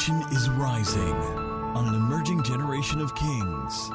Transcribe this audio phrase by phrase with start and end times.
[0.00, 1.14] nation is rising
[1.76, 3.90] on an emerging generation of kings.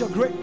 [0.00, 0.35] your great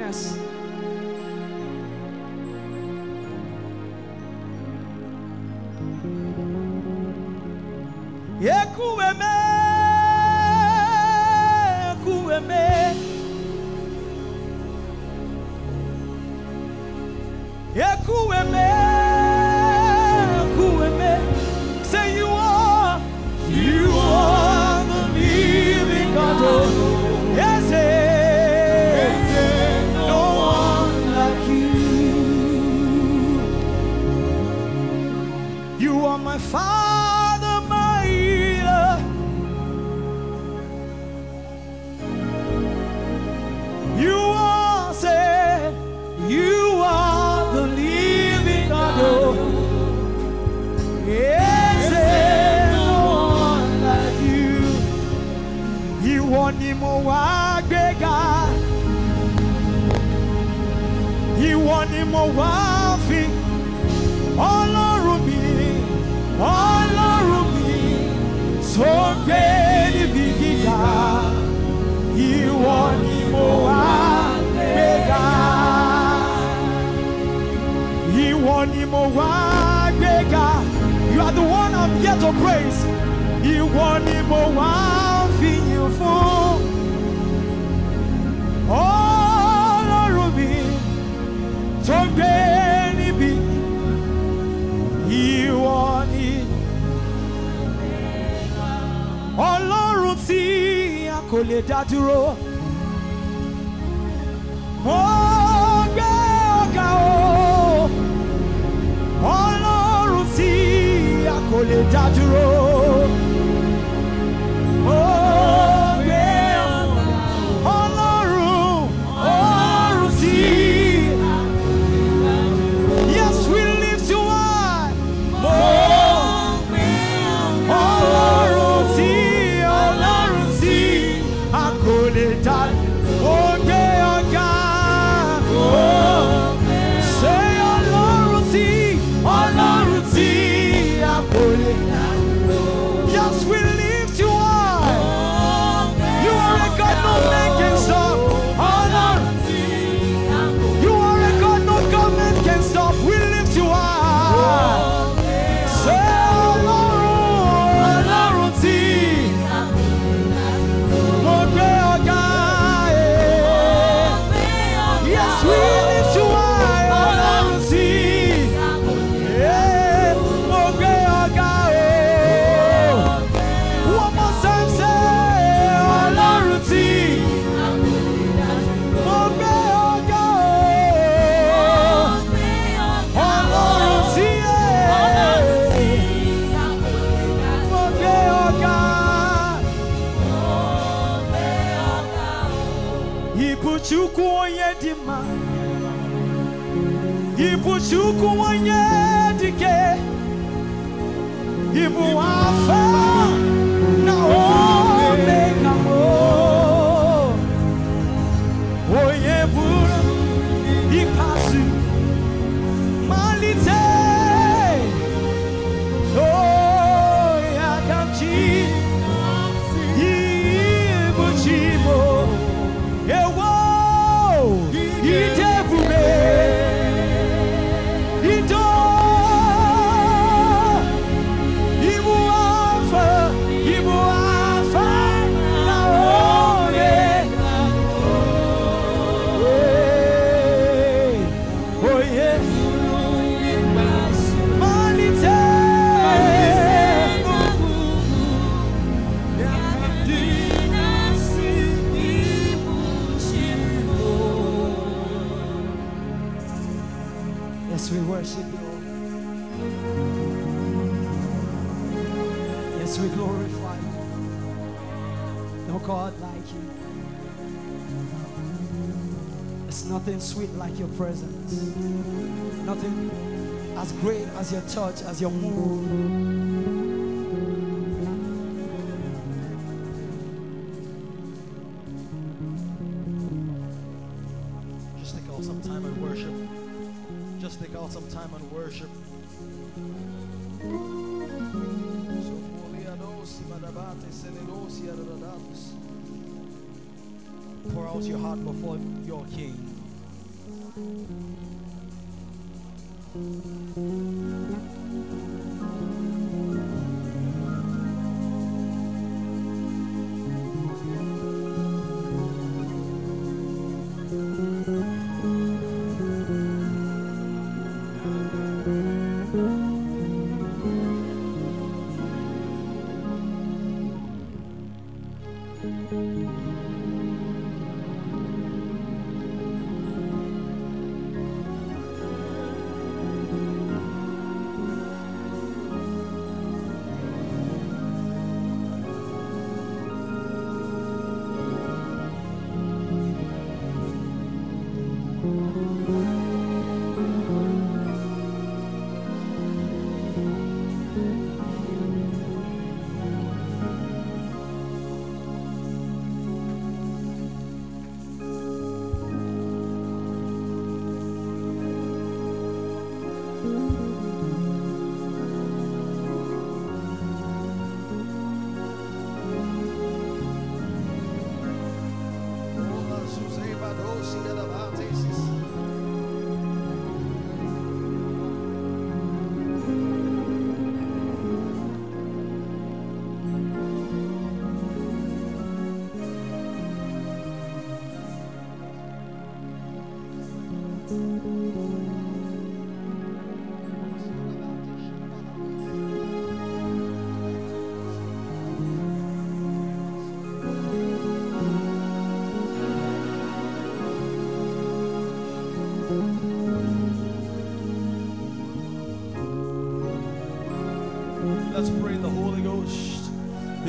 [373.78, 375.33] Rosi Navatesis.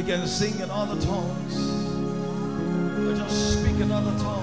[0.04, 1.56] begin singing sing in other tongues.
[2.98, 4.34] Or just speaking other tongues.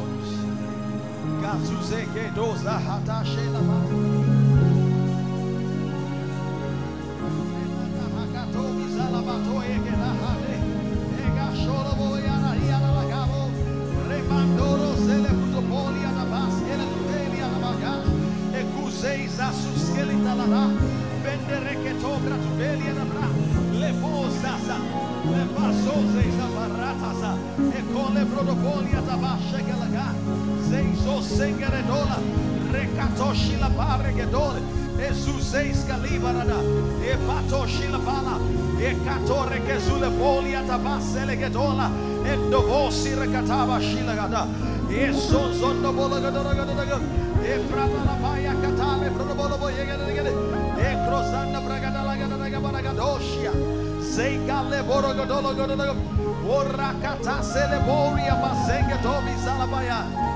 [54.12, 55.96] Zegale borogodolo godolo,
[56.44, 60.31] Orakata celeboria mazenga tobi salabaya.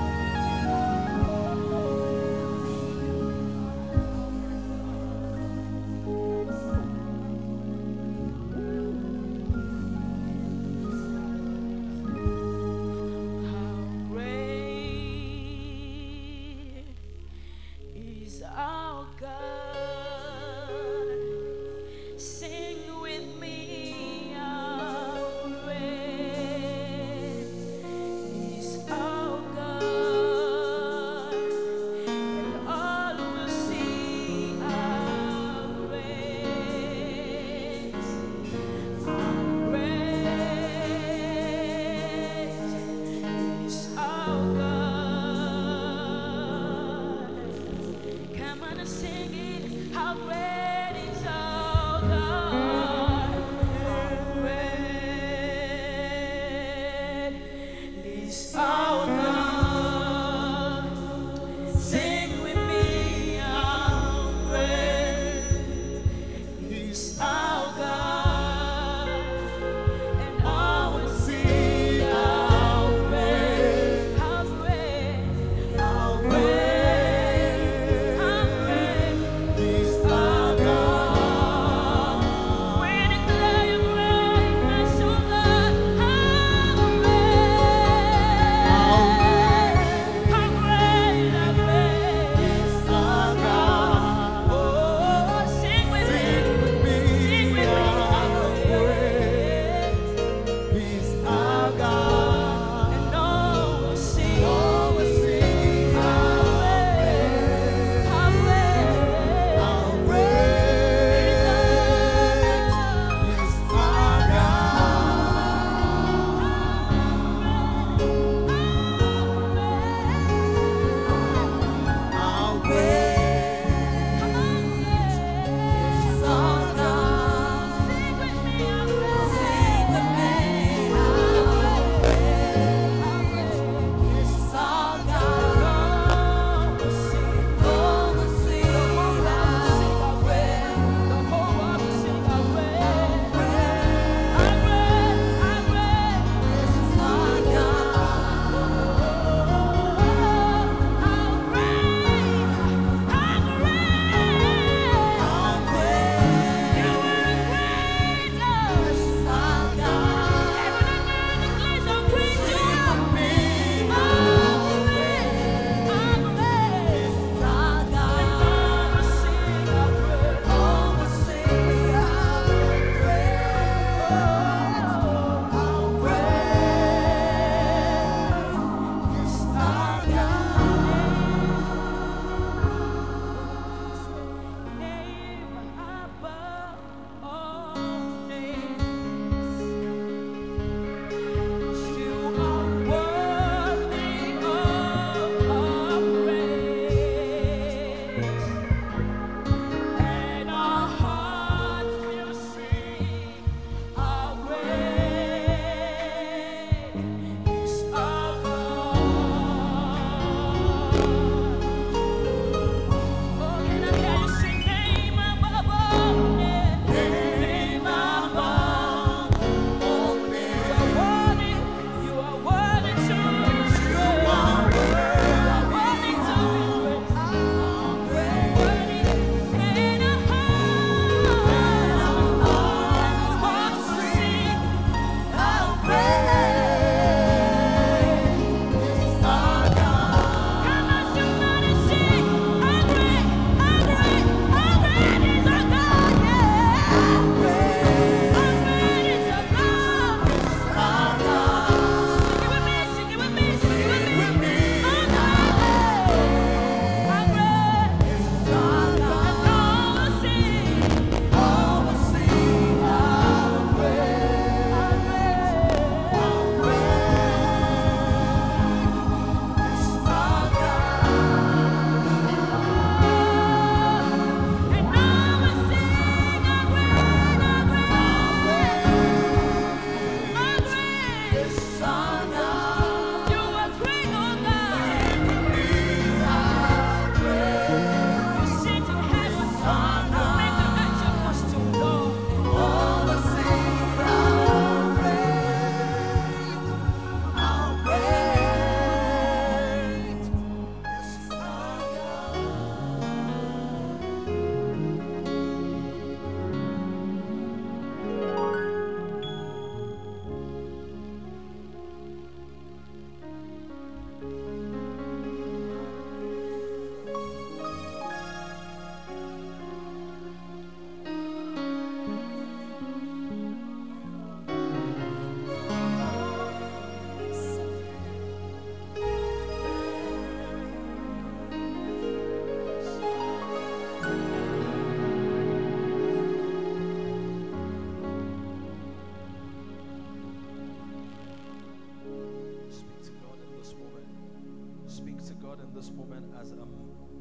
[345.76, 346.70] This moment as um,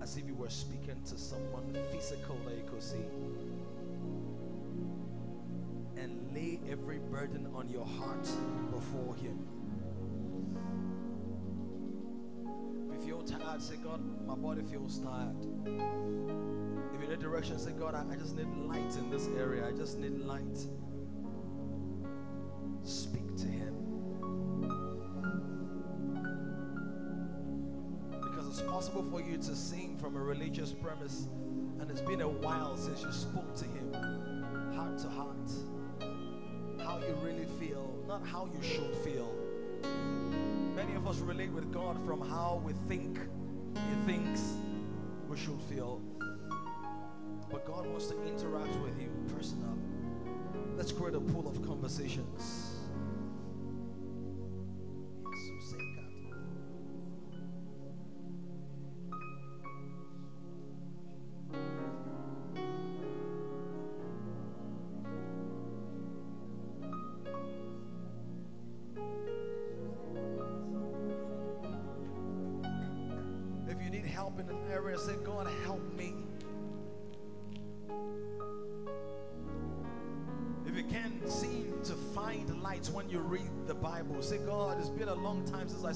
[0.02, 3.04] as if you were speaking to someone physical that you could see.
[5.98, 8.28] And lay every burden on your heart
[8.72, 9.46] before Him.
[12.98, 15.36] If you're tired, say, God, my body feels tired.
[16.94, 19.68] If you need direction, say, God, I, I just need light in this area.
[19.68, 20.66] I just need light.
[22.84, 23.75] Speak to Him.
[28.58, 31.28] It's possible for you to sing from a religious premise,
[31.82, 33.94] and it's been a while since you spoke to Him,
[34.74, 35.52] heart to heart.
[36.80, 39.36] How you really feel, not how you should feel.
[40.74, 43.20] Many of us relate with God from how we think
[43.74, 44.54] He thinks
[45.28, 46.02] we should feel.
[47.52, 49.82] But God wants to interact with you personally.
[50.78, 52.75] Let's create a pool of conversations.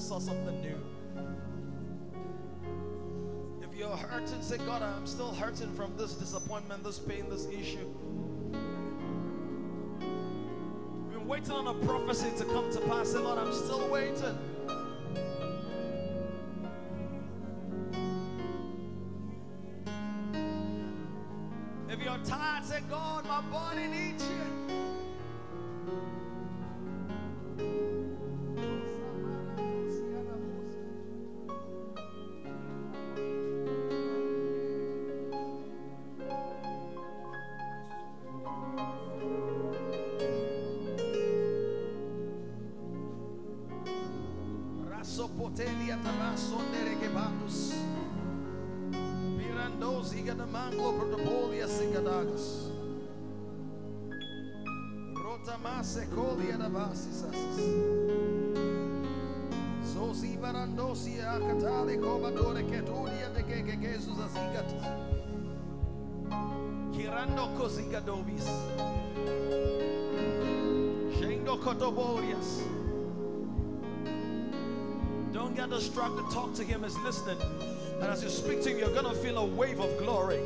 [0.00, 0.78] Saw something new.
[3.62, 7.86] If you're hurting, say, God, I'm still hurting from this disappointment, this pain, this issue.
[11.06, 14.38] If you're waiting on a prophecy to come to pass, say, Lord, I'm still waiting.
[67.60, 68.48] Dovis.
[71.18, 72.62] Shendo cotoborias.
[75.32, 76.24] Don't get distracted.
[76.32, 77.36] Talk to him as listening.
[78.00, 80.40] And as you speak to him, you're going to feel a wave of glory.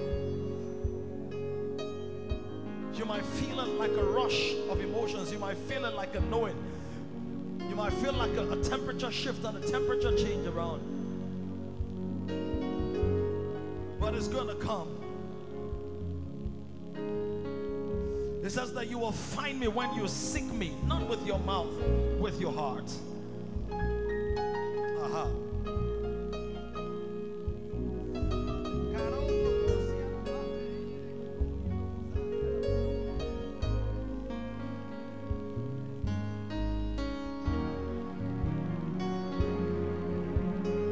[2.95, 5.31] You might feel it like a rush of emotions.
[5.31, 6.57] You might feel it like a knowing.
[7.69, 10.81] You might feel like a, a temperature shift and a temperature change around.
[14.01, 15.04] But it's going to come.
[18.45, 21.73] It says that you will find me when you seek me, not with your mouth,
[22.21, 22.93] with your heart.
[23.73, 25.31] Aha.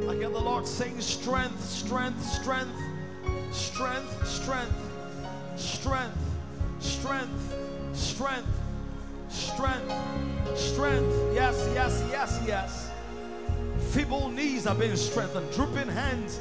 [0.08, 2.81] I hear the Lord saying, strength, strength, strength,
[14.72, 16.40] are being strengthened, drooping hands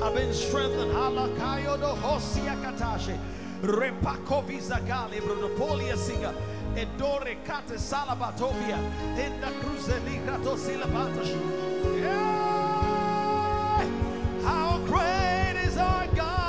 [0.00, 0.90] are being strengthened.
[0.90, 3.18] Halakayo do hosia katashe.
[3.60, 6.32] Repakovi zagali brodopolia siga.
[6.74, 8.78] Edore kate salabatovia.
[9.16, 11.30] The cruise ligrato silabatas.
[14.42, 16.47] How great is our God?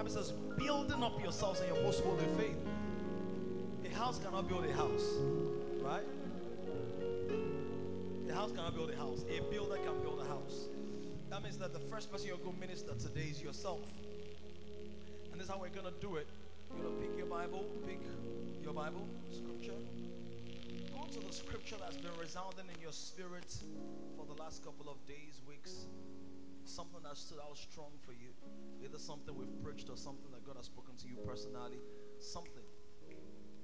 [0.00, 2.56] Bible says building up yourselves in your most holy faith,
[3.84, 5.04] a house cannot build a house,
[5.82, 6.06] right?
[8.30, 9.26] A house cannot build a house.
[9.28, 10.68] A builder can build a house.
[11.28, 13.80] That means that the first person you're going to minister today is yourself.
[15.32, 16.28] And this is how we're going to do it.
[16.74, 18.00] You're going to pick your Bible, pick
[18.62, 19.76] your Bible, scripture.
[20.94, 23.54] Go to the scripture that's been resounding in your spirit
[24.16, 25.84] for the last couple of days, weeks.
[26.70, 28.30] Something that stood out strong for you.
[28.78, 31.82] Either something we've preached or something that God has spoken to you personally.
[32.22, 32.62] Something.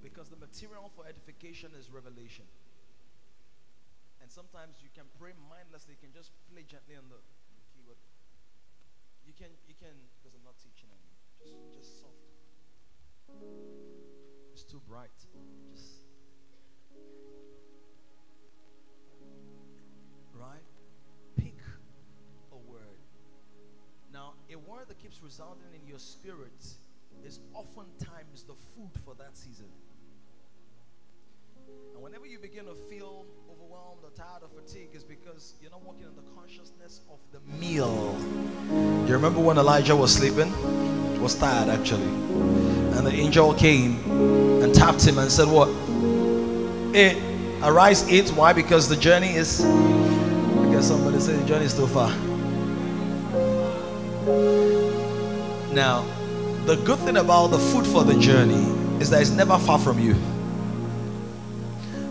[0.03, 2.51] Because the material for edification is revelation.
[4.19, 7.23] And sometimes you can pray mindlessly, you can just play gently on the
[7.71, 8.03] keyboard.
[9.23, 10.99] You can, you can, because I'm not teaching on.
[11.39, 12.27] Just, just soft.
[14.51, 15.15] It's too bright.
[15.71, 16.11] Just
[20.35, 20.76] right.
[24.17, 26.65] Now, a word that keeps resounding in your spirit
[27.23, 29.67] is oftentimes the food for that season.
[31.93, 35.85] And whenever you begin to feel overwhelmed or tired or fatigued, is because you're not
[35.85, 38.17] walking in the consciousness of the meal.
[39.07, 40.51] You remember when Elijah was sleeping?
[41.13, 42.09] He was tired actually.
[42.97, 43.99] And the angel came
[44.63, 45.69] and tapped him and said, What?
[46.97, 47.19] It
[47.63, 48.31] Arise, eat.
[48.31, 48.55] Why?
[48.55, 49.61] Because the journey is.
[49.61, 52.11] Because somebody said the journey is too far.
[55.77, 56.07] Now,
[56.65, 58.65] the good thing about the food for the journey
[58.99, 60.17] is that it's never far from you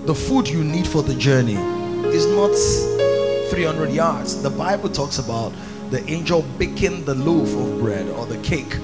[0.05, 1.55] the food you need for the journey
[2.13, 2.53] is not
[3.49, 4.39] 300 yards.
[4.39, 5.51] The Bible talks about
[5.89, 8.77] the angel baking the loaf of bread or the cake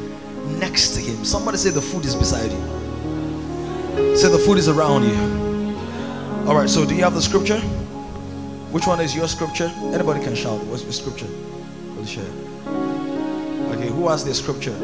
[0.58, 1.24] next to him.
[1.24, 4.18] Somebody say the food is beside you.
[4.18, 5.78] Say the food is around you.
[6.50, 7.60] All right, so do you have the scripture?
[8.72, 9.72] Which one is your scripture?
[9.94, 10.60] Anybody can shout.
[10.66, 11.28] What's your scripture?
[11.96, 12.51] We'll share.
[13.92, 14.76] Who has the scripture?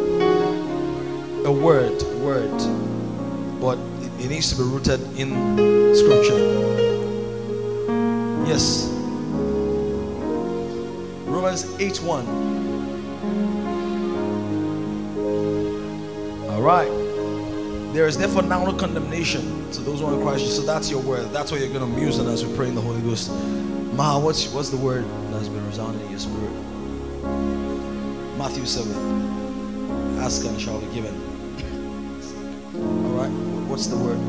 [1.46, 2.52] A word, word.
[3.62, 5.30] But it, it needs to be rooted in
[5.96, 6.38] scripture.
[8.46, 8.90] Yes.
[11.26, 12.28] Romans 8 1.
[16.50, 16.92] All right.
[17.94, 20.56] There is therefore now no condemnation to those who are in Christ.
[20.56, 21.32] So that's your word.
[21.32, 23.32] That's what you're going to muse on as we pray in the Holy Ghost.
[23.94, 27.67] Ma, what's, what's the word that's been resounding in your spirit?
[28.38, 30.20] Matthew 7.
[30.20, 31.16] Ask and shall be given.
[32.76, 33.32] All right.
[33.68, 34.20] What's the word?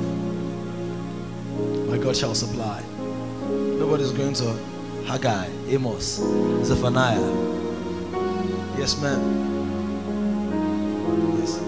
[1.89, 2.83] My God shall supply.
[3.79, 4.57] Nobody's going to
[5.05, 6.23] Haggai, Amos,
[6.65, 7.21] Zephaniah.
[8.79, 9.21] Yes, ma'am.
[11.41, 11.59] Yes.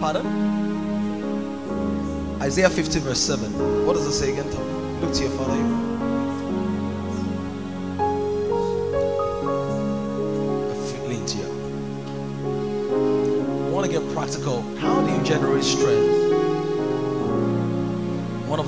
[0.00, 0.26] Pardon?
[2.42, 3.86] Isaiah 50, verse 7.
[3.86, 5.00] What does it say again, Tom?
[5.00, 5.89] Look to your father.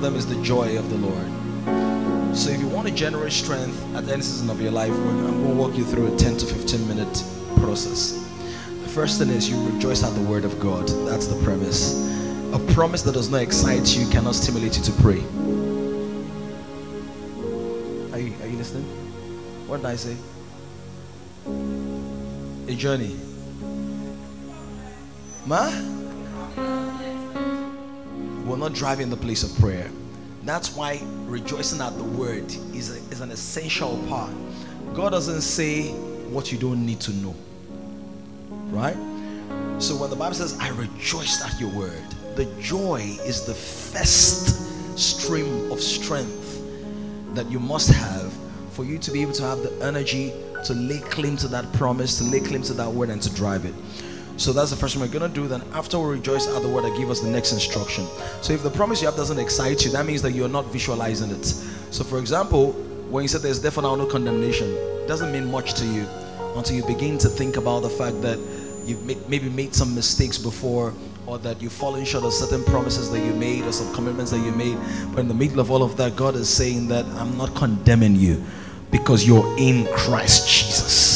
[0.02, 2.36] Them is the joy of the Lord.
[2.36, 5.48] So if you want to generate strength at any season of your life, I'm going
[5.48, 7.24] to walk you through a 10 to 15 minute
[7.56, 8.12] process.
[8.82, 10.88] The first thing is you rejoice at the word of God.
[11.06, 12.10] That's the premise.
[12.52, 15.20] A promise that does not excite you cannot stimulate you to pray.
[18.12, 18.84] Are you, are you listening?
[19.68, 20.16] What did I say?
[22.72, 23.16] a journey.
[25.46, 25.70] Ma?
[28.62, 29.90] Not driving the place of prayer.
[30.44, 32.44] That's why rejoicing at the word
[32.76, 34.30] is, a, is an essential part.
[34.94, 35.88] God doesn't say
[36.30, 37.34] what you don't need to know.
[38.70, 38.94] Right?
[39.82, 42.04] So when the Bible says, I rejoiced at your word,
[42.36, 46.62] the joy is the first stream of strength
[47.34, 48.32] that you must have
[48.70, 50.32] for you to be able to have the energy
[50.66, 53.64] to lay claim to that promise, to lay claim to that word, and to drive
[53.64, 53.74] it.
[54.42, 55.46] So that's the first one we're gonna do.
[55.46, 58.08] Then after we rejoice at the word, I give us the next instruction.
[58.40, 61.30] So if the promise you have doesn't excite you, that means that you're not visualizing
[61.30, 61.44] it.
[61.92, 62.72] So for example,
[63.08, 66.08] when you said there's therefore now no condemnation, it doesn't mean much to you
[66.56, 68.36] until you begin to think about the fact that
[68.84, 70.92] you've made, maybe made some mistakes before
[71.24, 74.40] or that you've fallen short of certain promises that you made or some commitments that
[74.40, 74.76] you made.
[75.12, 78.16] But in the middle of all of that, God is saying that I'm not condemning
[78.16, 78.42] you
[78.90, 81.11] because you're in Christ Jesus.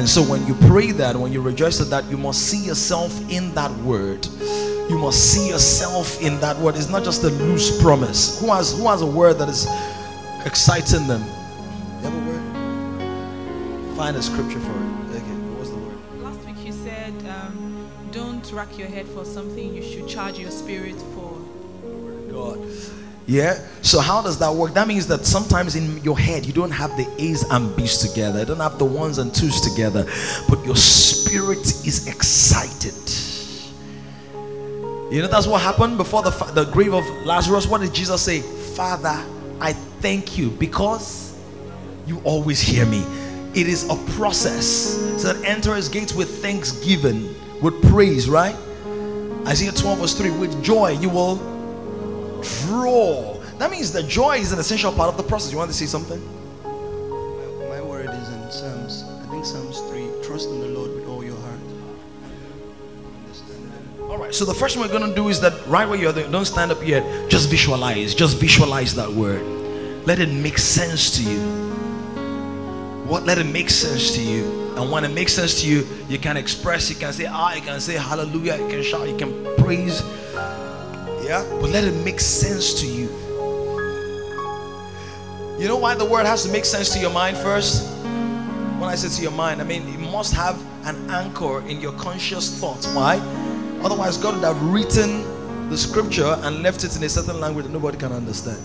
[0.00, 3.20] And so when you pray that, when you rejoice at that, you must see yourself
[3.30, 4.26] in that word.
[4.88, 6.76] You must see yourself in that word.
[6.76, 8.40] It's not just a loose promise.
[8.40, 9.66] Who has who has a word that is
[10.46, 11.20] exciting them?
[11.20, 13.94] You have a word?
[13.94, 15.16] Find a scripture for it.
[15.16, 15.98] Okay, what's the word?
[16.22, 20.50] Last week you said, um, don't rack your head for something, you should charge your
[20.50, 21.36] spirit for.
[22.32, 22.58] God.
[23.26, 23.58] Yeah.
[23.82, 24.74] So how does that work?
[24.74, 28.40] That means that sometimes in your head you don't have the A's and B's together.
[28.40, 30.04] You don't have the ones and twos together,
[30.48, 32.94] but your spirit is excited.
[35.12, 37.66] You know that's what happened before the the grave of Lazarus.
[37.66, 38.40] What did Jesus say?
[38.74, 39.24] Father,
[39.60, 41.36] I thank you because
[42.06, 43.04] you always hear me.
[43.54, 44.66] It is a process.
[45.20, 48.56] So that enter his gates with thanksgiving, with praise, right?
[49.46, 50.30] Isaiah 12 verse 3.
[50.30, 51.36] With joy you will
[52.42, 53.40] draw.
[53.58, 55.52] That means that joy is an essential part of the process.
[55.52, 56.20] You want to say something?
[56.64, 60.08] My word is in Psalms, I think Psalms 3.
[60.22, 61.58] Trust in the Lord with all your heart.
[63.24, 64.00] Understand.
[64.02, 64.34] All right.
[64.34, 66.72] So the first thing we're gonna do is that right where you're there, don't stand
[66.72, 67.30] up yet.
[67.30, 68.14] Just visualize.
[68.14, 69.42] Just visualize that word.
[70.06, 71.40] Let it make sense to you.
[73.06, 73.24] What?
[73.24, 74.72] Let it make sense to you.
[74.76, 76.88] And when it makes sense to you, you can express.
[76.88, 77.54] You can say ah.
[77.54, 78.56] You can say hallelujah.
[78.56, 79.08] You can shout.
[79.08, 80.02] You can praise.
[81.30, 81.46] Yeah.
[81.60, 83.06] But let it make sense to you.
[85.60, 87.88] You know why the word has to make sense to your mind first?
[88.80, 91.92] When I say to your mind, I mean it must have an anchor in your
[91.92, 92.88] conscious thoughts.
[92.88, 93.18] Why?
[93.80, 97.72] Otherwise, God would have written the scripture and left it in a certain language that
[97.72, 98.60] nobody can understand.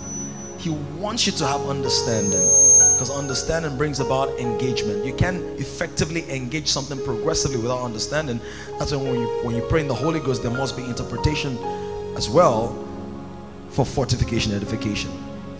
[0.57, 2.49] He wants you to have understanding
[2.93, 5.05] because understanding brings about engagement.
[5.05, 8.39] You can effectively engage something progressively without understanding.
[8.79, 11.59] That's when you when you pray in the Holy Ghost, there must be interpretation
[12.15, 12.81] as well
[13.69, 15.11] for fortification, edification.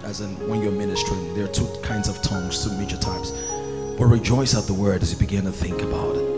[0.04, 3.32] As in when you're ministering, there are two kinds of tongues, two major types.
[3.98, 6.36] But rejoice at the word as you begin to think about it.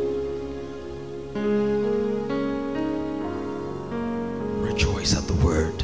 [4.61, 5.83] Rejoice at the word.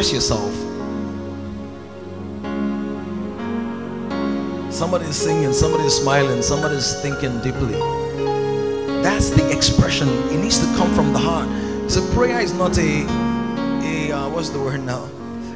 [0.00, 0.54] Express yourself.
[4.72, 7.74] Somebody is singing, somebody is smiling, somebody is thinking deeply.
[9.02, 10.08] That's the expression.
[10.32, 11.50] It needs to come from the heart.
[11.90, 13.04] So prayer is not a,
[13.82, 15.06] a uh, what's the word now?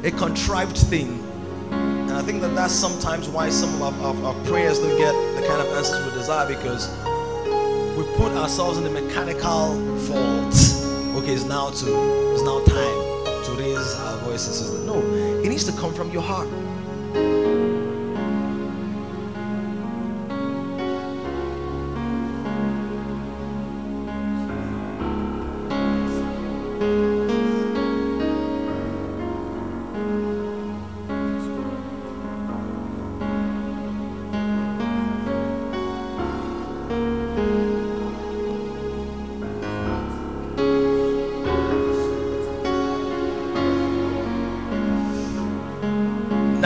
[0.03, 1.23] A contrived thing.
[1.71, 5.47] And I think that that's sometimes why some of our, our, prayers don't get the
[5.47, 6.87] kind of answers we desire because
[7.97, 10.53] we put ourselves in the mechanical fault.
[11.17, 12.34] Okay, it's now to
[14.35, 14.85] raise our voices.
[14.85, 15.01] No,
[15.43, 16.64] it needs to come from your heart.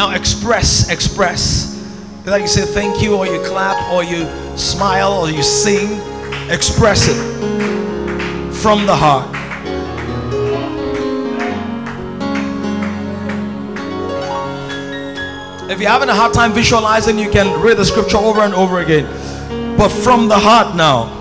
[0.09, 1.77] Now express, express.
[2.25, 4.25] Like you say thank you, or you clap, or you
[4.57, 5.99] smile, or you sing.
[6.49, 7.19] Express it
[8.51, 9.29] from the heart.
[15.69, 18.79] If you're having a hard time visualizing, you can read the scripture over and over
[18.79, 19.05] again.
[19.77, 21.17] But from the heart now.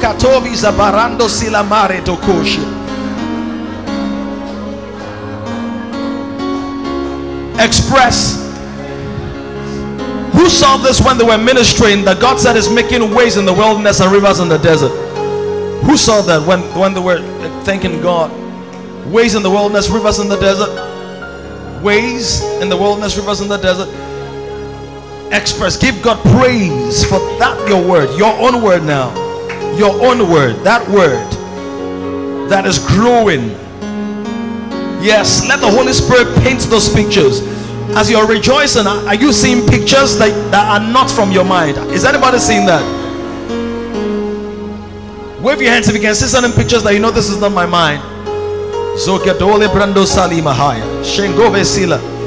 [0.00, 2.04] Katovi zabarando silamare.
[7.58, 8.44] Express.
[10.32, 13.52] Who saw this when they were ministering that God said is making ways in the
[13.52, 14.92] wilderness and rivers in the desert?
[15.84, 17.20] Who saw that when, when they were
[17.64, 18.30] thanking God?
[19.10, 21.82] Ways in the wilderness, rivers in the desert.
[21.82, 23.88] Ways in the wilderness, rivers in the desert.
[25.32, 25.76] Express.
[25.76, 29.12] Give God praise for that your word, your own word now.
[29.76, 31.38] Your own word, that word
[32.48, 33.50] that is growing.
[35.00, 37.40] Yes, let the Holy Spirit paint those pictures.
[37.96, 41.78] As you're rejoicing, are you seeing pictures that, that are not from your mind?
[41.92, 42.82] Is anybody seeing that?
[45.40, 47.52] Wave your hands if you can see certain pictures that you know this is not
[47.52, 48.02] my mind.
[48.98, 50.84] Zokedole Brando Salima Haya.
[51.04, 52.17] Shengove Sila.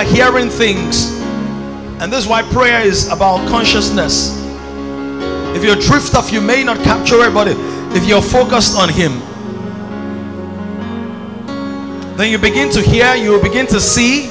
[0.00, 1.10] Are hearing things,
[2.00, 4.34] and this is why prayer is about consciousness.
[5.54, 7.48] If you drift off, you may not capture it, but
[7.94, 9.20] if you're focused on Him,
[12.16, 14.24] then you begin to hear, you will begin to see.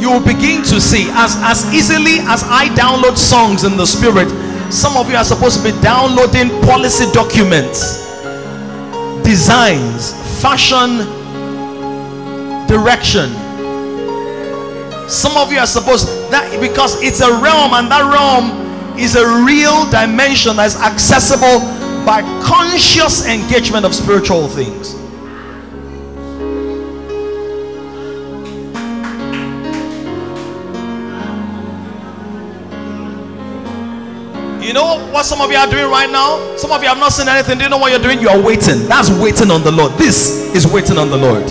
[0.00, 4.28] You will begin to see as, as easily as I download songs in the spirit.
[4.72, 8.07] Some of you are supposed to be downloading policy documents,
[9.28, 11.04] designs, fashion,
[12.66, 13.28] direction.
[15.06, 19.44] Some of you are supposed that because it's a realm and that realm is a
[19.44, 21.60] real dimension that is accessible
[22.06, 24.94] by conscious engagement of spiritual things.
[35.38, 36.34] Some of you are doing right now?
[36.56, 37.58] Some of you have not seen anything.
[37.58, 38.18] Do you know what you're doing?
[38.18, 38.90] You are waiting.
[38.90, 39.92] That's waiting on the Lord.
[39.92, 41.46] This is waiting on the Lord.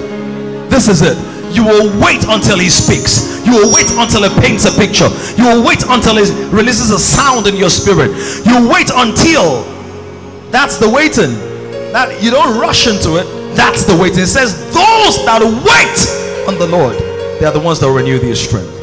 [0.67, 1.15] This is it.
[1.55, 3.39] You will wait until He speaks.
[3.47, 5.07] You will wait until He paints a picture.
[5.39, 8.11] You will wait until He releases a sound in your spirit.
[8.43, 9.63] You wait until
[10.51, 11.31] that's the waiting.
[11.95, 13.23] That you don't rush into it.
[13.55, 14.27] That's the waiting.
[14.27, 15.97] It says, Those that wait
[16.43, 16.99] on the Lord,
[17.39, 18.76] they are the ones that renew their strength.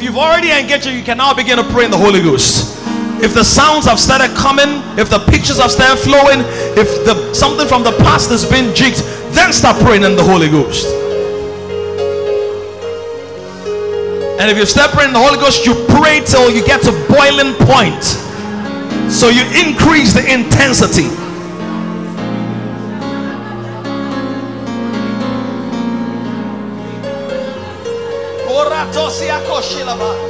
[0.00, 2.74] If you've already engaged, you can now begin to pray in the Holy Ghost.
[3.22, 6.40] If the sounds have started coming, if the pictures have started flowing,
[6.72, 9.04] if the something from the past has been jigged,
[9.36, 10.88] then start praying in the Holy Ghost.
[14.40, 16.96] And if you start praying in the Holy Ghost, you pray till you get to
[17.12, 18.00] boiling point.
[19.12, 21.12] So you increase the intensity.
[28.90, 30.29] Catosse a cochila vai.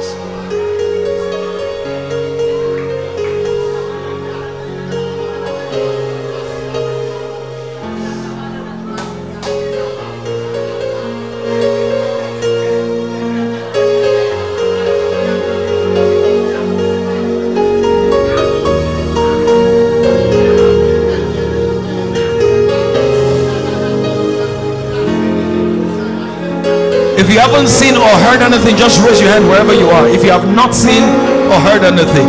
[27.31, 30.05] If you haven't seen or heard anything, just raise your hand wherever you are.
[30.05, 31.01] If you have not seen
[31.47, 32.27] or heard anything,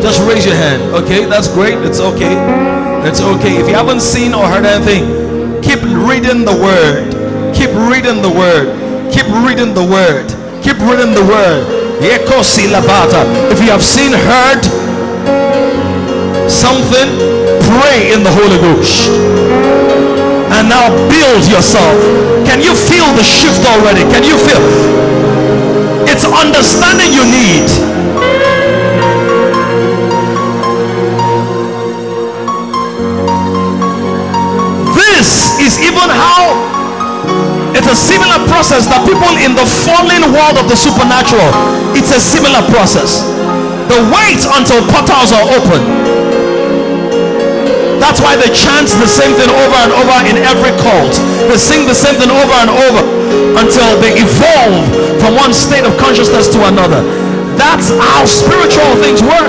[0.00, 0.80] just raise your hand.
[0.96, 1.76] Okay, that's great.
[1.84, 2.32] It's okay.
[3.04, 3.60] It's okay.
[3.60, 7.12] If you haven't seen or heard anything, keep reading the word.
[7.52, 8.72] Keep reading the word.
[9.12, 10.32] Keep reading the word.
[10.64, 11.68] Keep reading the word.
[12.00, 14.64] If you have seen, heard
[16.48, 17.12] something,
[17.60, 19.93] pray in the Holy Ghost
[20.54, 21.98] and now build yourself.
[22.46, 24.06] Can you feel the shift already?
[24.14, 24.62] Can you feel?
[26.06, 27.66] It's understanding you need.
[34.94, 36.54] This is even how
[37.74, 41.50] it's a similar process that people in the fallen world of the supernatural,
[41.98, 43.26] it's a similar process.
[43.90, 46.23] The wait until portals are open.
[48.04, 51.16] That's why they chant the same thing over and over in every cult.
[51.48, 53.00] They sing the same thing over and over
[53.56, 54.84] until they evolve
[55.24, 57.00] from one state of consciousness to another.
[57.56, 59.48] That's how spiritual things work.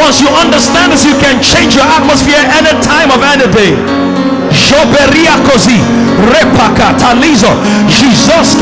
[0.00, 3.76] Once you understand this, you can change your atmosphere any time of any day.
[4.56, 5.36] Joberia
[7.92, 8.56] Jesus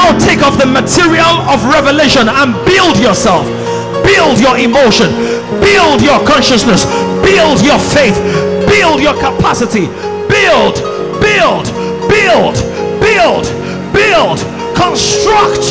[0.00, 3.44] now take of the material of revelation and build yourself.
[4.04, 5.10] Build your emotion.
[5.60, 6.84] Build your consciousness.
[7.20, 8.16] Build your faith.
[8.66, 9.86] Build your capacity.
[10.34, 10.76] Build,
[11.20, 11.66] build,
[12.08, 12.56] build,
[13.04, 13.44] build,
[13.92, 14.38] build,
[14.74, 15.64] construct.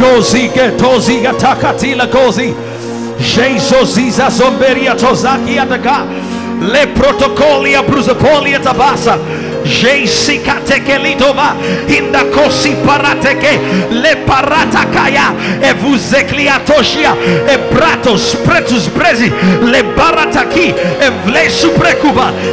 [0.00, 2.54] Gozi getozi gatakatila gozi.
[3.20, 6.06] Jezoziza zomberia tozaki ataka.
[6.72, 9.18] Le protocolia brusopolia tabasa.
[13.90, 15.32] Le paratakaya.
[15.62, 15.74] E.
[17.52, 18.90] E bratos pretus.
[19.62, 20.74] Le barataki.
[21.00, 21.10] E.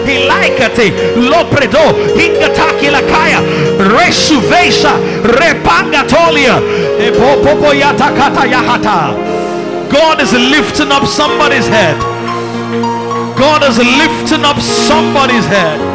[0.08, 0.94] Ilaikate.
[1.18, 1.96] Lopredo.
[2.16, 3.40] Ingataki lakaya.
[5.24, 6.62] Repangatolia.
[7.00, 9.14] E popopo yatakata yahata.
[9.90, 11.96] God is lifting up somebody's head.
[13.38, 15.95] God is lifting up somebody's head.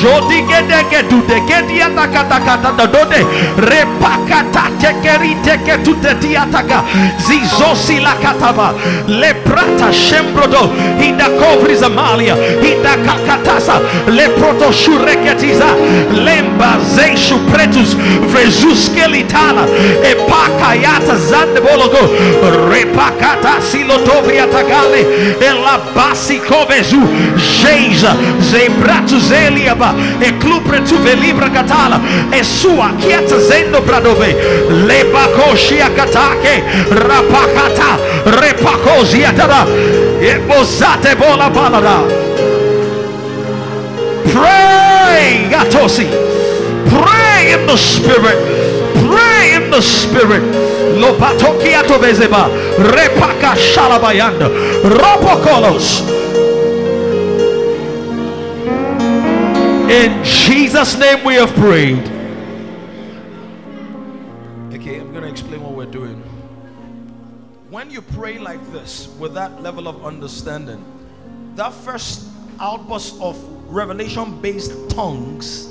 [0.00, 3.20] Jodi gede gedu de gedi ataka taka taka dode.
[3.56, 6.82] Repakata tekeri teke tute tiataka
[7.18, 8.74] zizosi la kataba.
[9.06, 10.70] Le prata shembrodo.
[10.98, 13.80] Hinda kovri zamalia hinda kakatasa.
[14.08, 15.70] Le proto shureketiza.
[16.24, 17.94] Lemba zeishu pretus.
[18.32, 19.64] Vrezus kelitala
[20.02, 22.02] e pakayata zande bologo.
[22.70, 24.34] Repakata silotovri
[29.84, 33.38] atagale e la basi kovezu jeisa zebratu zeliaba e tu velibra katala e sua chiata
[33.38, 34.36] zendo bradove
[34.86, 39.66] le bakoshi akatake rapakata repakosi atada
[40.20, 42.24] e bozate bola balada.
[44.32, 46.06] Pray gatosi.
[46.88, 48.38] Pray in the spirit.
[49.06, 50.42] Pray in the spirit.
[50.98, 54.48] Lo patoki atovezeba repaka shalabayanda.
[54.82, 56.02] Ropokolos
[59.90, 61.98] In Jesus' name we have prayed.
[64.72, 66.22] Okay, I'm going to explain what we're doing.
[67.68, 70.82] When you pray like this, with that level of understanding,
[71.56, 72.26] that first
[72.58, 73.36] outburst of
[73.70, 75.68] revelation based tongues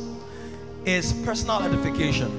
[0.85, 2.31] is personal edification.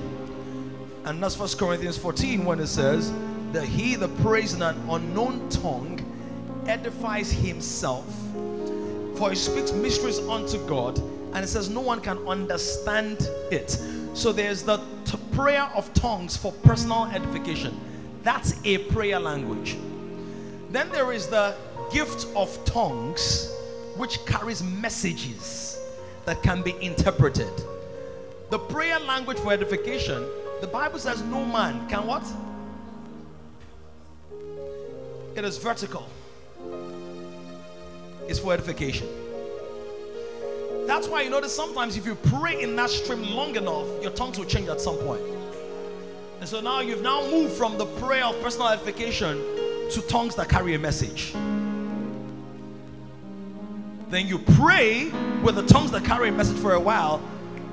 [1.05, 3.13] And that's First Corinthians 14 when it says
[3.51, 6.01] that he that prays in an unknown tongue
[6.69, 8.07] edifies himself.
[9.17, 11.01] For he speaks mysteries unto God,
[11.35, 13.71] and it says no one can understand it.
[14.15, 17.79] So there's the t- prayer of tongues for personal edification.
[18.23, 19.77] That's a prayer language.
[20.71, 21.57] Then there is the
[21.93, 23.53] gift of tongues,
[23.97, 25.79] which carries messages
[26.25, 27.53] that can be interpreted.
[28.51, 30.25] The prayer language for edification,
[30.61, 32.25] the Bible says no man can what?
[35.37, 36.07] It is vertical.
[38.29, 39.09] It's for edification.
[40.87, 44.39] That's why you notice sometimes if you pray in that stream long enough, your tongues
[44.39, 45.23] will change at some point.
[46.41, 49.39] And so now you've now moved from the prayer of personal edification
[49.91, 51.33] to tongues that carry a message.
[54.11, 55.11] Then you pray
[55.43, 57.23] with the tongues that carry a message for a while,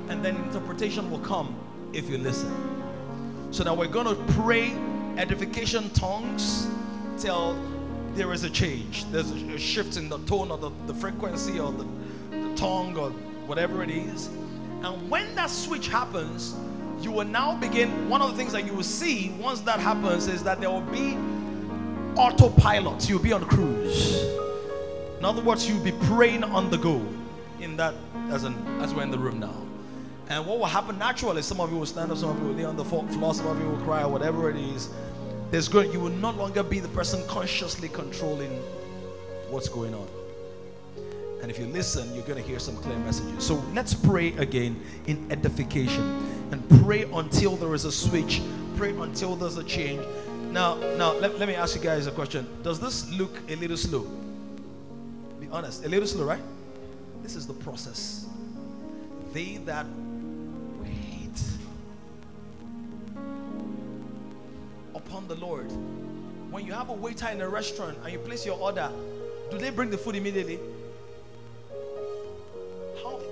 [0.08, 1.54] and then interpretation will come
[1.92, 2.50] if you listen.
[3.50, 4.72] So now we're going to pray
[5.18, 6.66] edification tongues
[7.18, 7.58] till
[8.14, 9.04] there is a change.
[9.10, 11.86] There's a, shift in the tone or the, the frequency or the
[12.62, 13.10] tongue or
[13.48, 14.28] whatever it is.
[14.82, 16.54] And when that switch happens,
[17.00, 18.08] you will now begin.
[18.08, 20.80] One of the things that you will see once that happens is that there will
[20.80, 21.16] be
[22.16, 23.08] autopilot.
[23.08, 24.22] You'll be on cruise.
[25.18, 27.04] In other words, you'll be praying on the go.
[27.60, 27.94] In that,
[28.30, 29.54] as in, as we're in the room now.
[30.28, 31.42] And what will happen naturally?
[31.42, 33.46] Some of you will stand up, some of you will lay on the floor, some
[33.46, 34.88] of you will cry, whatever it is.
[35.50, 35.92] There's going.
[35.92, 38.50] You will no longer be the person consciously controlling
[39.50, 40.08] what's going on.
[41.42, 43.44] And if you listen, you're going to hear some clear messages.
[43.44, 48.40] So let's pray again in edification and pray until there is a switch.
[48.76, 50.06] Pray until there's a change.
[50.52, 52.46] Now, now let, let me ask you guys a question.
[52.62, 54.06] Does this look a little slow?
[55.40, 56.40] Be honest, a little slow, right?
[57.24, 58.26] This is the process.
[59.32, 59.86] They that
[60.80, 61.40] wait
[64.94, 65.72] upon the Lord.
[66.52, 68.92] When you have a waiter in a restaurant and you place your order,
[69.50, 70.60] do they bring the food immediately?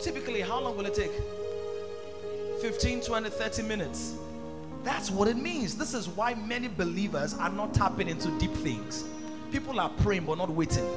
[0.01, 1.13] Typically how long will it take?
[2.63, 4.17] 15, 20, 30 minutes.
[4.83, 5.77] That's what it means.
[5.77, 9.05] This is why many believers are not tapping into deep things.
[9.53, 10.89] People are praying but not waiting.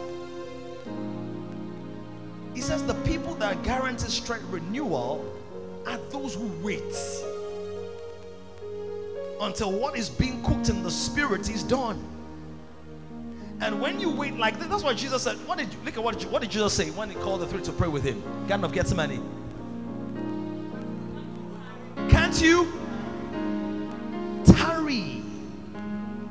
[2.54, 5.26] He says the people that guarantee strength renewal
[5.86, 6.82] are those who wait
[9.42, 12.02] until what is being cooked in the spirit is done.
[13.62, 16.04] And when you wait like this, that's why Jesus said, What did you look at
[16.04, 18.22] what, what did Jesus say when he called the three to pray with him?
[18.48, 19.24] Garden of Gethsemane.
[22.34, 22.72] can't you
[24.46, 25.22] tarry?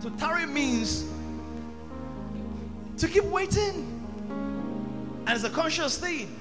[0.00, 1.06] So tarry means
[2.98, 3.88] to keep waiting.
[4.28, 6.36] And it's a conscious thing.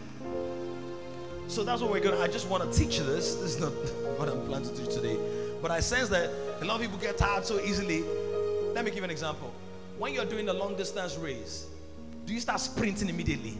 [1.47, 2.19] So that's what we're gonna.
[2.19, 3.35] I just want to teach you this.
[3.35, 3.71] This is not
[4.17, 5.17] what I'm planning to do today.
[5.61, 8.03] But I sense that a lot of people get tired so easily.
[8.73, 9.50] Let me give you an example.
[10.01, 11.67] When you're doing a long distance race,
[12.25, 13.55] do you start sprinting immediately?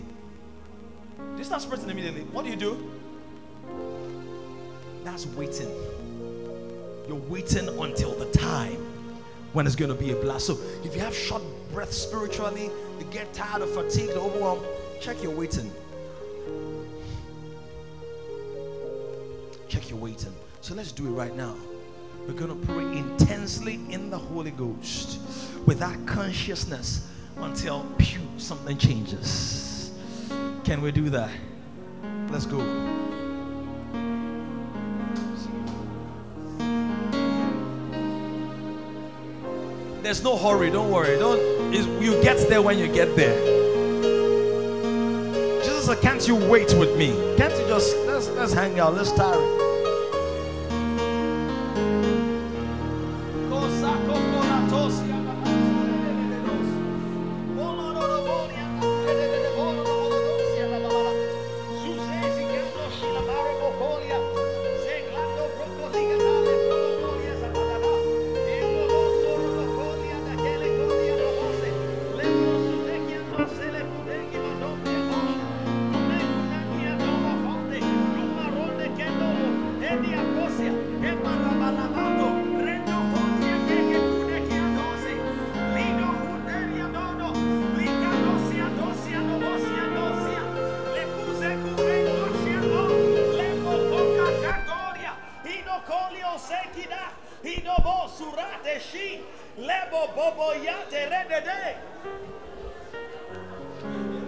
[1.16, 2.22] Do you start sprinting immediately?
[2.22, 2.92] What do you do?
[5.04, 5.70] That's waiting.
[7.08, 8.78] You're waiting until the time
[9.54, 10.48] when it's going to be a blast.
[10.48, 14.66] So if you have short breath spiritually, you get tired or fatigued or overwhelmed,
[15.00, 15.72] check your waiting.
[19.68, 20.34] Check your waiting.
[20.62, 21.54] So let's do it right now.
[22.28, 25.20] We're going to pray intensely in the Holy Ghost
[25.66, 27.08] with that consciousness
[27.38, 29.92] until pew, something changes.
[30.64, 31.30] Can we do that?
[32.30, 32.60] Let's go.
[40.02, 40.70] There's no hurry.
[40.72, 41.18] Don't worry.
[41.18, 41.74] Don't.
[42.02, 43.38] You get there when you get there.
[45.64, 47.12] Jesus, can't you wait with me?
[47.38, 48.96] Can't you just let's let's hang out.
[48.96, 49.71] Let's tarry.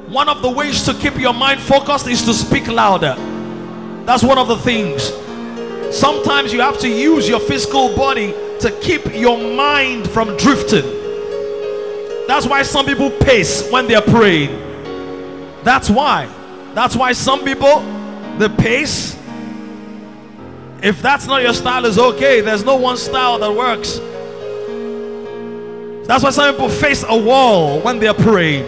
[0.07, 3.15] One of the ways to keep your mind focused is to speak louder.
[4.05, 5.11] That's one of the things.
[5.95, 10.85] Sometimes you have to use your physical body to keep your mind from drifting.
[12.27, 14.51] That's why some people pace when they're praying.
[15.63, 16.27] That's why.
[16.73, 17.81] That's why some people
[18.37, 19.15] they pace.
[20.83, 22.41] If that's not your style, is okay.
[22.41, 23.99] There's no one style that works.
[26.05, 28.65] That's why some people face a wall when they're praying.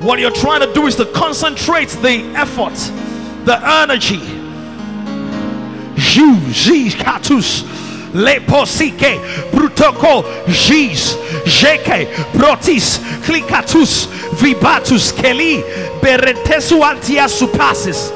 [0.00, 2.76] What you're trying to do is to concentrate the effort,
[3.44, 4.20] the energy.
[6.14, 7.64] You, Z, Katus,
[8.12, 9.18] Leposike,
[9.50, 11.14] Brutoko, Giz,
[11.46, 14.06] Jeke, Protis, Klikatus,
[14.36, 15.62] Vibatus, Keli,
[16.00, 18.12] Beretesu Antiasupasis,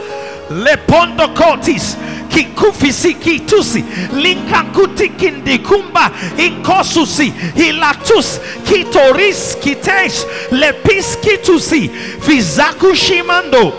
[0.48, 1.96] Lepondo Cotis,
[2.34, 11.90] kikufisi kitusi linkakuti kindikumba inkosusi hilatus kitoris kitesh lepis kitusi
[12.26, 13.72] vizakushimando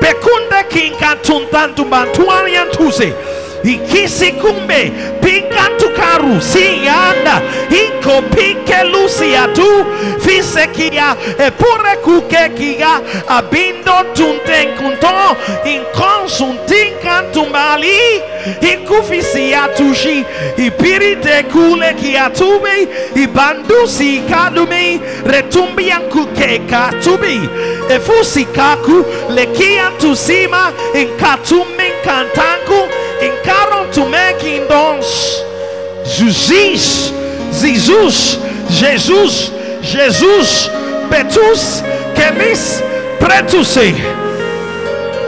[0.00, 3.12] pekunde kinkatuntantumbantuariantuse
[3.64, 9.86] ikisi kumbe pinkantukaru siyanda inko pike lusiatu
[10.18, 18.22] fisekia epure kukekia abindo tuntenkunto inkonsuntinkantumbali
[18.72, 20.24] ikufisiatushi
[20.56, 27.40] ipirite kule kiatume ibandusi kadume retumbiankukekatubi
[27.88, 29.04] efusikaku
[29.34, 32.88] lekiantusima inkatuminkantanku
[33.20, 35.06] encaram to making dons.
[36.16, 37.10] Jesus,
[37.60, 38.36] Jesus,
[38.70, 39.50] Jesus,
[39.82, 40.68] Jesus,
[41.10, 41.82] Petrus,
[42.14, 42.80] Kemis,
[43.18, 43.92] Pretuse.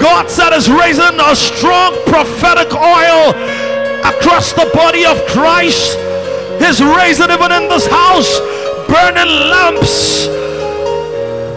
[0.00, 3.34] God said is raising a strong prophetic oil
[4.04, 5.98] across the body of Christ.
[6.60, 8.38] He's raising even in this house,
[8.86, 10.26] burning lamps,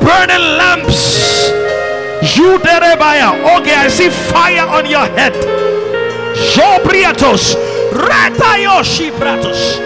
[0.02, 1.50] burning lamps.
[2.38, 3.60] You there, derebaya.
[3.60, 5.34] Okay, I see fire on your head.
[6.54, 7.58] Jobriatos,
[7.94, 9.80] Ratayoshi Bratos,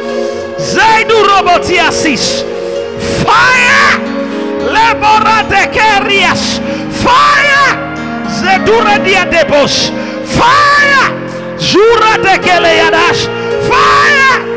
[0.57, 2.43] Zaidu Robotiasis,
[3.21, 3.99] Fire,
[4.71, 6.59] Leborate Kerias,
[7.03, 7.67] Fire,
[8.39, 9.91] Zedura Diadebos,
[10.25, 13.27] Fire, Zura de Keleadash,
[13.67, 14.54] Fire.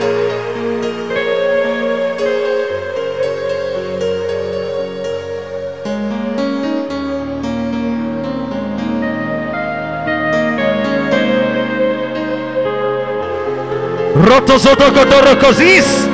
[14.18, 16.08] Rotozodogodorokosis,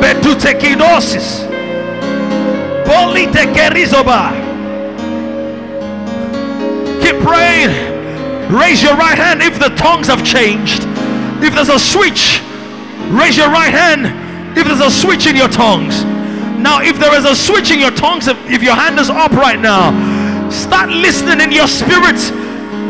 [0.00, 1.46] Betutekinosis,
[2.86, 4.32] Bolite Kerizoba.
[7.02, 7.92] Keep praying.
[8.50, 10.84] Raise your right hand if the tongues have changed.
[11.44, 12.40] If there's a switch,
[13.10, 14.08] raise your right hand
[14.56, 16.04] if there's a switch in your tongues.
[16.58, 19.32] Now, if there is a switch in your tongues, if, if your hand is up
[19.32, 19.92] right now,
[20.50, 22.16] start listening in your spirit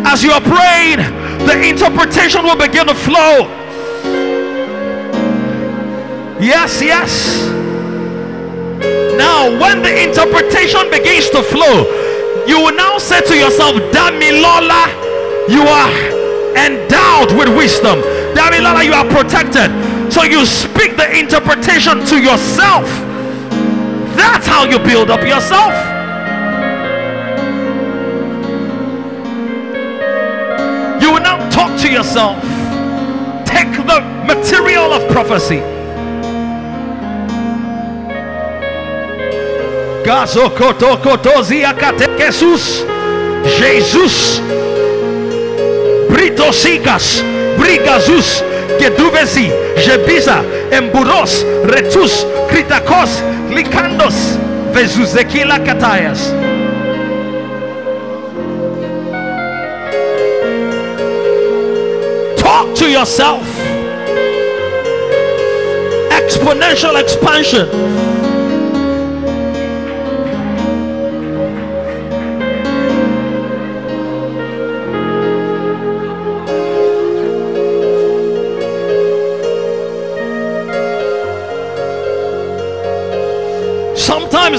[0.07, 0.99] as you are praying.
[1.47, 3.62] The interpretation will begin to flow.
[6.43, 7.47] Yes, yes.
[9.17, 11.87] Now, when the interpretation begins to flow,
[12.49, 14.91] you will now say to yourself, Damilola,
[15.49, 15.89] you are
[16.59, 18.01] endowed with wisdom.
[18.35, 19.71] Damilola, you are protected.
[20.13, 22.91] So you speak the interpretation to yourself.
[24.17, 25.73] That's how you build up yourself.
[31.01, 32.43] You will now talk to yourself.
[33.47, 35.72] Take the material of prophecy.
[42.19, 42.85] Jesus.
[43.59, 44.41] Jesus.
[46.09, 47.23] Britosikas.
[47.59, 48.43] Brigazus.
[48.79, 49.51] Geduvesi.
[49.77, 50.43] Jebiza.
[50.71, 51.45] Emburos.
[51.65, 52.27] Retus.
[52.49, 53.23] Kritakos.
[53.51, 54.15] Likandos.
[54.73, 56.33] Vezuzekila katayas.
[62.37, 63.47] Talk to yourself.
[66.11, 67.69] Exponential expansion.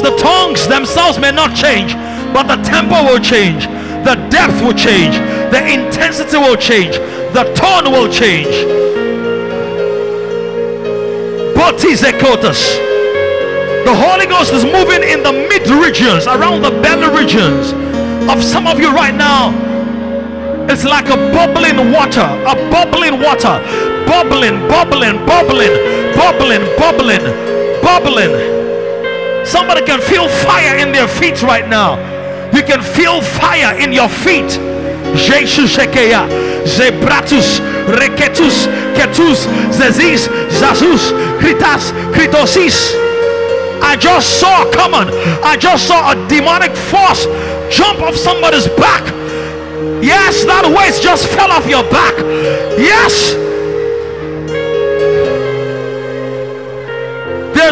[0.03, 1.93] The tongues themselves may not change,
[2.35, 3.67] but the tempo will change,
[4.03, 5.15] the depth will change,
[5.49, 6.97] the intensity will change,
[7.31, 8.53] the tone will change.
[11.55, 12.91] Botizekotas.
[13.85, 17.71] The Holy Ghost is moving in the mid regions, around the belly regions
[18.29, 19.51] of some of you right now.
[20.69, 23.59] It's like a bubbling water, a bubbling water,
[24.05, 25.73] bubbling, bubbling, bubbling,
[26.15, 27.23] bubbling, bubbling,
[27.81, 28.52] bubbling.
[29.53, 31.93] Somebody can feel fire in their feet right now.
[32.51, 34.49] You can feel fire in your feet.
[35.13, 36.25] Jesus Shekeya,
[36.65, 38.65] Zebratus, Reketus,
[38.97, 42.97] Ketus, Zezis, Zazus, Kritas, Kritosis.
[43.83, 45.09] I just saw, come on,
[45.43, 47.25] I just saw a demonic force
[47.69, 49.03] jump off somebody's back.
[50.01, 52.17] Yes, that weight just fell off your back.
[52.79, 53.52] Yes.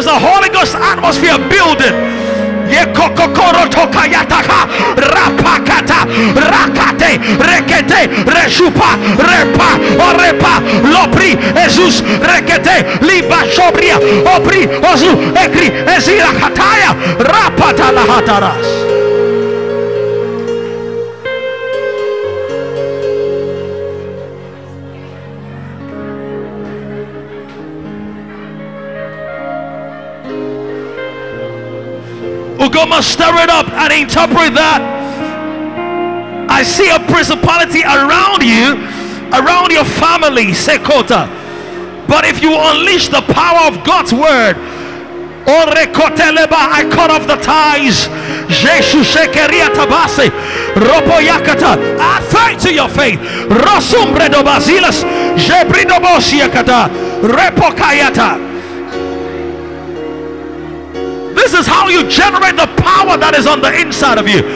[0.02, 1.94] There's a Holy Ghost atmosphere building.
[4.98, 6.02] Rapakata,
[6.34, 10.58] rakate, rekete, reshupa, repa, orepa,
[10.90, 13.96] lopri, ezus, rekete, liba, shobria,
[14.26, 16.90] opri, ozu, ekri, ezira, kataya,
[17.22, 19.01] rapata lahataras.
[32.72, 34.80] Ugoma, stir it up and interpret that.
[36.48, 38.80] I see a principality around you,
[39.28, 41.28] around your family, Sekota.
[42.08, 44.56] But if you unleash the power of God's word,
[45.44, 45.84] I
[46.90, 48.08] cut off the ties.
[50.72, 51.76] Ropo yakata.
[52.32, 53.20] Faith to your faith.
[53.50, 55.04] Rosumbre do basilas.
[55.36, 56.88] Jebrido bosiakata.
[57.20, 58.51] Repo kayata.
[61.42, 64.46] This is how you generate the power that is on the inside of you.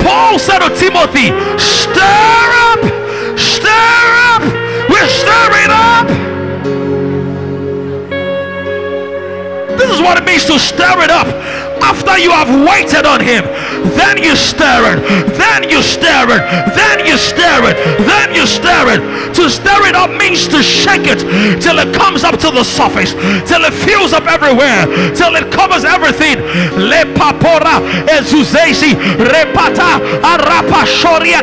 [0.00, 1.28] Paul said to Timothy,
[1.60, 2.80] Stir up,
[3.36, 4.40] stir up,
[4.88, 6.08] we're stirring up.
[9.76, 11.28] This is what it means to stir it up.
[11.84, 13.44] After you have waited on him,
[13.94, 14.98] then you stir it,
[15.36, 16.42] then you stir it,
[16.74, 17.76] then you stir it,
[18.06, 19.34] then you stir it.
[19.34, 21.20] To stir it up means to shake it
[21.60, 23.12] till it comes up to the surface,
[23.48, 26.36] till it fills up everywhere, till it covers everything.
[26.78, 27.80] Le papora
[28.18, 31.42] ezuzesi repata arapa shoria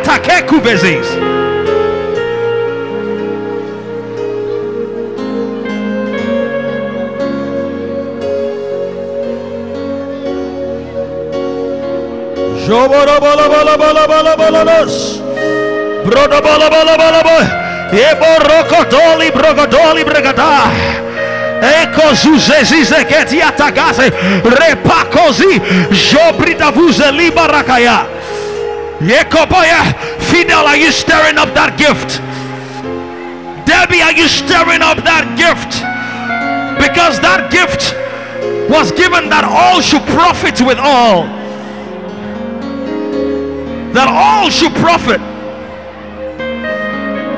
[12.73, 12.73] takekuvezis.
[12.73, 15.21] Joborobolobolobolobolobololos.
[16.05, 17.37] Brodobolobolobolobo.
[17.93, 20.71] Eborokotoli brogodoli bregada.
[21.61, 24.11] Eko zuzezize ketiatagase.
[24.43, 25.61] Repakozi.
[25.91, 28.05] Jobridavuze libarakaya.
[29.01, 29.83] Yekoboya.
[30.19, 32.21] Fidel, are you stirring up that gift?
[33.65, 35.83] Debbie, are you stirring up that gift?
[36.79, 37.95] Because that gift
[38.69, 41.42] was given that all should profit with all
[43.93, 45.21] that all should profit.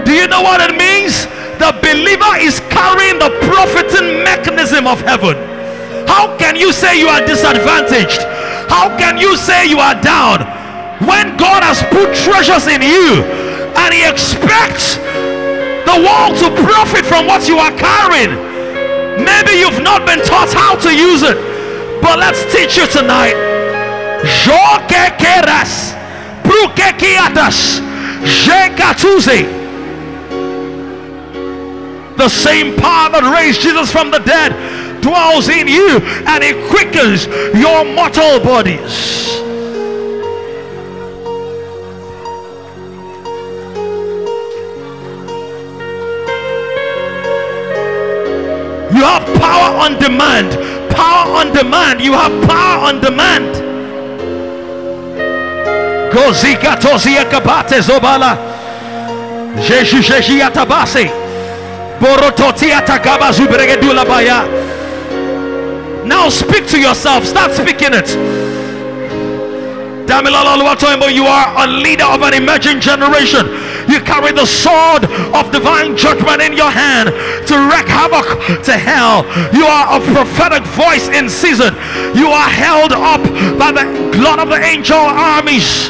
[0.06, 1.28] Do you know what it means?
[1.60, 5.36] The believer is carrying the profiting mechanism of heaven.
[6.08, 8.22] How can you say you are disadvantaged?
[8.72, 10.44] How can you say you are down
[11.04, 13.24] when God has put treasures in you
[13.76, 14.96] and He expects
[15.88, 18.36] the world to profit from what you are carrying?
[19.24, 21.38] Maybe you've not been taught how to use it,
[22.02, 23.36] but let's teach you tonight.
[24.24, 26.05] Brukekiatas, jekatuze.
[32.18, 37.28] The same power that raised Jesus from the dead dwells in you and it quickens
[37.54, 39.36] your mortal bodies.
[48.96, 50.54] You have power on demand.
[50.96, 52.02] Power on demand.
[52.02, 53.65] You have power on demand.
[56.16, 58.38] Gozika tozia kabate zobala.
[59.68, 61.12] Jeju jeji atabase.
[62.00, 64.44] Borototi atakaba zubregedula baya.
[66.06, 67.26] Now speak to yourself.
[67.26, 68.08] Start speaking it.
[70.08, 73.46] Damilola Luatoimbo, you are a leader of an emerging generation.
[73.90, 75.04] You carry the sword
[75.34, 77.10] of divine judgment in your hand
[77.48, 79.26] to wreak havoc to hell.
[79.52, 81.74] You are a prophetic voice in season.
[82.16, 83.22] You are held up
[83.60, 83.86] by the
[84.16, 85.90] blood of the angel armies.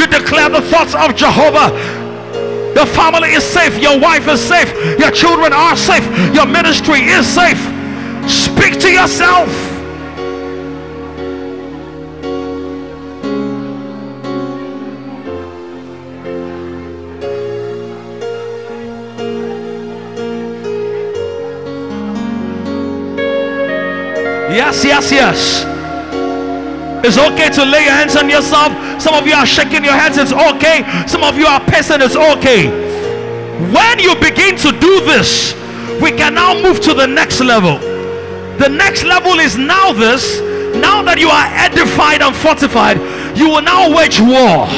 [0.00, 1.68] You declare the thoughts of Jehovah.
[2.74, 3.78] Your family is safe.
[3.78, 4.72] Your wife is safe.
[4.98, 6.06] Your children are safe.
[6.34, 7.58] Your ministry is safe.
[8.26, 9.50] Speak to yourself.
[24.50, 25.69] Yes, yes, yes.
[27.02, 28.72] It's okay to lay your hands on yourself.
[29.00, 30.84] Some of you are shaking your hands, It's okay.
[31.06, 32.00] Some of you are pissing.
[32.00, 32.68] It's okay.
[33.72, 35.54] When you begin to do this,
[36.00, 37.78] we can now move to the next level.
[38.58, 40.40] The next level is now this.
[40.76, 42.98] Now that you are edified and fortified,
[43.36, 44.68] you will now wage war.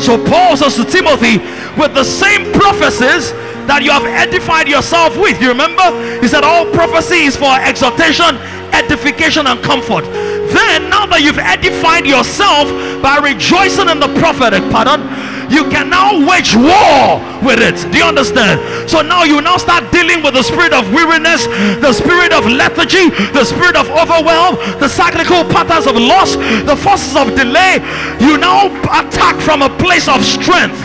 [0.00, 1.38] So Paul says to Timothy,
[1.76, 3.32] with the same prophecies
[3.68, 5.40] that you have edified yourself with.
[5.42, 5.84] You remember?
[6.22, 8.38] He said all prophecy is for exhortation,
[8.72, 10.06] edification, and comfort.
[10.52, 12.70] Then, now that you've edified yourself
[13.02, 15.02] by rejoicing in the prophetic, pardon,
[15.50, 17.78] you can now wage war with it.
[17.92, 18.58] Do you understand?
[18.90, 21.46] So now you now start dealing with the spirit of weariness,
[21.78, 26.34] the spirit of lethargy, the spirit of overwhelm, the cyclical patterns of loss,
[26.66, 27.78] the forces of delay.
[28.18, 30.78] You now attack from a place of strength.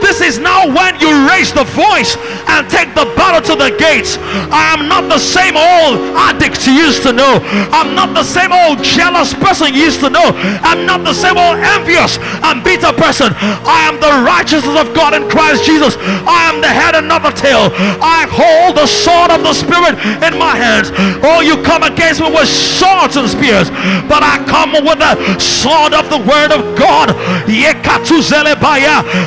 [0.00, 2.16] This is now when you raise the voice
[2.48, 4.18] and take the battle to the gates.
[4.50, 7.42] I am not the same old addict you used to know.
[7.72, 10.32] I'm not the same old jealous person you used to know.
[10.62, 13.34] I'm not the same old envious and bitter person.
[13.66, 15.96] I am the righteousness of God in Christ Jesus.
[16.26, 17.70] I am the head and not the tail.
[18.02, 20.90] I hold the sword of the Spirit in my hands.
[21.22, 23.70] Oh, you come against me with swords and spears,
[24.06, 27.14] but I come with the sword of the Word of God.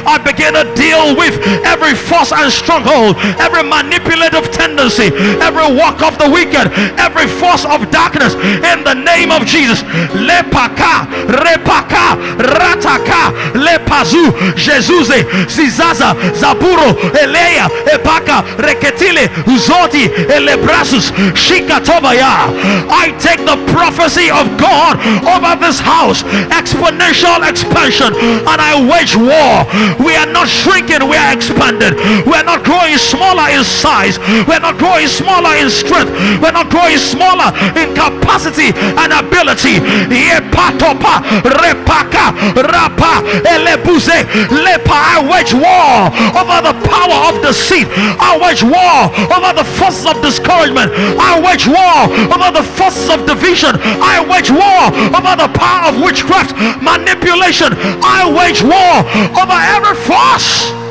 [0.10, 3.09] I begin to deal with every force and stronghold,
[3.40, 9.32] every manipulative tendency, every walk of the wicked, every force of darkness in the name
[9.32, 9.82] of Jesus.
[10.14, 22.52] Lepaka, repaka, rataka, lepazu, Jesuze, Zizaza, Zaburo, Eleya, Epaka, Reketile, Uzoti, Elebrasus, Shikatobaya.
[22.90, 29.66] I take the prophecy of God over this house, exponential expansion, and I wage war.
[30.06, 31.96] We are not shrinking, we are expanded.
[32.26, 34.20] We are not growing smaller in size.
[34.46, 36.12] We are not growing smaller in strength.
[36.40, 39.80] We are not growing smaller in capacity and ability.
[40.12, 41.24] Yepatopa,
[41.58, 44.98] repaka, rapa, elebuze, lepa.
[45.00, 47.88] I wage war over the power of deceit.
[48.20, 50.92] I wage war over the forces of discouragement.
[51.18, 53.80] I wage war over the forces of division.
[54.04, 57.74] I wage war over the power of witchcraft, manipulation.
[58.04, 59.06] I wage war
[59.40, 60.89] over every force.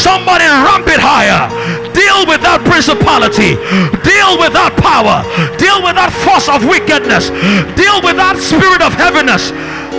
[0.00, 1.44] Somebody ramp it higher.
[1.92, 3.58] Deal with that principality.
[4.00, 5.20] Deal with that power.
[5.60, 7.28] Deal with that force of wickedness.
[7.76, 9.52] Deal with that spirit of heaviness.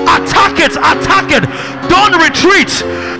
[0.08, 0.74] Attack it.
[0.74, 1.44] Attack it.
[1.86, 2.72] Don't retreat.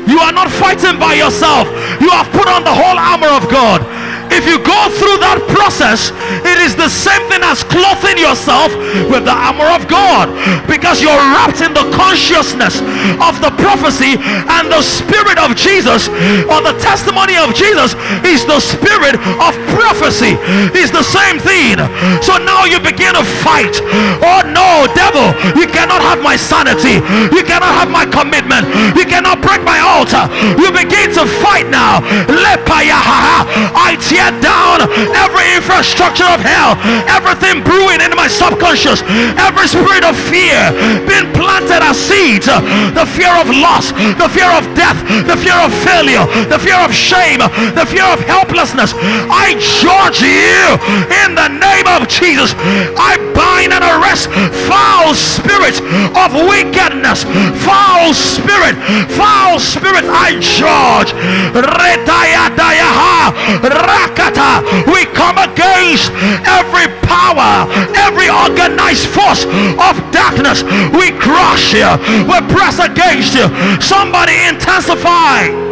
[0.10, 1.70] You are not fighting by yourself.
[2.02, 3.86] You have put on the whole armor of God.
[4.32, 6.16] If you go through that process,
[6.48, 8.72] it is the same thing as clothing yourself
[9.12, 10.32] with the armor of God
[10.72, 12.80] because you're wrapped in the consciousness
[13.20, 16.08] of the prophecy and the spirit of Jesus
[16.48, 20.40] or the testimony of Jesus is the spirit of prophecy.
[20.78, 21.78] Is the same thing.
[22.24, 23.78] So now you begin to fight.
[24.24, 27.04] Oh no, devil, you cannot have my sanity.
[27.36, 28.66] You cannot have my commitment.
[28.96, 30.26] You cannot break my altar.
[30.58, 32.02] You begin to fight now.
[33.74, 34.86] I tear down
[35.18, 36.78] every infrastructure of hell,
[37.10, 39.02] everything brewing in my subconscious,
[39.42, 40.60] every spirit of fear
[41.10, 45.74] being planted as seeds, the fear of loss, the fear of death, the fear of
[45.82, 47.42] failure, the fear of shame,
[47.74, 48.94] the fear of helplessness.
[49.32, 50.78] I charge you
[51.26, 52.54] in the name of Jesus.
[53.00, 54.30] I bind and arrest
[54.68, 55.80] foul spirits
[56.14, 57.24] of wickedness,
[57.64, 58.76] foul spirit,
[59.16, 60.06] foul spirit.
[60.12, 61.14] I charge.
[64.12, 64.86] Rakata.
[64.88, 66.12] We come against
[66.48, 70.64] every power, every organized force of darkness.
[70.94, 71.90] We crush you.
[72.28, 73.48] We press against you.
[73.82, 75.71] Somebody intensify.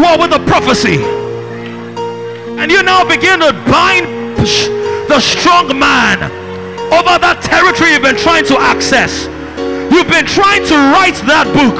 [0.00, 0.96] With the prophecy.
[2.56, 4.36] And you now begin to bind
[5.08, 6.24] the strong man
[6.88, 9.26] over that territory you've been trying to access.
[9.92, 11.76] You've been trying to write that book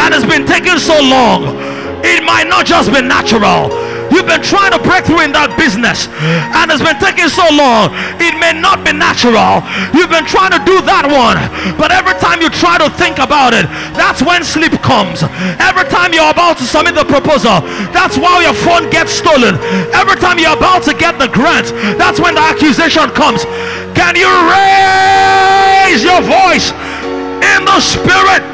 [0.00, 1.56] and it's been taking so long.
[2.04, 3.68] It might not just be natural.
[4.10, 6.10] You've been trying to break through in that business
[6.58, 7.94] and it's been taking so long.
[8.18, 9.62] It may not be natural.
[9.94, 11.38] You've been trying to do that one,
[11.78, 15.22] but every time you try to think about it, that's when sleep comes.
[15.62, 17.62] Every time you're about to submit the proposal,
[17.94, 19.54] that's why your phone gets stolen.
[19.94, 23.46] Every time you're about to get the grant, that's when the accusation comes.
[23.94, 26.74] Can you raise your voice
[27.46, 28.49] in the spirit?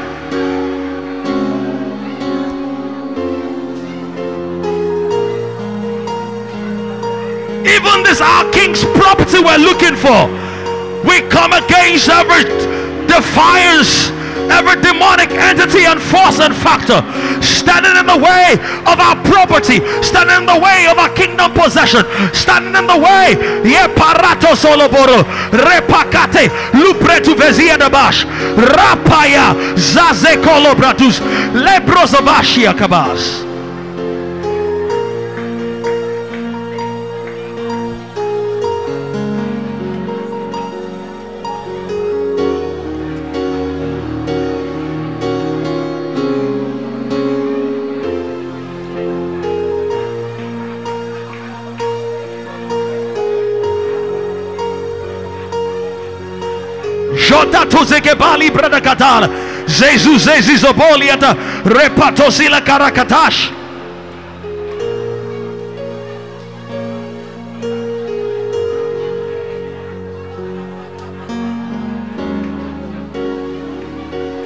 [7.67, 10.27] Even this our king's property we're looking for.
[11.03, 12.43] We come against every
[13.07, 14.09] defiance,
[14.51, 17.03] every demonic entity and force and factor
[17.67, 18.55] standing in the way
[18.87, 22.03] of our property, standing in the way of our kingdom possession,
[22.33, 23.35] standing in the way.
[23.67, 28.23] Ye parato soloboro, repakate, lupretu vezia dabash,
[28.55, 31.19] rapaya, zaze kolobratus,
[31.53, 33.46] lebrosavashia kabas.
[57.97, 59.29] Jota tozekebali bradakatal.
[59.67, 61.35] Jesus zezizoboliata
[61.65, 63.51] repatosila karakatash.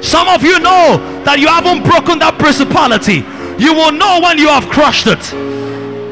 [0.02, 3.24] Some of you know that you haven't broken that principality.
[3.58, 5.34] You will know when you have crushed it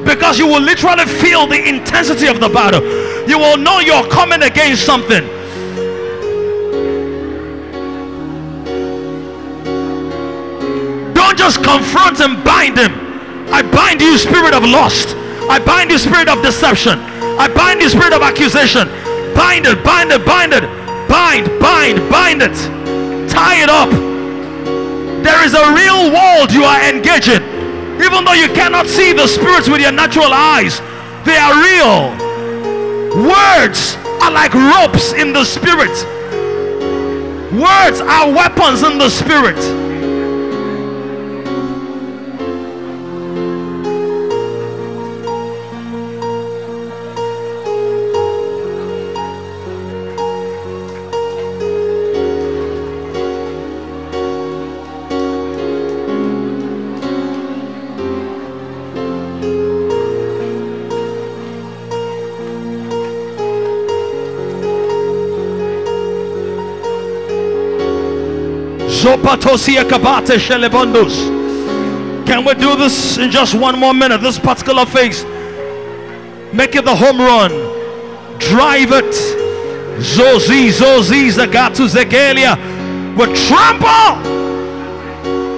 [0.06, 2.82] because you will literally feel the intensity of the battle.
[3.28, 5.39] You will know you're coming against something.
[11.70, 12.94] Confront and bind him.
[13.54, 15.14] I bind you, spirit of lust.
[15.50, 16.98] I bind you, spirit of deception.
[17.38, 18.90] I bind you, spirit of accusation.
[19.38, 20.66] Bind it, bind it, bind it.
[21.08, 22.58] Bind, bind, bind it.
[23.30, 23.90] Tie it up.
[25.22, 27.42] There is a real world you are engaging.
[28.02, 30.80] Even though you cannot see the spirits with your natural eyes,
[31.26, 32.14] they are real.
[33.30, 35.94] Words are like ropes in the spirit.
[37.54, 39.89] Words are weapons in the spirit.
[72.26, 74.22] Can we do this in just one more minute?
[74.22, 75.24] This particular phase.
[76.54, 77.52] Make it the home run.
[78.40, 79.14] Drive it.
[80.00, 82.56] Zozi, Zozi, Zagatu, Zegelia.
[83.18, 84.40] Will trample.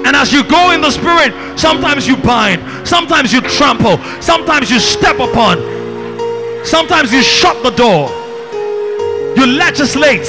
[0.05, 4.80] And as you go in the spirit, sometimes you bind, sometimes you trample, sometimes you
[4.80, 5.57] step upon,
[6.66, 8.09] sometimes you shut the door,
[9.38, 10.28] you legislate,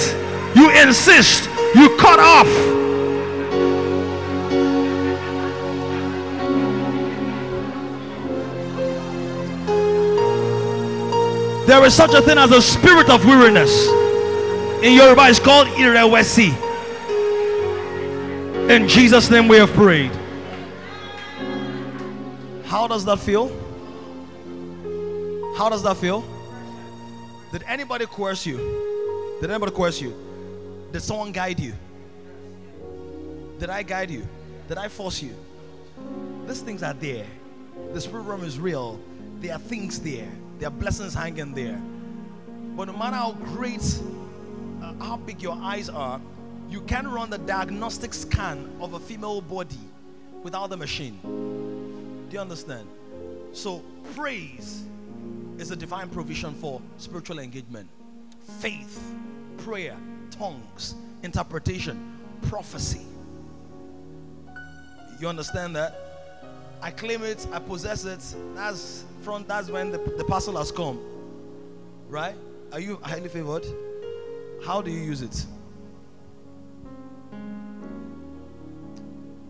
[0.54, 2.81] you insist, you cut off.
[11.72, 13.88] There is such a thing as a spirit of weariness.
[14.84, 16.52] In Yoruba, it's called irewesi.
[18.68, 20.12] In Jesus' name, we have prayed.
[22.66, 23.48] How does that feel?
[25.56, 26.22] How does that feel?
[27.52, 29.38] Did anybody coerce you?
[29.40, 30.14] Did anybody coerce you?
[30.92, 31.72] Did someone guide you?
[33.58, 34.28] Did I guide you?
[34.68, 35.34] Did I force you?
[36.46, 37.24] These things are there.
[37.94, 39.00] The spirit realm is real.
[39.40, 40.28] There are things there.
[40.62, 41.82] There are blessings hanging there.
[42.76, 43.82] But no matter how great,
[44.80, 46.20] uh, how big your eyes are,
[46.70, 49.80] you can run the diagnostic scan of a female body
[50.44, 51.18] without the machine.
[51.24, 52.86] Do you understand?
[53.52, 53.82] So,
[54.14, 54.84] praise
[55.58, 57.88] is a divine provision for spiritual engagement.
[58.60, 59.02] Faith,
[59.58, 59.96] prayer,
[60.30, 60.94] tongues,
[61.24, 63.04] interpretation, prophecy.
[65.18, 65.98] You understand that?
[66.80, 68.20] I claim it, I possess it.
[68.54, 71.00] That's front, that's when the, the parcel has come.
[72.08, 72.34] Right?
[72.72, 73.64] Are you highly favored?
[74.64, 75.46] How do you use it?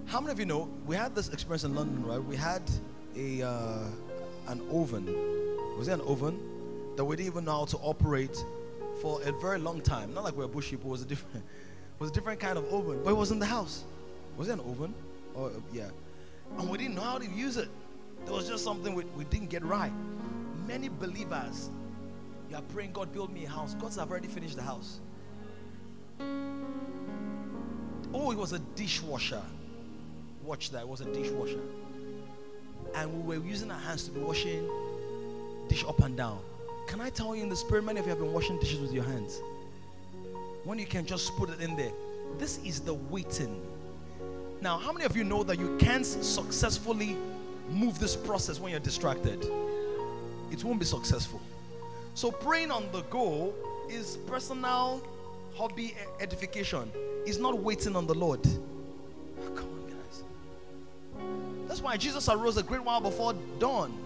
[0.07, 2.23] How many of you know we had this experience in London, right?
[2.23, 2.63] We had
[3.17, 3.79] a uh,
[4.49, 5.07] an oven.
[5.79, 6.39] Was it an oven
[6.97, 8.45] that we didn't even know how to operate
[9.01, 10.13] for a very long time?
[10.13, 10.91] Not like we're bush people.
[10.91, 11.43] It was a different, it
[11.99, 13.85] was a different kind of oven, but it was in the house.
[14.37, 14.95] Was it an oven?
[15.35, 15.89] Or yeah,
[16.59, 17.69] and we didn't know how to use it.
[18.25, 19.93] There was just something we, we didn't get right.
[20.67, 21.71] Many believers,
[22.51, 23.75] you are praying, God, build me a house.
[23.75, 25.01] God's have already finished the house.
[28.15, 29.43] Oh, it was a dishwasher.
[30.45, 30.83] Watch that.
[30.83, 31.61] It was a dishwasher.
[32.95, 34.69] And we were using our hands to be washing
[35.69, 36.41] dish up and down.
[36.87, 38.93] Can I tell you in the spirit, many of you have been washing dishes with
[38.93, 39.41] your hands.
[40.65, 41.93] When you can just put it in there.
[42.39, 43.61] This is the waiting.
[44.61, 47.17] Now, how many of you know that you can't successfully
[47.73, 49.45] move this process when you're distracted?
[50.51, 51.41] It won't be successful.
[52.15, 53.55] So, praying on the go
[53.89, 55.03] is personal
[55.55, 56.91] hobby edification,
[57.27, 58.41] it's not waiting on the Lord.
[58.47, 60.23] Oh, come on, guys.
[61.69, 63.97] That's why Jesus arose a great while before dawn.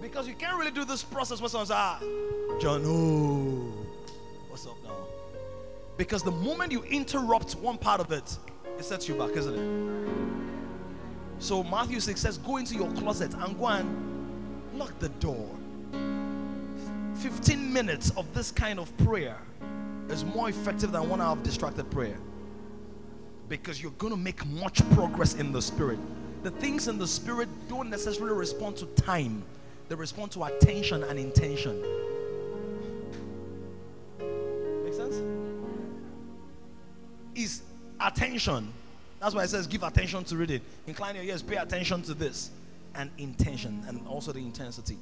[0.00, 1.98] Because you can't really do this process when someone says, Ah,
[2.60, 3.72] John, oh,
[4.48, 4.94] what's up now?
[5.96, 8.36] Because the moment you interrupt one part of it,
[8.78, 10.35] it sets you back, isn't it?
[11.38, 15.48] So Matthew 6 says, Go into your closet and go and lock the door.
[17.16, 19.38] 15 minutes of this kind of prayer
[20.10, 22.18] is more effective than one hour of distracted prayer.
[23.48, 25.98] Because you're going to make much progress in the spirit.
[26.42, 29.44] The things in the spirit don't necessarily respond to time,
[29.88, 31.80] they respond to attention and intention.
[34.84, 35.16] Make sense?
[37.34, 37.62] Is
[38.00, 38.72] attention.
[39.26, 40.60] That's why it says give attention to reading.
[40.86, 42.52] Incline your ears, pay attention to this.
[42.94, 44.98] And intention, and also the intensity.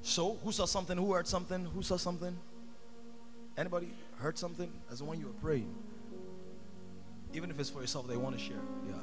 [0.00, 0.96] So, who saw something?
[0.96, 1.66] Who heard something?
[1.66, 2.34] Who saw something?
[3.58, 4.72] Anybody heard something?
[4.90, 5.68] As the one you were praying.
[7.34, 8.56] Even if it's for yourself, they want to share.
[8.88, 8.94] Yeah.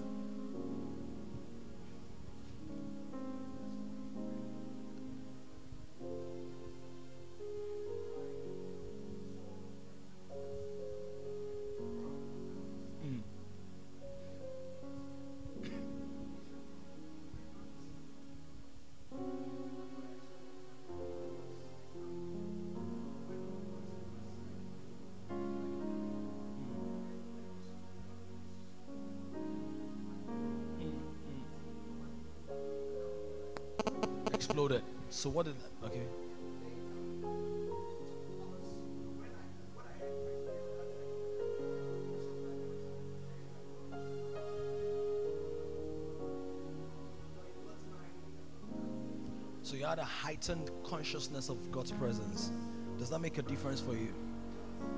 [35.19, 35.99] So what did okay?
[49.61, 52.51] So you had a heightened consciousness of God's presence.
[52.97, 54.13] Does that make a difference for you?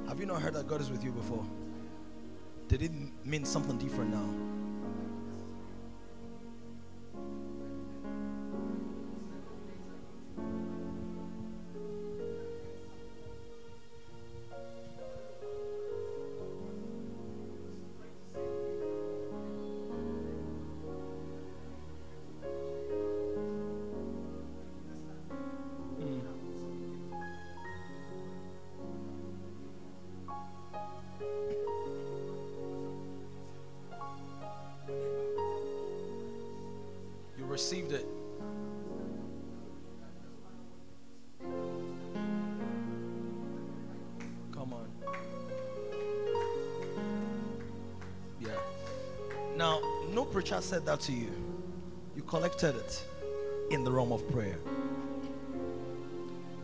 [0.07, 1.43] Have you not heard that God is with you before?
[2.67, 2.91] Did it
[3.25, 4.60] mean something different now?
[50.71, 51.29] Said that to you.
[52.15, 53.05] You collected it
[53.71, 54.55] in the realm of prayer.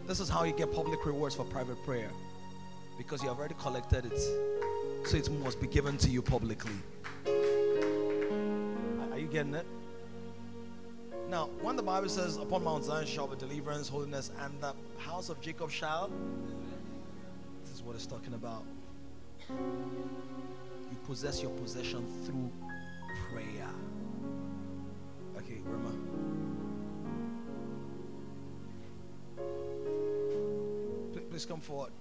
[0.05, 2.09] This is how you get public rewards for private prayer
[2.97, 4.17] because you have already collected it.
[5.05, 6.71] So it must be given to you publicly.
[7.25, 9.65] Are- you getting it?
[11.29, 15.27] Now, when the Bible says, Upon Mount Zion shall be deliverance, holiness, and the house
[15.27, 16.09] of Jacob shall,
[17.65, 18.63] this is what it's talking about.
[19.49, 22.49] You possess your possession through
[31.47, 31.91] come forward.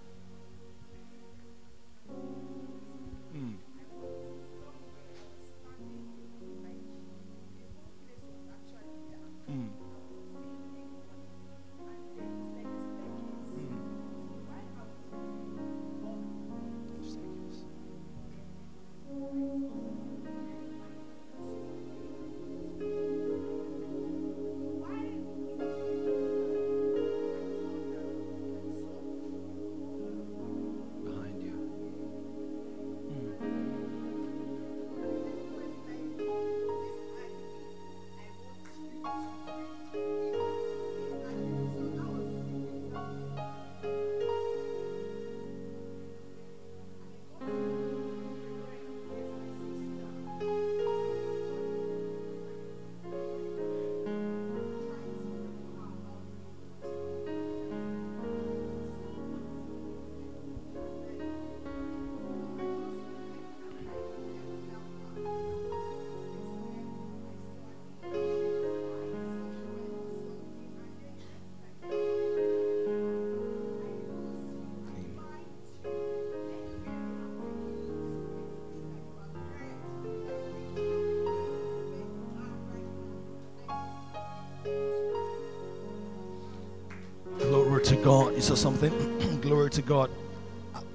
[87.87, 88.35] To God.
[88.35, 89.39] You saw something?
[89.41, 90.11] Glory to God.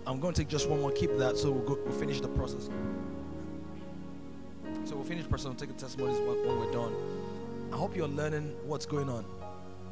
[0.05, 0.91] I'm going to take just one more.
[0.91, 2.69] Keep that so we'll, go, we'll finish the process.
[4.83, 6.93] So we'll finish process and take the testimonies when, when we're done.
[7.71, 9.23] I hope you're learning what's going on.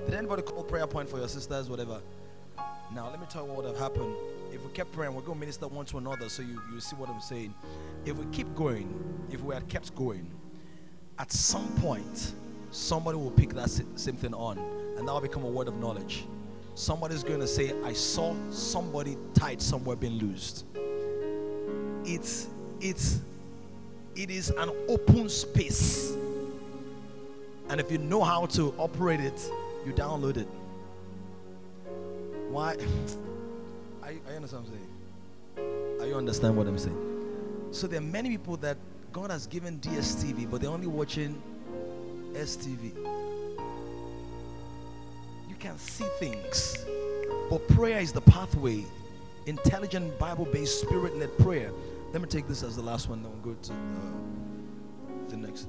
[0.03, 2.01] Did anybody call prayer point for your sisters, whatever?
[2.93, 4.13] Now, let me tell you what would have happened.
[4.51, 6.97] If we kept praying, we're going to minister one to another so you, you see
[6.97, 7.53] what I'm saying.
[8.03, 8.93] If we keep going,
[9.31, 10.29] if we had kept going,
[11.17, 12.33] at some point,
[12.71, 14.57] somebody will pick that same thing on,
[14.97, 16.25] and that will become a word of knowledge.
[16.80, 20.63] Somebody's going to say, I saw somebody tied somewhere being loosed.
[22.05, 22.47] It's,
[22.80, 23.19] it's,
[24.15, 26.15] it is an open space.
[27.67, 29.51] And if you know how to operate it,
[29.86, 30.47] you download it.
[32.49, 32.77] Why?
[34.01, 35.99] I, I understand what I'm saying.
[35.99, 37.68] Are you understand what I'm saying?
[37.72, 38.77] So there are many people that
[39.11, 41.41] God has given DSTV, but they're only watching
[42.31, 43.18] STV.
[45.60, 46.86] Can see things,
[47.49, 48.86] but prayer is the pathway.
[49.45, 51.72] Intelligent, Bible-based, spirit-led prayer.
[52.14, 53.22] Let me take this as the last one.
[53.22, 53.73] Then we'll go to
[55.27, 55.68] the next.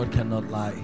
[0.00, 0.82] God cannot lie.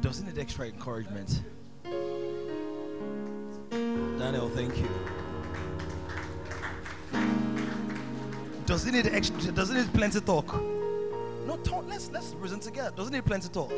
[0.00, 1.42] Doesn't it extra encouragement?
[3.70, 4.88] Daniel, thank you.
[8.64, 9.52] Doesn't it extra?
[9.52, 10.46] Does it plenty talk?
[11.46, 11.84] No talk.
[11.86, 12.90] Let's let's reason together.
[12.96, 13.68] Doesn't need plenty talk.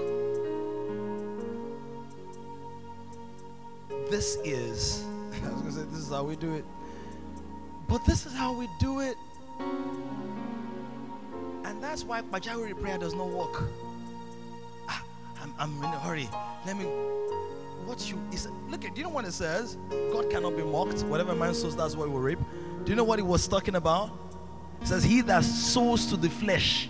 [4.08, 5.04] This is.
[5.44, 6.64] I was gonna say this is how we do it,
[7.88, 9.16] but this is how we do it,
[11.64, 13.64] and that's why Pajawiri prayer does not work.
[14.88, 15.02] Ah,
[15.42, 16.28] I'm, I'm in a hurry.
[16.66, 16.84] Let me.
[17.84, 18.94] What you is look at?
[18.94, 19.76] Do you know what it says?
[20.12, 21.02] God cannot be mocked.
[21.02, 22.38] Whatever man sows, that's what he will reap.
[22.84, 24.10] Do you know what he was talking about?
[24.80, 26.88] It says, He that sows to the flesh.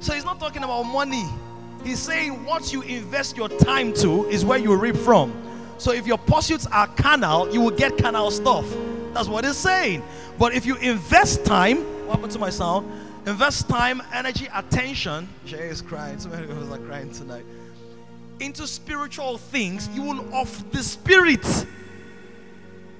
[0.00, 1.28] So he's not talking about money.
[1.84, 5.32] He's saying what you invest your time to is where you reap from.
[5.78, 8.66] So if your pursuits are carnal, you will get carnal stuff.
[9.12, 10.02] That's what he's saying.
[10.38, 12.90] But if you invest time, what happened to my sound?
[13.26, 15.28] Invest time, energy, attention.
[15.44, 16.18] Shay is crying.
[16.18, 17.44] So many people are crying tonight.
[18.40, 21.66] Into spiritual things, you will of the spirit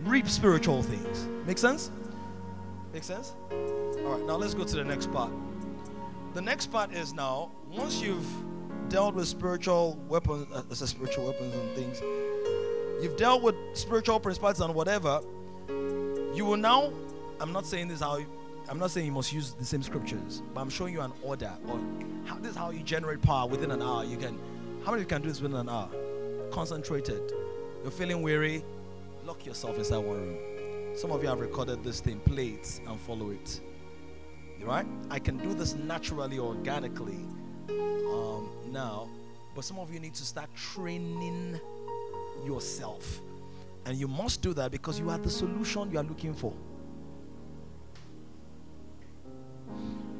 [0.04, 1.26] reap spiritual things.
[1.46, 1.90] Make sense?
[2.92, 3.32] Make sense?
[3.50, 5.32] All right, now let's go to the next part.
[6.34, 8.26] The next part is now once you've
[8.88, 12.00] dealt with spiritual weapons, uh, said spiritual weapons and things,
[13.02, 15.20] you've dealt with spiritual principles and whatever.
[16.34, 16.92] You will now.
[17.40, 18.20] I'm not saying this how.
[18.68, 21.52] I'm not saying you must use the same scriptures, but I'm showing you an order
[21.68, 21.78] or
[22.24, 24.04] how this is how you generate power within an hour.
[24.04, 24.38] You can.
[24.84, 25.88] How many can do this within an hour?
[26.50, 27.32] Concentrated.
[27.82, 28.64] You're feeling weary.
[29.24, 30.96] Lock yourself inside one room.
[30.96, 33.60] Some of you have recorded this thing, play it and follow it.
[34.62, 34.86] Right?
[35.10, 37.26] I can do this naturally, organically
[37.68, 39.08] um, now,
[39.54, 41.60] but some of you need to start training
[42.44, 43.20] yourself.
[43.84, 46.52] And you must do that because you are the solution you are looking for.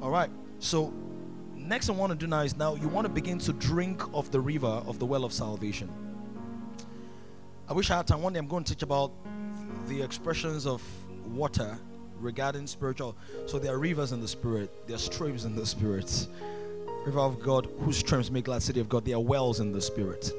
[0.01, 0.31] All right.
[0.59, 0.93] So,
[1.55, 4.31] next I want to do now is now you want to begin to drink of
[4.31, 5.89] the river of the well of salvation.
[7.69, 8.21] I wish I had time.
[8.21, 9.13] One day I'm going to teach about
[9.87, 10.83] the expressions of
[11.27, 11.79] water
[12.19, 13.17] regarding spiritual.
[13.47, 16.27] So there are rivers in the spirit, there are streams in the spirit.
[17.05, 19.05] River of God, whose streams make glad city of God.
[19.05, 20.31] There are wells in the spirit.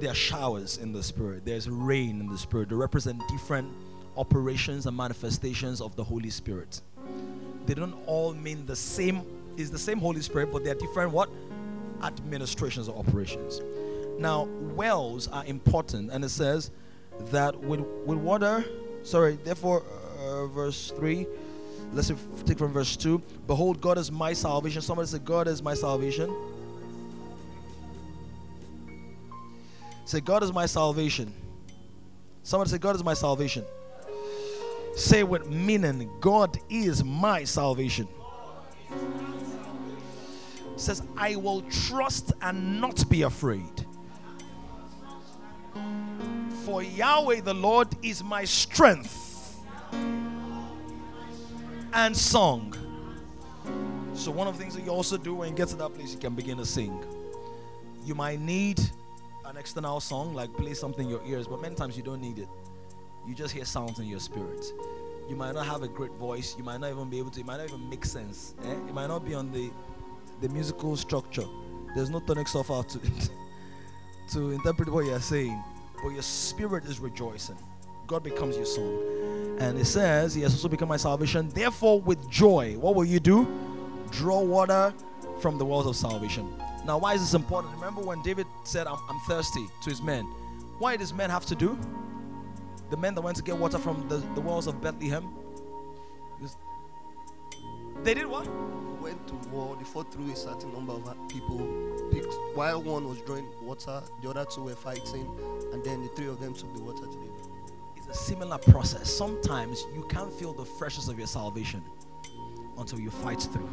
[0.00, 1.44] There are showers in the spirit.
[1.44, 2.70] There's rain in the spirit.
[2.70, 3.68] They represent different
[4.16, 6.80] operations and manifestations of the Holy Spirit.
[7.66, 9.22] They don't all mean the same.
[9.56, 11.28] Is the same Holy Spirit, but they're different what
[12.02, 13.60] administrations or operations.
[14.18, 14.44] Now,
[14.74, 16.70] wells are important, and it says
[17.30, 18.64] that with with water.
[19.02, 19.82] Sorry, therefore,
[20.18, 21.26] uh, verse three.
[21.92, 22.12] Let's
[22.46, 23.20] take from verse two.
[23.46, 24.80] Behold, God is my salvation.
[24.80, 26.34] Somebody say, God is my salvation.
[30.10, 31.32] Say, God is my salvation.
[32.42, 33.64] Somebody say, God is my salvation.
[34.96, 38.08] Say with meaning, God is my salvation.
[40.74, 43.86] Says, I will trust and not be afraid.
[46.64, 49.60] For Yahweh the Lord is my strength
[51.92, 52.74] and song.
[54.14, 56.12] So, one of the things that you also do when you get to that place,
[56.12, 57.00] you can begin to sing.
[58.04, 58.80] You might need
[59.50, 62.38] an external song, like play something in your ears, but many times you don't need
[62.38, 62.48] it.
[63.26, 64.64] You just hear sounds in your spirit.
[65.28, 66.54] You might not have a great voice.
[66.56, 67.40] You might not even be able to.
[67.40, 68.54] It might not even make sense.
[68.64, 68.70] Eh?
[68.70, 69.70] It might not be on the
[70.40, 71.44] the musical structure.
[71.96, 73.00] There's no tonic sol-fa to
[74.34, 75.60] to interpret what you're saying,
[76.00, 77.58] but your spirit is rejoicing.
[78.06, 82.30] God becomes your song, and it says, "He has also become my salvation." Therefore, with
[82.30, 83.48] joy, what will you do?
[84.12, 84.94] Draw water
[85.40, 86.48] from the wells of salvation.
[86.84, 87.74] Now, why is this important?
[87.74, 90.24] Remember when David said, I'm, I'm thirsty to his men.
[90.78, 91.78] Why did his men have to do?
[92.90, 95.28] The men that went to get water from the, the wells of Bethlehem.
[98.02, 98.48] They did what?
[99.00, 101.58] went to war, they fought through a certain number of people.
[102.12, 105.26] Picked, while one was drawing water, the other two were fighting,
[105.72, 107.30] and then the three of them took the water to the
[107.96, 109.10] It's a similar process.
[109.10, 111.82] Sometimes you can't feel the freshness of your salvation
[112.78, 113.68] until you fight through.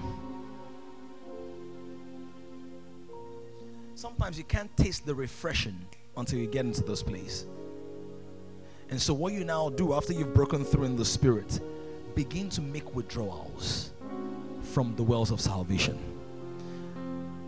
[3.97, 5.75] Sometimes you can't taste the refreshing
[6.17, 7.47] until you get into this place.
[8.91, 11.59] And so, what you now do after you've broken through in the spirit,
[12.13, 13.89] begin to make withdrawals
[14.61, 15.97] from the wells of salvation.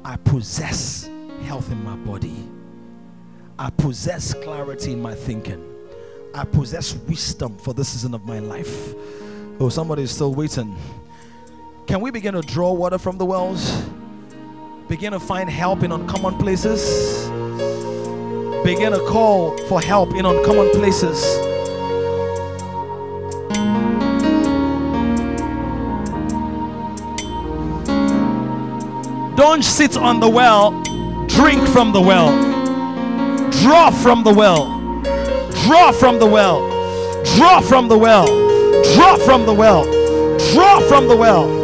[0.03, 1.07] I possess
[1.43, 2.49] health in my body.
[3.59, 5.63] I possess clarity in my thinking.
[6.34, 8.95] I possess wisdom for this season of my life.
[9.59, 10.76] Oh, somebody is still waiting.
[11.85, 13.84] Can we begin to draw water from the wells?
[14.90, 17.30] Begin to find help in uncommon places.
[18.66, 21.22] Begin to call for help in uncommon places.
[29.38, 30.72] Don't sit on the well,
[31.28, 32.32] drink from the well.
[33.61, 34.66] Draw from the well.
[35.68, 36.68] Draw from the well.
[37.36, 38.26] Draw from the well.
[38.95, 39.84] Draw from the well.
[40.52, 41.59] Draw from the well.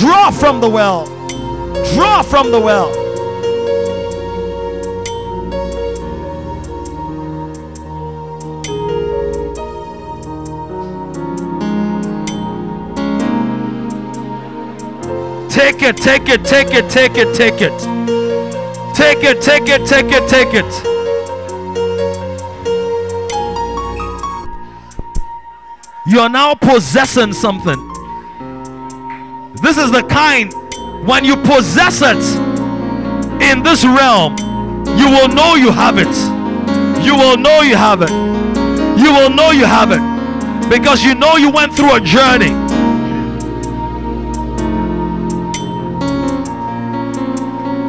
[0.00, 1.06] Draw from the well.
[1.94, 2.92] Draw from the well.
[15.48, 17.78] Take it, take it, take it, take it, take it.
[18.96, 20.94] Take it, take it, take it, take it.
[26.06, 27.93] You are now possessing something.
[29.64, 30.52] This is the kind
[31.08, 32.20] when you possess it
[33.40, 34.36] in this realm,
[34.98, 36.14] you will know you have it.
[37.02, 38.10] You will know you have it.
[39.00, 42.52] You will know you have it because you know you went through a journey.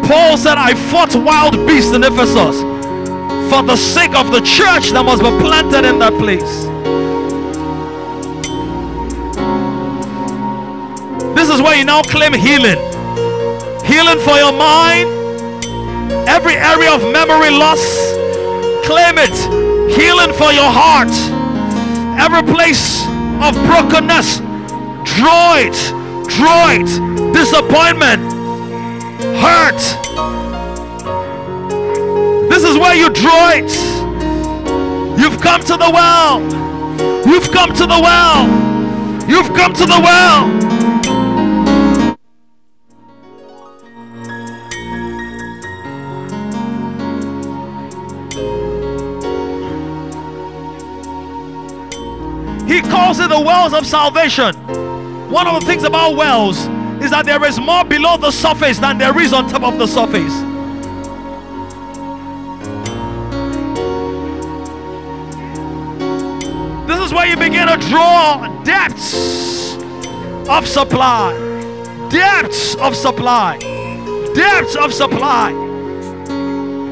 [0.07, 2.61] Paul said, I fought wild beasts in Ephesus
[3.49, 6.74] for the sake of the church that be planted in that place.
[11.65, 12.77] Where you now claim healing.
[13.89, 15.09] Healing for your mind,
[16.29, 17.81] every area of memory loss,
[18.85, 19.33] claim it.
[19.97, 21.09] Healing for your heart,
[22.21, 23.03] every place
[23.41, 24.41] of brokenness,
[25.17, 25.73] draw it,
[26.29, 27.33] draw it.
[27.33, 28.21] Disappointment,
[29.41, 29.81] hurt.
[32.47, 33.71] This is where you draw it.
[35.19, 36.41] You've come to the well.
[37.25, 38.45] You've come to the well.
[39.27, 40.64] You've come to the well.
[53.25, 54.55] He the wells of salvation.
[55.31, 56.57] One of the things about wells
[57.03, 59.87] is that there is more below the surface than there is on top of the
[59.87, 60.31] surface.
[66.87, 69.73] This is where you begin to draw depths
[70.47, 71.33] of supply,
[72.11, 73.57] depths of supply,
[74.35, 75.51] depths of supply.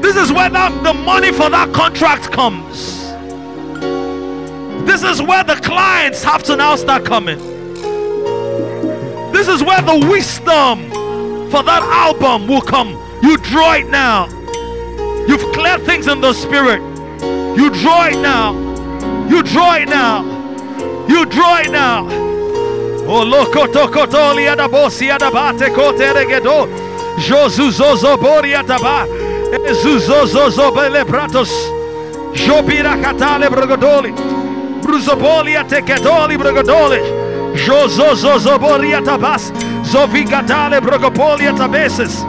[0.02, 2.93] This is where that, the money for that contract comes.
[4.86, 7.38] This is where the clients have to now start coming.
[9.32, 10.90] This is where the wisdom
[11.50, 12.98] for that album will come.
[13.22, 14.28] You draw it now.
[15.26, 16.80] You've cleared things in the spirit.
[17.56, 18.52] You draw it now.
[19.28, 20.22] You draw it now.
[21.08, 22.06] You draw it now.
[23.06, 26.68] Oh loko toko toli adabosi adabate kote regedo.
[27.18, 29.06] Jozuzozo bori adaba.
[29.68, 31.50] Ezuzozozo bele pratos.
[32.34, 34.33] Jobira katale brogodoli.
[34.94, 37.00] Bruzobolia teketoli brogodoli.
[37.66, 39.52] Jozozozoboria tabas.
[39.82, 42.22] Zovigatale brogopolia tabeses.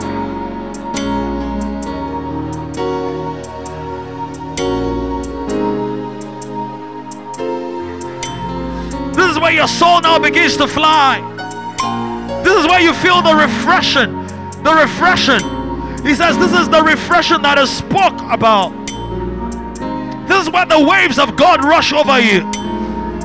[9.14, 11.22] This is where your soul now begins to fly.
[12.42, 14.26] This is where you feel the refreshing.
[14.64, 16.04] The refreshing.
[16.04, 18.86] He says, This is the refreshing that is spoke about.
[20.26, 22.40] This is where the waves of God rush over you,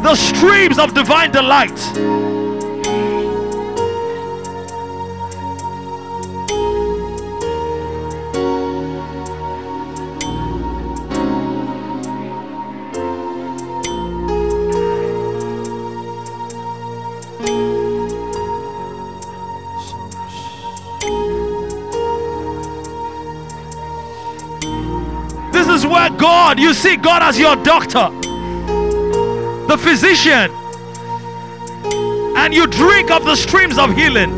[0.02, 1.70] the streams of divine delight.
[25.52, 28.10] This is where God, you see God as your doctor,
[29.72, 30.52] the physician,
[32.36, 34.30] and you drink of the streams of healing.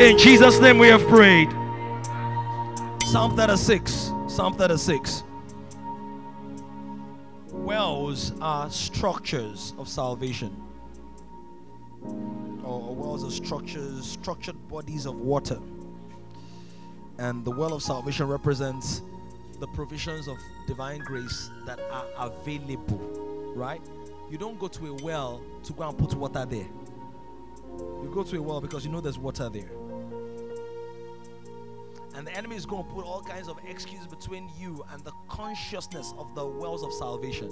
[0.00, 1.50] In Jesus' name we have prayed.
[3.02, 4.12] Psalm 36.
[4.28, 5.24] Psalm 36.
[7.50, 10.54] Wells are structures of salvation
[12.68, 15.58] or, wells are structures, structured bodies of water.
[17.18, 19.02] And the well of salvation represents
[19.58, 23.82] the provisions of divine grace that are available, right?
[24.30, 26.68] You don't go to a well to go and put water there.
[27.76, 29.70] You go to a well because you know there's water there.
[32.14, 35.12] And the enemy is going to put all kinds of excuses between you and the
[35.28, 37.50] consciousness of the wells of salvation.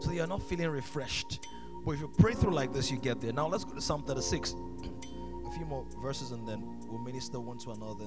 [0.00, 1.46] So you're not feeling refreshed.
[1.84, 3.32] But if you pray through like this, you get there.
[3.32, 4.54] Now let's go to Psalm 36.
[5.46, 8.06] a few more verses and then we'll minister one to another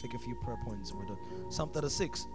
[0.00, 0.92] take a few prayer points.
[0.92, 1.18] We're done.
[1.50, 2.26] Psalm 36.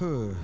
[0.00, 0.36] you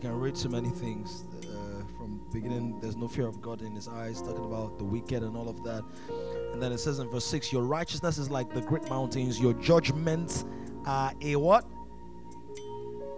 [0.00, 2.78] can read so many things uh, from beginning.
[2.80, 5.62] There's no fear of God in his eyes, talking about the wicked and all of
[5.64, 5.82] that.
[6.52, 9.54] And then it says in verse 6 Your righteousness is like the great mountains, your
[9.54, 10.44] judgments
[10.86, 11.66] are a what?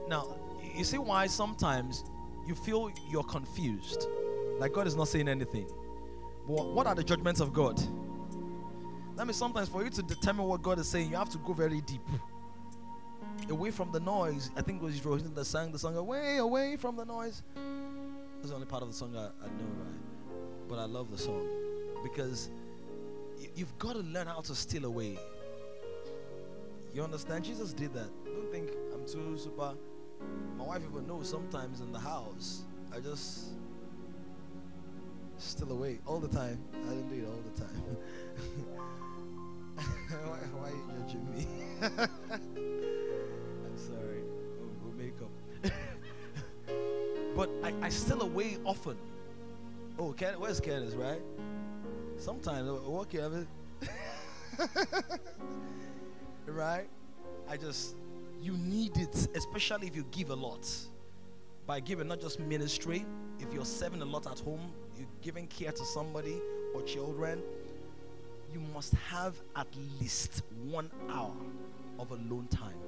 [0.09, 0.37] Now,
[0.75, 2.05] you see why sometimes
[2.47, 4.07] you feel you're confused,
[4.59, 5.67] like God is not saying anything.
[6.47, 7.81] But what are the judgments of God?
[9.16, 11.52] That means sometimes for you to determine what God is saying, you have to go
[11.52, 12.02] very deep.
[13.51, 14.51] Away from the noise.
[14.56, 17.43] I think it was Rohin that sang the song Away, away from the noise.
[18.36, 20.69] That's the only part of the song I, I know, right?
[20.69, 21.47] But I love the song.
[22.02, 22.51] Because
[23.55, 25.19] you've got to learn how to steal away.
[26.94, 27.44] You understand?
[27.44, 28.10] Jesus did that.
[28.24, 29.74] Don't think I'm too super.
[30.56, 32.62] My wife even knows sometimes in the house,
[32.94, 33.55] I just
[35.43, 36.59] still away all the time.
[36.73, 37.82] I didn't do it all the time.
[40.24, 41.47] why, why are you judging me?
[41.82, 44.23] I'm sorry.
[44.82, 45.31] We'll, make up.
[47.36, 48.97] but I, I still away often.
[49.98, 51.20] Oh, Ken, where's Candace, right?
[52.19, 53.47] Sometimes, uh, what Kevin?
[56.47, 56.89] right?
[57.48, 57.97] I just,
[58.40, 60.69] you need it, especially if you give a lot.
[61.66, 63.05] By giving, not just ministry,
[63.39, 64.73] if you're serving a lot at home,
[65.03, 66.41] you're giving care to somebody
[66.74, 67.43] or children,
[68.53, 69.66] you must have at
[70.01, 71.35] least one hour
[71.99, 72.79] of alone time.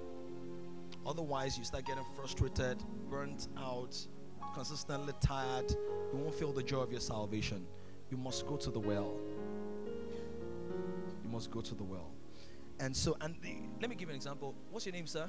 [1.05, 2.79] Otherwise, you start getting frustrated,
[3.11, 3.97] burnt out,
[4.55, 5.69] consistently tired.
[6.13, 7.67] You won't feel the joy of your salvation.
[8.11, 9.15] You must go to the well.
[11.25, 12.13] You must go to the well.
[12.79, 14.55] And so, and the, let me give you an example.
[14.71, 15.29] What's your name, sir?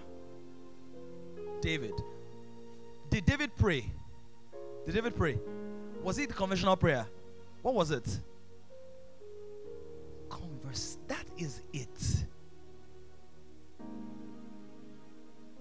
[1.62, 1.94] David.
[3.10, 3.92] Did David pray?
[4.86, 5.40] Did David pray?
[6.06, 7.08] Was it conventional prayer?
[7.64, 8.08] What was it?
[10.30, 11.00] Converse.
[11.08, 11.90] That is it.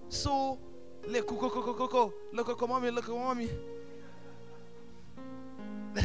[0.07, 0.59] So,
[1.07, 3.49] look, go, go, go, look, look, mommy, look, mommy.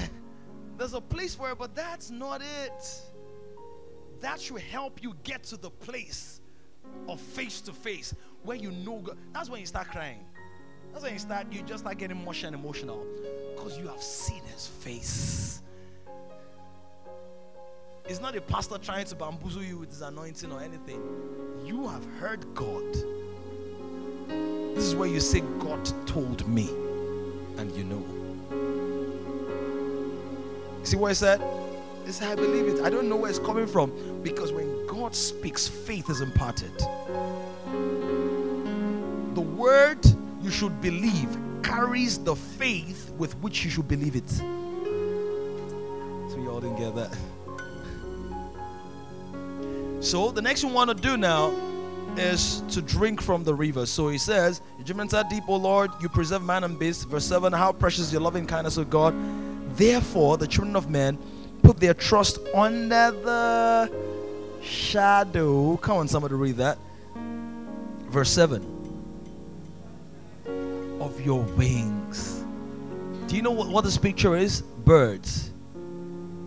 [0.78, 3.02] There's a place for it, but that's not it.
[4.20, 6.40] That should help you get to the place
[7.08, 9.18] of face to face where you know God.
[9.34, 10.24] That's when you start crying.
[10.92, 13.04] That's when you start, you just start getting emotional and emotional
[13.60, 15.60] because you have seen His face.
[18.08, 21.00] It's not a pastor trying to bamboozle you with his anointing or anything.
[21.64, 22.94] You have heard God.
[24.74, 26.70] This is where you say, God told me,
[27.58, 28.02] and you know.
[30.82, 31.40] See what I said?
[32.06, 32.82] He said, I believe it.
[32.82, 33.92] I don't know where it's coming from
[34.22, 36.76] because when God speaks, faith is imparted.
[39.34, 40.04] The word
[40.40, 41.36] you should believe
[41.70, 44.28] carries the faith with which you should believe it.
[44.28, 44.44] So
[46.36, 47.16] you all didn't get that.
[50.00, 51.54] So the next thing we want to do now
[52.16, 53.86] is to drink from the river.
[53.86, 57.06] So he says, Judgments are deep, O Lord, you preserve man and beast.
[57.06, 59.14] Verse 7, how precious your loving kindness, O God.
[59.76, 61.18] Therefore, the children of men
[61.62, 63.92] put their trust under the
[64.60, 65.76] shadow.
[65.76, 66.78] Come on, somebody read that.
[68.08, 68.79] Verse 7
[71.00, 72.44] of your wings.
[73.26, 74.62] Do you know what, what this picture is?
[74.62, 75.50] Birds.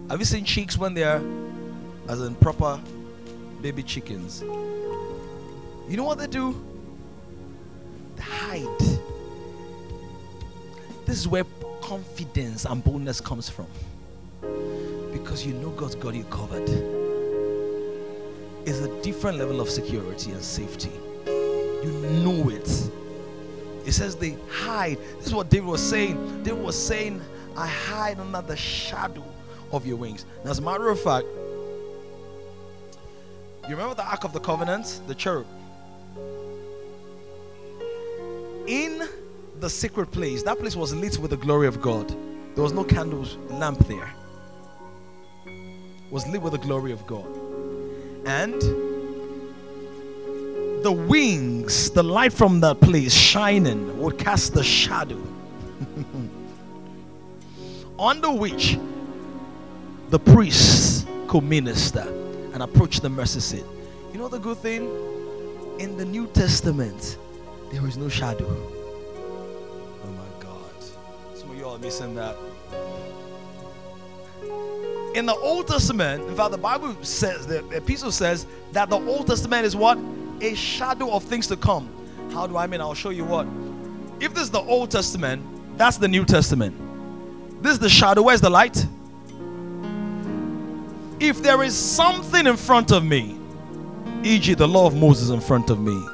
[0.09, 1.21] Have you seen chicks when they're
[2.07, 2.79] as in proper
[3.61, 4.41] baby chickens?
[4.41, 6.63] You know what they do?
[8.15, 8.79] They hide.
[11.05, 11.45] This is where
[11.81, 13.67] confidence and boldness comes from.
[15.11, 16.69] Because you know God's got you covered.
[18.65, 20.91] It's a different level of security and safety.
[21.25, 21.91] You
[22.23, 22.91] know it.
[23.85, 24.97] It says they hide.
[25.17, 26.43] This is what David was saying.
[26.43, 27.21] David was saying,
[27.55, 29.23] I hide under the shadow
[29.71, 30.25] of your wings.
[30.43, 31.25] Now, as a matter of fact,
[33.63, 35.47] you remember the Ark of the Covenant, the cherub?
[38.67, 39.07] In
[39.59, 42.09] the secret place, that place was lit with the glory of God.
[42.55, 44.13] There was no candles, lamp there.
[45.45, 47.25] It was lit with the glory of God.
[48.25, 48.61] And
[50.83, 55.21] the wings, the light from that place shining, would cast the shadow
[57.99, 58.77] under which
[60.09, 62.05] the priests could minister
[62.53, 63.63] and approach the mercy seat.
[64.11, 64.83] You know the good thing?
[65.79, 67.17] In the New Testament,
[67.71, 68.45] there is no shadow.
[68.45, 70.83] Oh my God.
[71.33, 72.35] Some of you are missing that.
[75.15, 79.27] In the Old Testament, in fact, the Bible says, the epistle says that the Old
[79.27, 79.97] Testament is what?
[80.43, 81.89] A shadow of things to come.
[82.33, 82.81] How do I mean?
[82.81, 83.47] I'll show you what.
[84.19, 85.41] If this is the Old Testament,
[85.77, 86.75] that's the New Testament.
[87.63, 88.23] This is the shadow.
[88.23, 88.85] Where's the light?
[91.21, 93.39] If there is something in front of me,
[94.23, 96.05] e.g., the law of Moses in front of me,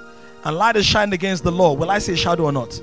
[0.43, 2.79] and light is shining against the law, will I say shadow or not?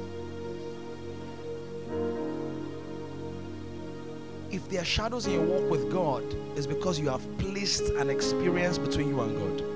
[4.50, 6.24] If there are shadows in your walk with God,
[6.56, 9.75] it's because you have placed an experience between you and God.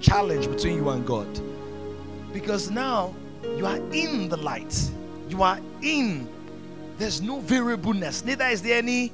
[0.00, 1.28] Challenge between you and God.
[2.32, 3.14] Because now
[3.56, 4.90] you are in the light.
[5.28, 6.28] You are in.
[6.98, 8.24] There's no variableness.
[8.24, 9.12] Neither is there any.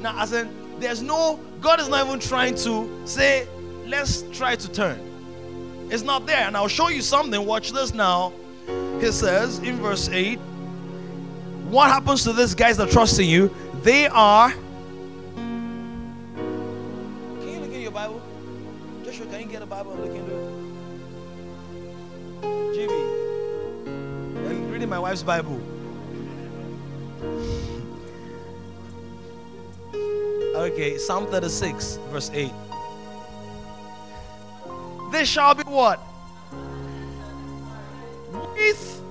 [0.00, 0.48] Now, as in,
[0.78, 1.40] there's no.
[1.60, 3.48] God is not even trying to say,
[3.86, 5.00] let's try to turn.
[5.90, 6.46] It's not there.
[6.46, 7.44] And I'll show you something.
[7.44, 8.32] Watch this now.
[9.00, 10.38] He says in verse 8
[11.68, 13.54] What happens to these guys that trust in you?
[13.82, 14.52] They are.
[19.16, 20.52] Joshua, can you get a Bible and look into it?
[22.76, 22.90] GB,
[24.46, 25.58] I'm reading my wife's Bible.
[30.56, 32.50] Okay, Psalm 36, verse 8.
[35.12, 36.00] This shall be what?
[38.32, 39.02] With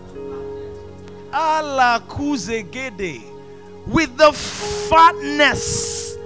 [1.31, 3.23] alakuzegede,
[3.85, 6.17] with the fatness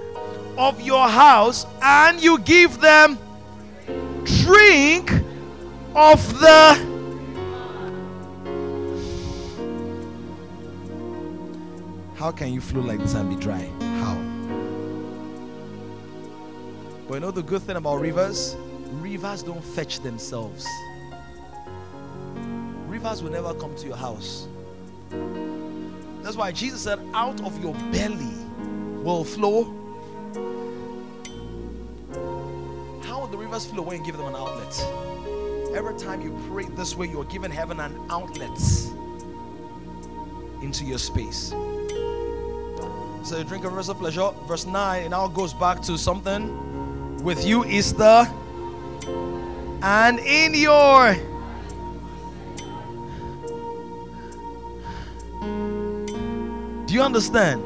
[0.56, 3.18] of your house, and you give them
[4.38, 5.10] drink
[5.94, 6.90] of the
[12.20, 13.66] How can you flow like this and be dry?
[13.80, 14.14] How?
[17.08, 18.56] But you know the good thing about rivers?
[18.92, 20.66] Rivers don't fetch themselves.
[22.88, 24.46] Rivers will never come to your house.
[26.22, 28.36] That's why Jesus said, Out of your belly
[29.02, 29.79] will flow.
[33.20, 34.82] How the rivers flow when you give them an outlet?
[35.76, 38.58] Every time you pray this way, you're giving heaven an outlet
[40.62, 41.50] into your space.
[43.22, 44.30] So you drink a rivers of pleasure.
[44.48, 47.22] Verse 9, it now goes back to something.
[47.22, 48.26] With you is the
[49.82, 51.12] and in your
[56.86, 57.60] Do you understand?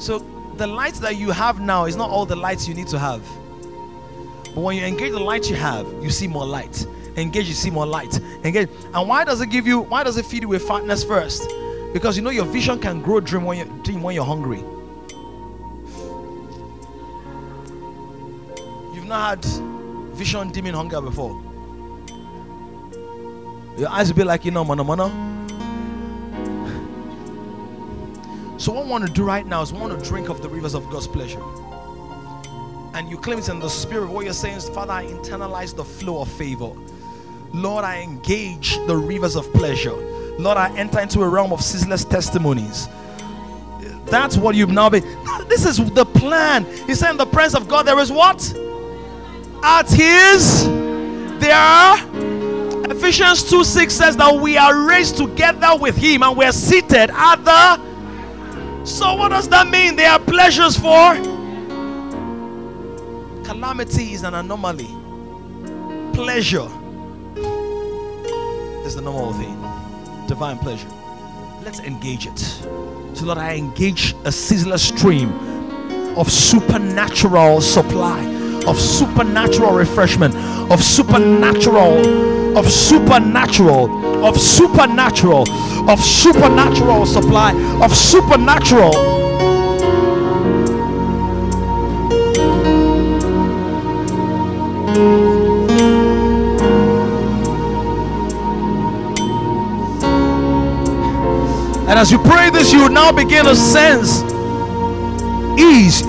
[0.00, 0.20] So
[0.58, 3.20] the lights that you have now is not all the lights you need to have.
[4.54, 6.86] But when you engage the light you have, you see more light.
[7.16, 8.18] Engage, you see more light.
[8.44, 8.68] Engage.
[8.94, 11.48] And why does it give you, why does it feed you with fatness first?
[11.92, 14.60] Because you know your vision can grow dream when you dream when you're hungry.
[18.94, 19.44] You've not had
[20.14, 21.40] vision dimming hunger before.
[23.76, 25.08] Your eyes will be like, you know, mono mono.
[28.58, 30.48] So what I want to do right now is I want to drink of the
[30.48, 31.40] rivers of God's pleasure.
[32.94, 34.08] And you claim it in the spirit.
[34.08, 36.72] What you're saying is, Father, I internalize the flow of favor.
[37.52, 39.94] Lord, I engage the rivers of pleasure.
[40.38, 42.88] Lord, I enter into a realm of ceaseless testimonies.
[44.06, 45.04] That's what you've now been.
[45.48, 46.64] This is the plan.
[46.86, 48.40] He said, in the presence of God, there is what?
[49.62, 50.66] At His,
[51.38, 51.98] there are.
[52.90, 57.36] Ephesians 2 6 says that we are raised together with Him and we're seated at
[57.44, 58.84] the.
[58.84, 59.94] So, what does that mean?
[59.96, 61.39] There are pleasures for.
[63.50, 64.86] Calamity is an anomaly,
[66.14, 66.68] pleasure
[68.86, 69.60] is the normal thing
[70.28, 70.86] divine pleasure.
[71.64, 72.38] Let's engage it.
[72.38, 75.32] So that I engage a ceaseless stream
[76.16, 78.24] of supernatural supply,
[78.68, 80.36] of supernatural refreshment,
[80.70, 85.50] of supernatural, of supernatural, of supernatural,
[85.90, 87.52] of supernatural supply,
[87.82, 89.29] of supernatural.
[101.88, 104.22] And as you pray this, you now begin to sense
[105.60, 106.02] ease.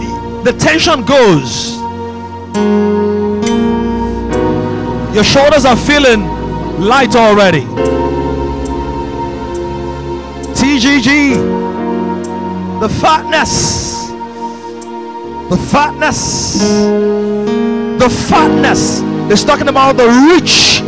[0.43, 1.77] The tension goes.
[5.13, 6.21] Your shoulders are feeling
[6.79, 7.61] light already.
[10.55, 11.33] TGG.
[12.79, 14.09] The fatness.
[15.49, 17.30] The fatness.
[18.01, 19.01] The fatness.
[19.31, 20.81] It's talking about the rich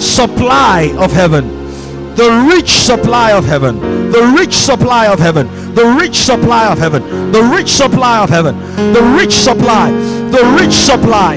[0.00, 1.56] supply of heaven
[2.16, 3.78] the rich supply of heaven,
[4.10, 8.58] the rich supply of heaven, the rich supply of heaven, the rich supply of heaven,
[8.94, 11.34] the rich supply, the rich supply.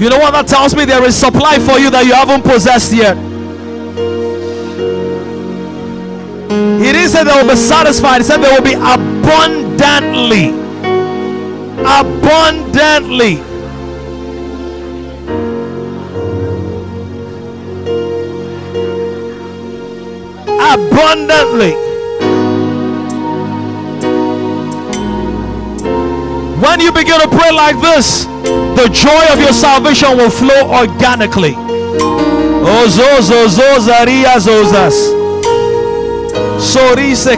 [0.00, 0.84] You know what that tells me?
[0.84, 3.16] There is supply for you that you haven't possessed yet.
[6.84, 8.74] He say they will be satisfied, he said they will be
[9.84, 10.48] abundantly.
[11.84, 13.34] Abundantly.
[20.74, 21.72] abundantly.
[26.60, 31.54] When you begin to pray like this, the joy of your salvation will flow organically.
[32.66, 33.60] Oh, Zozas.
[36.58, 37.36] Sorise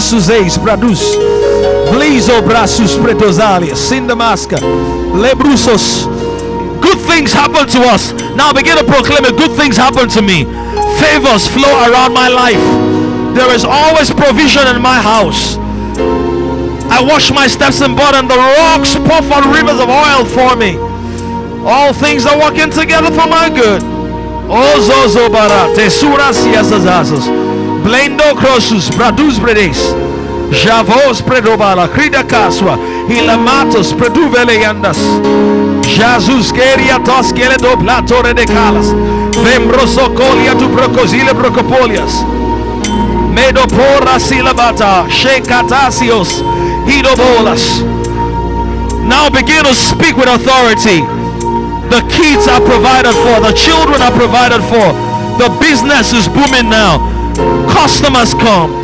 [0.00, 1.43] suzeis bradus.
[1.94, 3.78] Blizo oh, brasus pretosalias.
[3.78, 4.58] Sindamaska.
[5.14, 6.10] Lebrusos.
[6.82, 8.12] Good things happen to us.
[8.34, 9.36] Now begin to proclaim it.
[9.36, 10.42] Good things happen to me.
[10.98, 12.64] Favors flow around my life.
[13.36, 15.56] There is always provision in my house.
[16.90, 20.56] I wash my steps in blood, and the rocks pour forth rivers of oil for
[20.56, 20.74] me.
[21.64, 23.82] All things are working together for my good.
[24.50, 27.30] Ozozo bara tesuras yasazazos.
[27.86, 30.03] Blendo crossus bradus bredes.
[30.54, 32.78] Javos predobala crida casua.
[33.08, 34.98] Hilamatos preduvele yandas.
[35.82, 38.86] Jesus keria tos kele do platore de calas.
[39.42, 42.24] Vembroso colia tu procosile procopolias.
[43.34, 45.04] Medopora silabata.
[45.08, 46.42] Shekatasios.
[46.86, 47.82] Hidobolas.
[49.04, 51.02] Now begin to speak with authority.
[51.90, 54.86] The kids are provided for, the children are provided for,
[55.38, 56.98] the business is booming now.
[57.68, 58.83] Customers come.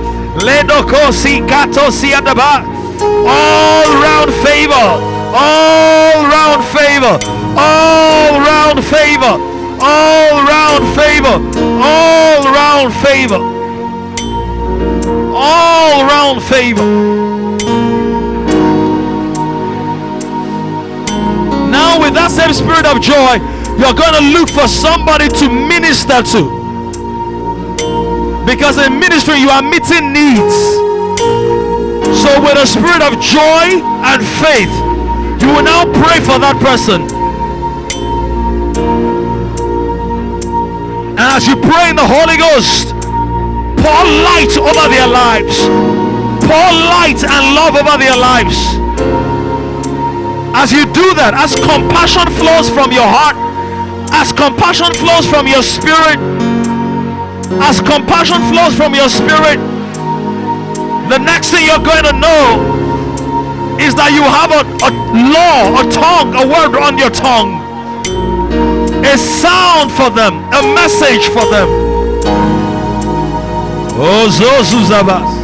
[0.35, 2.63] Ledoko si kato adaba.
[3.01, 4.87] All round favor.
[5.33, 7.19] All round favor.
[7.57, 9.35] All round favor.
[9.83, 11.37] All round favor.
[11.83, 13.39] All round favor.
[15.35, 16.85] All round favor.
[21.71, 23.39] Now, with that same spirit of joy,
[23.79, 26.60] you're going to look for somebody to minister to.
[28.51, 30.55] Because in ministry, you are meeting needs.
[32.19, 34.67] So, with a spirit of joy and faith,
[35.39, 37.07] you will now pray for that person.
[41.15, 42.91] And as you pray in the Holy Ghost,
[43.79, 45.63] pour light over their lives,
[46.43, 48.59] pour light and love over their lives.
[50.59, 53.39] As you do that, as compassion flows from your heart,
[54.11, 56.19] as compassion flows from your spirit,
[57.59, 59.59] as compassion flows from your spirit,
[61.11, 62.79] the next thing you're going to know
[63.79, 64.91] is that you have a, a
[65.33, 67.59] law, a tongue, a word on your tongue,
[69.03, 71.67] a sound for them, a message for them.
[74.03, 75.40] Oh.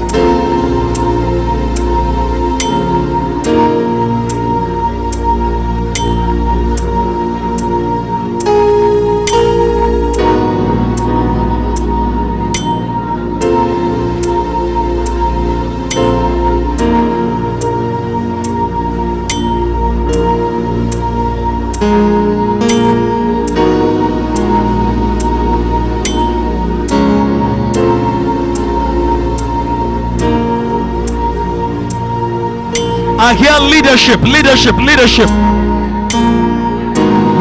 [33.28, 35.28] I hear leadership, leadership, leadership,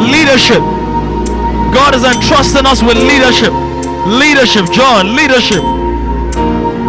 [0.03, 0.59] leadership.
[1.71, 3.55] God is entrusting us with leadership,
[4.11, 5.63] leadership, John, leadership,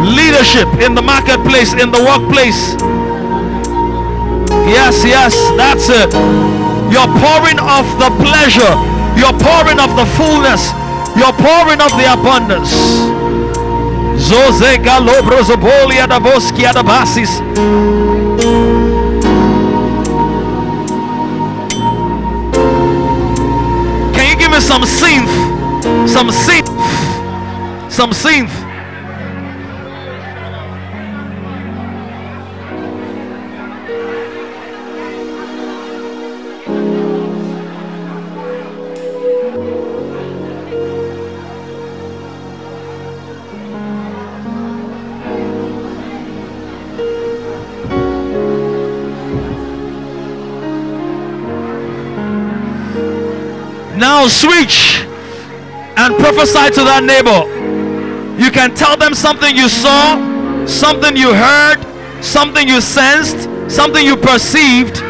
[0.02, 2.74] leadership in the marketplace, in the workplace.
[4.66, 6.10] Yes, yes, that's it.
[6.90, 8.74] You're pouring off the pleasure,
[9.14, 10.74] you're pouring off the fullness,
[11.14, 12.74] you're pouring off the abundance.
[26.18, 27.92] Some synth.
[27.92, 28.50] Some synth.
[53.96, 55.07] Now switch
[56.08, 57.44] and prophesy to that neighbor.
[58.42, 60.16] You can tell them something you saw,
[60.64, 61.84] something you heard,
[62.24, 65.02] something you sensed, something you perceived.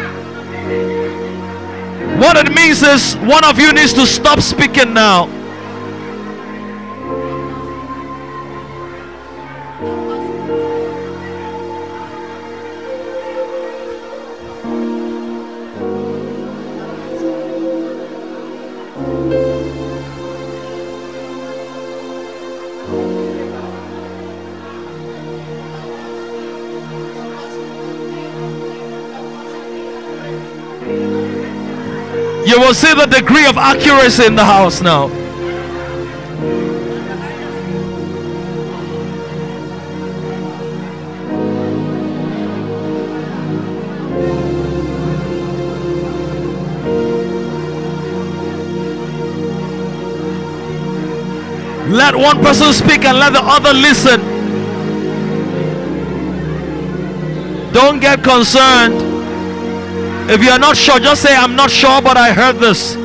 [2.18, 5.37] What it means is one of you needs to stop speaking now.
[32.78, 35.08] See the degree of accuracy in the house now.
[51.88, 54.20] Let one person speak and let the other listen.
[57.72, 59.17] Don't get concerned.
[60.30, 62.96] If you are not sure, just say, I'm not sure, but I heard this.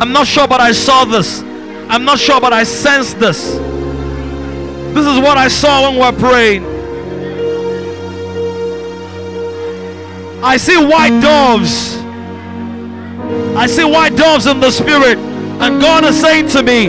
[0.00, 1.42] I'm not sure, but I saw this.
[1.88, 3.52] I'm not sure, but I sensed this.
[4.92, 6.64] This is what I saw when we're praying.
[10.42, 11.98] I see white doves.
[13.56, 15.18] I see white doves in the spirit.
[15.18, 16.88] And God is saying to me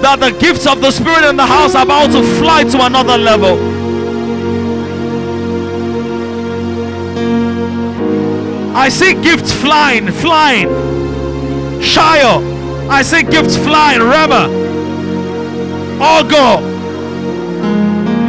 [0.00, 3.18] that the gifts of the spirit in the house are about to fly to another
[3.18, 3.73] level.
[8.74, 10.68] I see gifts flying, flying.
[11.80, 12.40] Shire.
[12.90, 14.00] I see gifts flying.
[14.00, 14.48] Rema.
[16.00, 16.60] Ogo.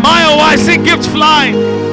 [0.03, 0.37] Mayo.
[0.37, 1.84] I see gifts flying.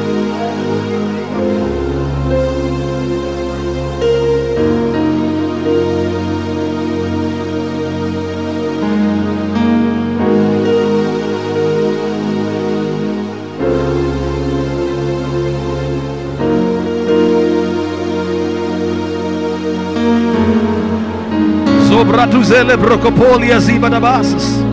[22.22, 24.71] Zobratuzele brokopolia zibadabasas.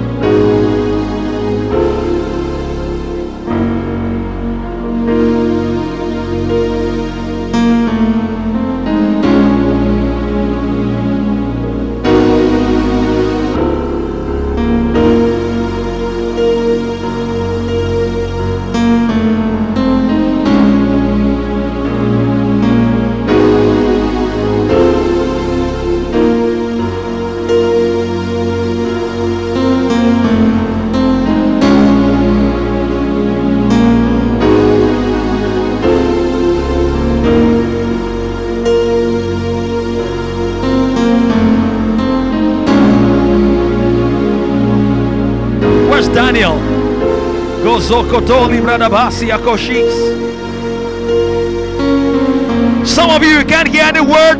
[52.83, 54.37] Some of you can't hear the word,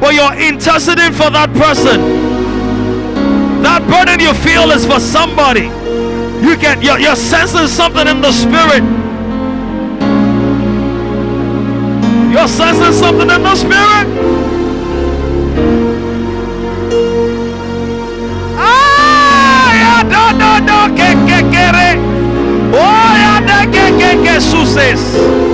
[0.00, 2.00] but you're interceding for that person.
[3.62, 5.68] That burden you feel is for somebody.
[6.40, 8.82] You can you're, you're sensing something in the spirit.
[12.32, 14.06] You're sensing something in the spirit.
[18.56, 19.70] Ah,
[24.00, 25.49] de que que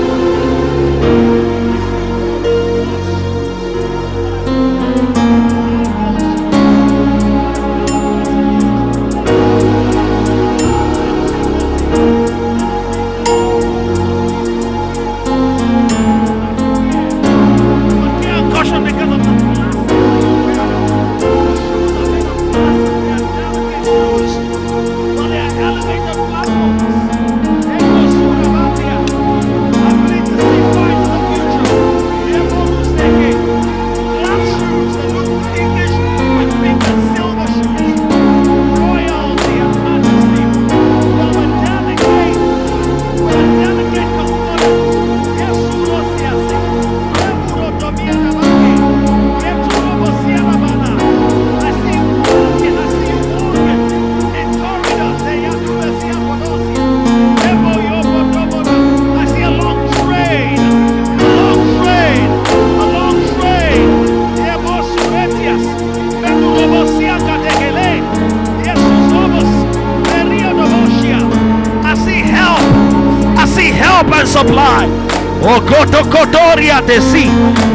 [76.86, 77.30] kotoria te si,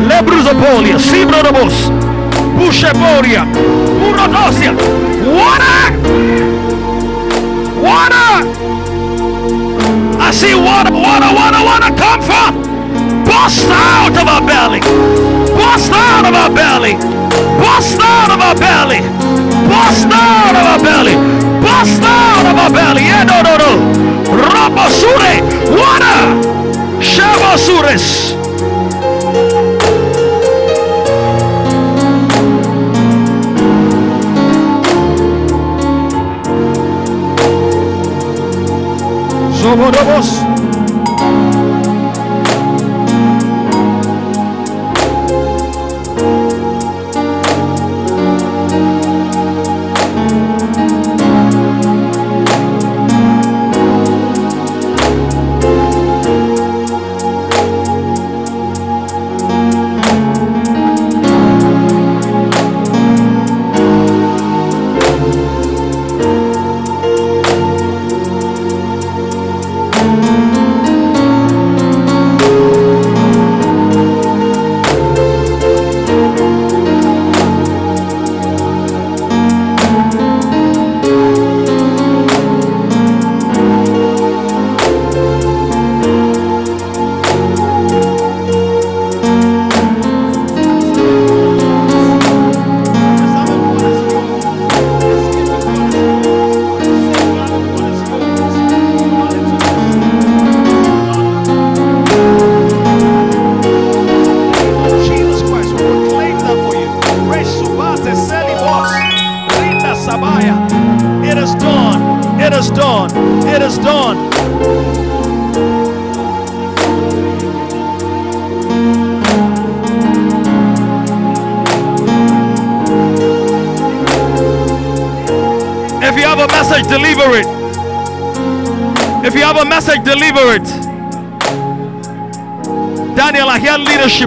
[0.08, 1.92] lebruzopolia, sibrodobos,
[2.58, 3.46] busheboria,
[4.08, 4.74] urodosia,
[5.26, 5.94] water,
[7.82, 8.48] water.
[10.20, 12.62] I see water, water, water, water come from.
[13.26, 14.80] Bust out of our belly.
[15.56, 16.96] Bust out of our belly.
[17.60, 19.02] Bust out of our belly.
[19.68, 21.16] Bust out of our belly.
[21.62, 23.04] Bust out of our belly.
[23.04, 23.72] Yeah, no, no, no.
[24.36, 25.42] Rabasure.
[25.72, 26.52] Water.
[27.02, 28.51] Shabasures.
[39.82, 40.41] Orobos.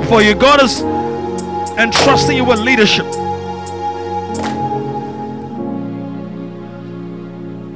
[0.06, 0.34] For you.
[0.34, 0.80] God is
[1.78, 3.06] entrusting you with leadership.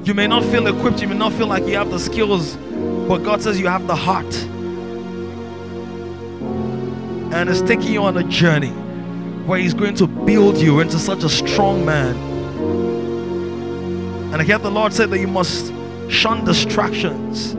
[0.07, 2.57] You may not feel equipped, you may not feel like you have the skills,
[3.09, 4.35] but God says you have the heart.
[7.35, 8.71] And is taking you on a journey
[9.45, 12.17] where He's going to build you into such a strong man.
[14.33, 15.73] And hear the Lord said that you must
[16.09, 17.55] shun distractions,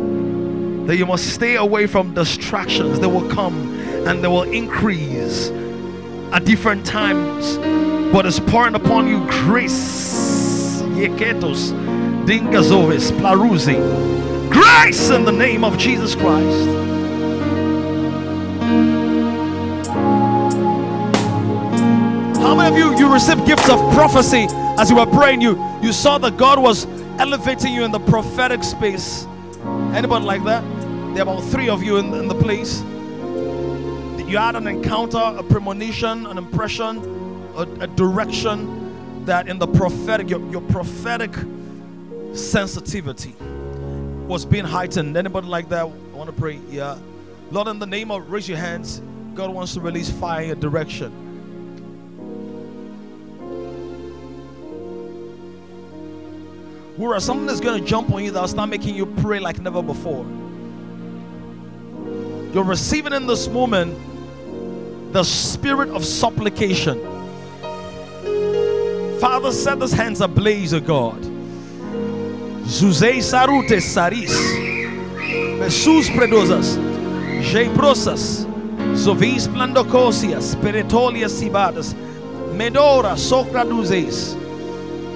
[0.87, 2.99] that you must stay away from distractions.
[2.99, 3.68] that will come
[4.07, 5.49] and they will increase
[6.31, 7.57] at different times,
[8.11, 10.81] but it's pouring upon you grace.
[10.93, 11.71] Yeketos,
[12.25, 13.79] dingazoves, plaruzi.
[14.49, 16.67] Grace in the name of Jesus Christ.
[22.41, 24.47] How many of you you received gifts of prophecy
[24.77, 25.41] as you were praying?
[25.41, 26.85] You you saw that God was
[27.19, 29.27] elevating you in the prophetic space.
[29.93, 30.63] Anybody like that?
[31.13, 32.83] There are about three of you in, in the place.
[34.29, 36.99] You had an encounter, a premonition, an impression,
[37.55, 41.33] a, a direction that in the prophetic, your, your prophetic
[42.35, 43.33] sensitivity
[44.27, 45.17] was being heightened.
[45.17, 45.81] Anybody like that?
[45.81, 46.59] I want to pray.
[46.69, 46.99] Yeah.
[47.49, 49.01] Lord, in the name of raise your hands.
[49.33, 51.11] God wants to release fire in your direction.
[56.97, 59.81] Whereas something is going to jump on you that'll start making you pray like never
[59.81, 60.23] before.
[62.53, 63.97] You're receiving in this moment
[65.11, 66.99] the spirit of supplication.
[69.19, 71.21] Father, set these hands ablaze, O God.
[72.63, 74.31] Zuzei sarute saris.
[75.73, 76.77] Jesus predosas.
[77.41, 78.45] Jebrosas.
[78.93, 80.55] Zovis plandocosias.
[80.61, 81.95] Peretolias cibadas.
[82.53, 84.35] Medora socraduzes.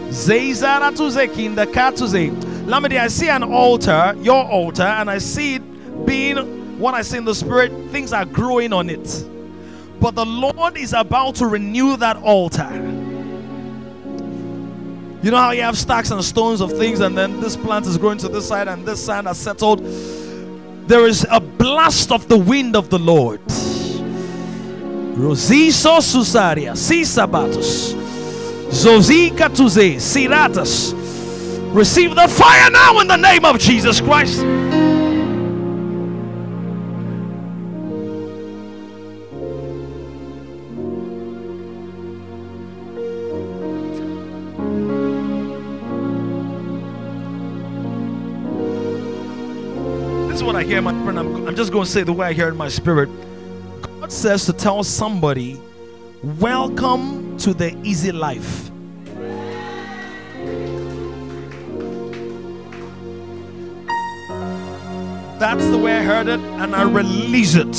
[0.10, 2.32] Zeizaratuzekinda katuze.
[2.66, 7.18] Lamidi, I see an altar, your altar, and I see it being what I see
[7.18, 7.72] in the spirit.
[7.92, 9.26] Things are growing on it.
[10.04, 12.70] But the Lord is about to renew that altar.
[15.24, 17.98] You know how you have stacks and stones of things, and then this plant is
[17.98, 19.80] growing to this side, and this side has settled.
[20.90, 23.40] There is a blast of the wind of the Lord.
[25.16, 27.94] Rosiso susaria, sisabatus,
[28.72, 30.92] zozika tuze, siratas.
[31.74, 34.44] Receive the fire now in the name of Jesus Christ.
[50.64, 51.20] I hear, my friend.
[51.20, 53.10] I'm, I'm just going to say the way I hear in my spirit.
[53.82, 55.60] God says to tell somebody,
[56.40, 58.72] Welcome to the easy life.
[65.38, 67.76] That's the way I heard it, and I release it.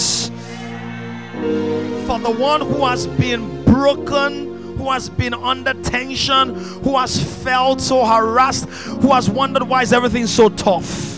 [2.07, 7.81] For the one who has been broken, who has been under tension, who has felt
[7.81, 11.14] so harassed, who has wondered why is everything so tough.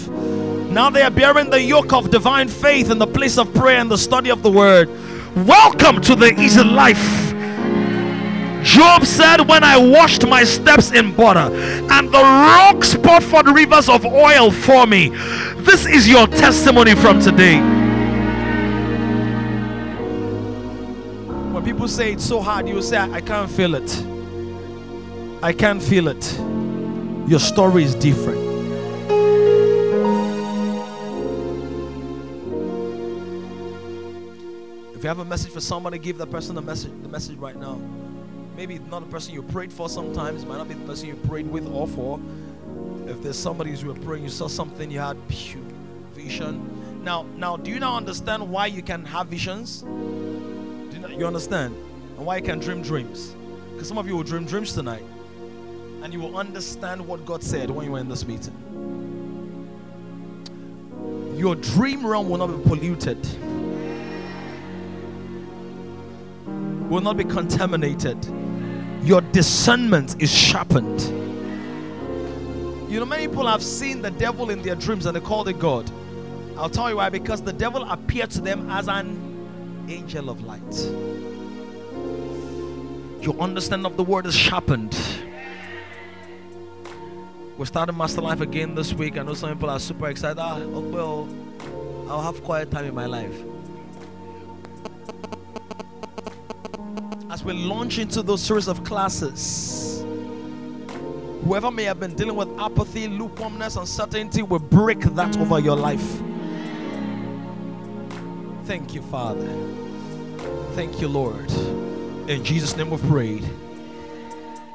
[0.77, 3.91] Now they are bearing the yoke of divine faith in the place of prayer and
[3.91, 4.91] the study of the word.
[5.35, 7.33] Welcome to the easy life.
[8.63, 11.51] Job said, When I washed my steps in butter,
[11.91, 15.09] and the rocks poured forth rivers of oil for me.
[15.61, 17.59] This is your testimony from today.
[21.53, 24.05] When people say it's so hard, you say, I can't feel it.
[25.43, 26.39] I can't feel it.
[27.31, 28.46] Your story is different.
[35.07, 37.81] You have a message for somebody, give that person the message, the message right now.
[38.57, 41.47] Maybe not the person you prayed for sometimes, might not be the person you prayed
[41.47, 42.19] with or for.
[43.07, 47.05] If there's somebody who were praying, you saw something, you had vision.
[47.05, 49.83] Now, now, do you now understand why you can have visions?
[49.83, 51.77] Do you, know, you understand?
[52.17, 53.33] And why you can dream dreams?
[53.75, 55.05] Because some of you will dream dreams tonight.
[56.03, 58.57] And you will understand what God said when you were in this meeting.
[61.37, 63.25] Your dream realm will not be polluted.
[66.89, 68.19] Will not be contaminated.
[69.03, 71.01] Your discernment is sharpened.
[72.91, 75.59] You know, many people have seen the devil in their dreams and they called it
[75.59, 75.91] God.
[76.57, 80.63] I'll tell you why because the devil appeared to them as an angel of light.
[83.23, 84.97] Your understanding of the word is sharpened.
[87.59, 89.19] We're starting Master Life again this week.
[89.19, 90.39] I know some people are super excited.
[90.39, 91.29] Ah, oh, well,
[92.09, 93.35] I'll have quiet time in my life.
[97.37, 100.03] As we launch into those series of classes,
[101.45, 106.21] Whoever may have been dealing with apathy, lukewarmness, uncertainty, will break that over your life.
[108.65, 109.47] Thank you, Father.
[110.73, 111.49] Thank you, Lord.
[112.29, 113.45] In Jesus' name we've prayed.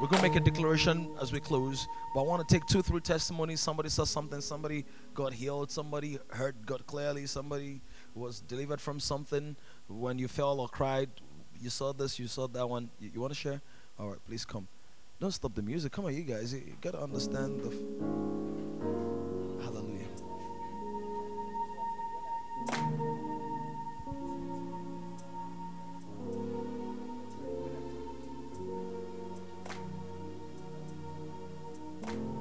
[0.00, 2.80] We're going to make a declaration as we close, but I want to take two,
[2.80, 3.60] three testimonies.
[3.60, 7.82] Somebody saw something, somebody got healed, somebody heard God clearly, somebody
[8.14, 9.56] was delivered from something.
[9.88, 11.10] When you fell or cried,
[11.62, 12.90] you saw this, you saw that one.
[13.00, 13.60] You, you want to share?
[13.98, 14.66] All right, please come.
[15.20, 15.92] Don't stop the music.
[15.92, 16.52] Come on, you guys.
[16.52, 17.68] You, you got to understand the.
[17.68, 20.08] F- Hallelujah.
[32.06, 32.31] Come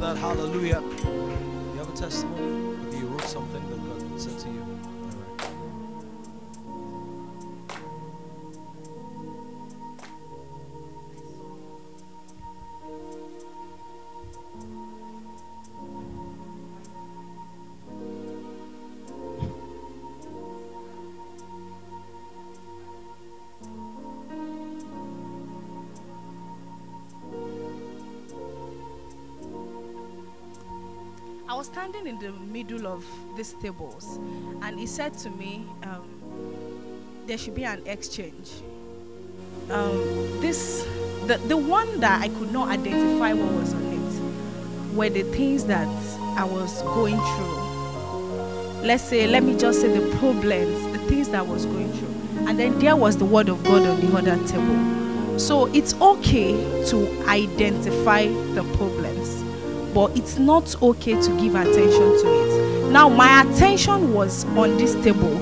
[0.00, 0.16] that.
[0.16, 0.82] Hallelujah.
[0.82, 2.76] You have a testimony?
[2.84, 4.75] Maybe you wrote something that God said to you.
[32.06, 33.04] In the middle of
[33.36, 34.18] these tables,
[34.62, 36.06] and he said to me, um,
[37.26, 38.50] "There should be an exchange."
[39.70, 40.86] Um, this,
[41.26, 45.64] the the one that I could not identify what was on it, were the things
[45.64, 45.88] that
[46.38, 48.86] I was going through.
[48.86, 52.46] Let's say, let me just say the problems, the things that I was going through,
[52.48, 55.38] and then there was the word of God on the other table.
[55.40, 56.52] So it's okay
[56.86, 59.25] to identify the problems
[59.96, 62.90] but it's not okay to give attention to it.
[62.92, 65.38] Now, my attention was on this table.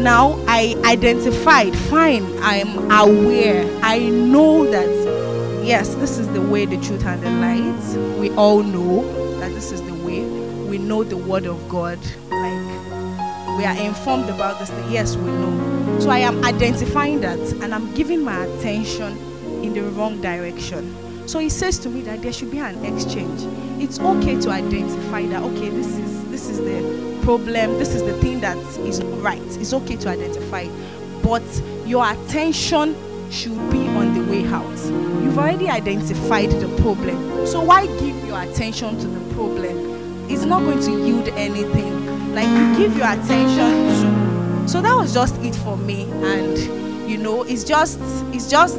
[0.00, 6.76] Now, I identified, fine, I'm aware, I know that, yes, this is the way, the
[6.78, 8.18] truth, and the light.
[8.18, 9.04] We all know
[9.38, 10.24] that this is the way.
[10.68, 12.00] We know the word of God.
[12.30, 14.90] Like, we are informed about this thing.
[14.90, 16.00] Yes, we know.
[16.00, 19.16] So, I am identifying that and I'm giving my attention
[19.62, 21.11] in the wrong direction.
[21.32, 23.40] So he says to me that there should be an exchange.
[23.82, 28.12] It's okay to identify that okay, this is this is the problem, this is the
[28.20, 29.40] thing that is right.
[29.40, 30.66] It's okay to identify,
[31.22, 31.42] but
[31.86, 32.94] your attention
[33.30, 34.76] should be on the way out.
[35.24, 37.46] You've already identified the problem.
[37.46, 40.28] So why give your attention to the problem?
[40.30, 42.34] It's not going to yield anything.
[42.34, 47.16] Like you give your attention to so that was just it for me and you
[47.16, 47.98] know it's just
[48.34, 48.78] it's just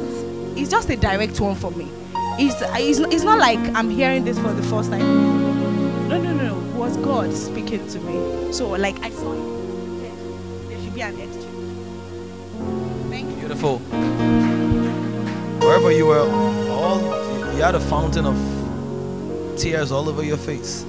[0.54, 1.90] it's just a direct one for me
[2.38, 6.08] it's, it's, it's not like i'm hearing this for the first time.
[6.08, 6.58] No no no.
[6.58, 8.52] It was god speaking to me?
[8.52, 11.44] So like i saw it there should be an exchange
[13.10, 13.36] thank you.
[13.36, 13.78] Beautiful.
[15.60, 16.28] Wherever you were,
[16.70, 17.00] all
[17.56, 18.36] you had a fountain of
[19.56, 20.84] tears all over your face.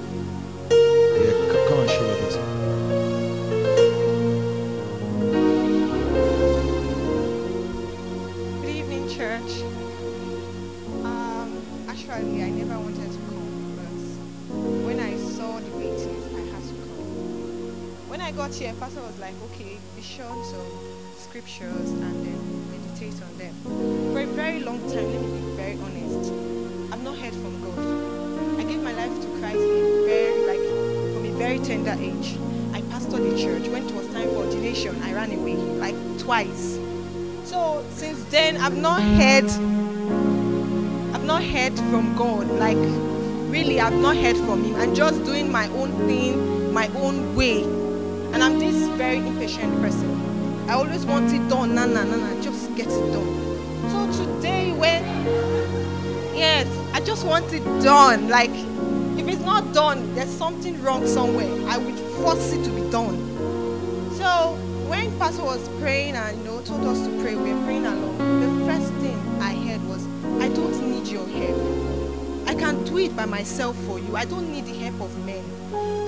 [21.56, 23.54] Scriptures and then meditate on them."
[24.12, 26.32] For a very long time, let me be very honest,
[26.92, 28.60] I've not heard from God.
[28.60, 29.64] I gave my life to Christ
[30.04, 30.64] very, like,
[31.14, 32.36] from a very tender age.
[32.74, 33.68] I pastored the church.
[33.68, 36.78] When it was time for ordination, I ran away like twice.
[37.44, 39.48] So since then, I've not heard.
[41.14, 42.50] I've not heard from God.
[42.58, 42.84] Like
[43.48, 44.76] really, I've not heard from Him.
[44.76, 47.62] I'm just doing my own thing, my own way,
[48.32, 50.15] and I'm this very impatient person.
[50.68, 51.74] I always want it done.
[51.74, 52.42] Nah, nah, nah, nah.
[52.42, 53.30] Just get it done.
[53.90, 55.04] So today, when
[56.34, 58.28] yes, I just want it done.
[58.28, 58.50] Like
[59.18, 61.50] if it's not done, there's something wrong somewhere.
[61.68, 63.16] I would force it to be done.
[64.16, 64.56] So
[64.88, 68.18] when Pastor was praying and you know told us to pray, we were praying along.
[68.18, 70.04] The first thing I heard was,
[70.42, 72.48] I don't need your help.
[72.48, 74.16] I can do it by myself for you.
[74.16, 75.44] I don't need the help of men.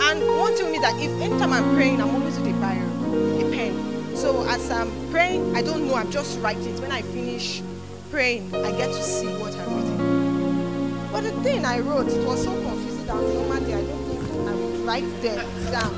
[0.01, 3.51] And one told me that if anytime I'm praying, I'm always with a biro, a
[3.55, 3.88] pen.
[4.19, 6.77] So as I'm praying, I don't know, I'm just writing.
[6.83, 7.63] When I finish
[8.11, 11.13] praying, I get to see what I'm writing.
[11.13, 14.55] But the thing I wrote, it was so confusing that normally I don't think I
[14.57, 15.95] would write them down.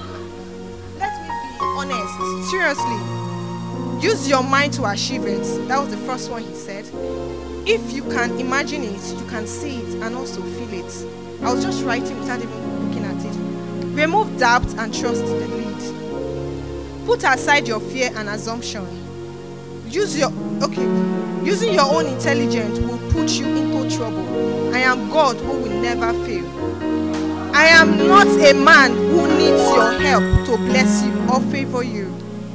[0.98, 2.50] Let me be honest.
[2.50, 4.06] Seriously.
[4.06, 5.42] Use your mind to achieve it.
[5.68, 6.84] That was the first one he said.
[7.66, 11.42] If you can imagine it, you can see it and also feel it.
[11.42, 13.96] I was just writing without even looking at it.
[13.96, 16.09] Remove doubt and trust the lead.
[17.10, 18.86] Put aside your fear and assumption.
[19.88, 20.30] Use your
[20.62, 20.86] okay.
[21.44, 24.72] Using your own intelligence will put you into trouble.
[24.72, 26.46] I am God who will never fail.
[27.52, 32.14] I am not a man who needs your help to bless you or favor you.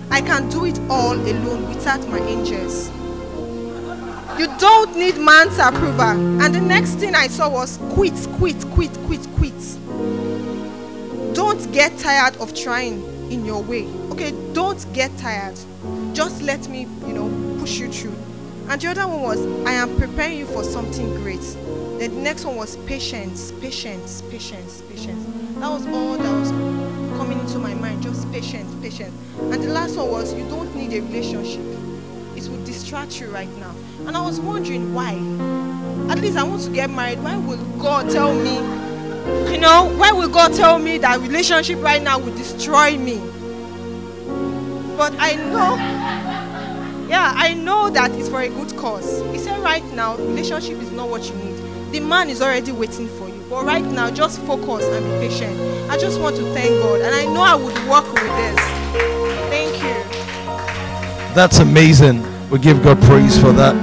[0.10, 2.90] I can do it all alone without my angels.
[4.40, 6.42] You don't need man's approval.
[6.42, 11.36] And the next thing I saw was quit, quit, quit, quit, quit.
[11.36, 14.05] Don't get tired of trying in your way.
[14.16, 15.60] Okay, don't get tired.
[16.14, 18.16] Just let me, you know, push you through.
[18.70, 21.42] And the other one was, I am preparing you for something great.
[22.00, 25.22] The next one was patience, patience, patience, patience.
[25.60, 26.50] That was all that was
[27.18, 28.04] coming into my mind.
[28.04, 29.14] Just patience, patience.
[29.38, 31.66] And the last one was, you don't need a relationship.
[32.38, 33.76] It will distract you right now.
[34.08, 35.16] And I was wondering why.
[36.10, 37.22] At least I want to get married.
[37.22, 38.56] Why will God tell me?
[39.52, 43.22] You know, why will God tell me that relationship right now will destroy me?
[44.98, 45.76] But I know,
[47.10, 49.22] yeah, I know that it's for a good cause.
[49.34, 51.92] He said, right now, relationship is not what you need.
[51.92, 53.46] The man is already waiting for you.
[53.50, 55.60] But right now, just focus and be patient.
[55.92, 58.60] I just want to thank God, and I know I would work with this.
[59.50, 61.36] Thank you.
[61.36, 62.24] That's amazing.
[62.50, 63.76] We give God praise for that.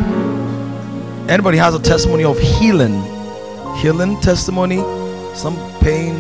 [1.31, 3.03] Anybody has a testimony of healing?
[3.77, 4.79] Healing testimony?
[5.35, 6.19] Some pain,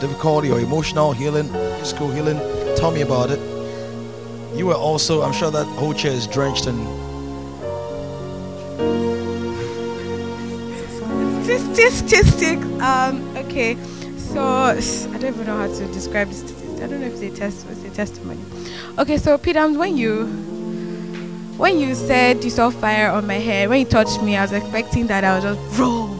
[0.00, 1.48] difficulty, or emotional healing,
[1.78, 2.38] physical healing?
[2.76, 3.59] Tell me about it.
[4.60, 6.76] You were also, I'm sure that whole chair is drenched in.
[11.90, 12.58] statistic.
[12.82, 13.78] Um, okay,
[14.18, 14.74] so I
[15.16, 16.42] don't even know how to describe this.
[16.82, 17.66] I don't know if it's a test.
[17.70, 18.42] It's a testimony.
[18.98, 20.26] Okay, so Peter, when you
[21.56, 24.52] when you said you saw fire on my head, when you touched me, I was
[24.52, 26.08] expecting that I would just roll.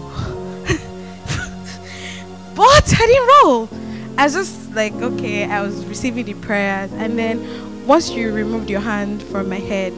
[2.56, 3.68] but I didn't roll.
[4.16, 8.70] I was just like, okay, I was receiving the prayers, and then once you removed
[8.70, 9.92] your hand from my head,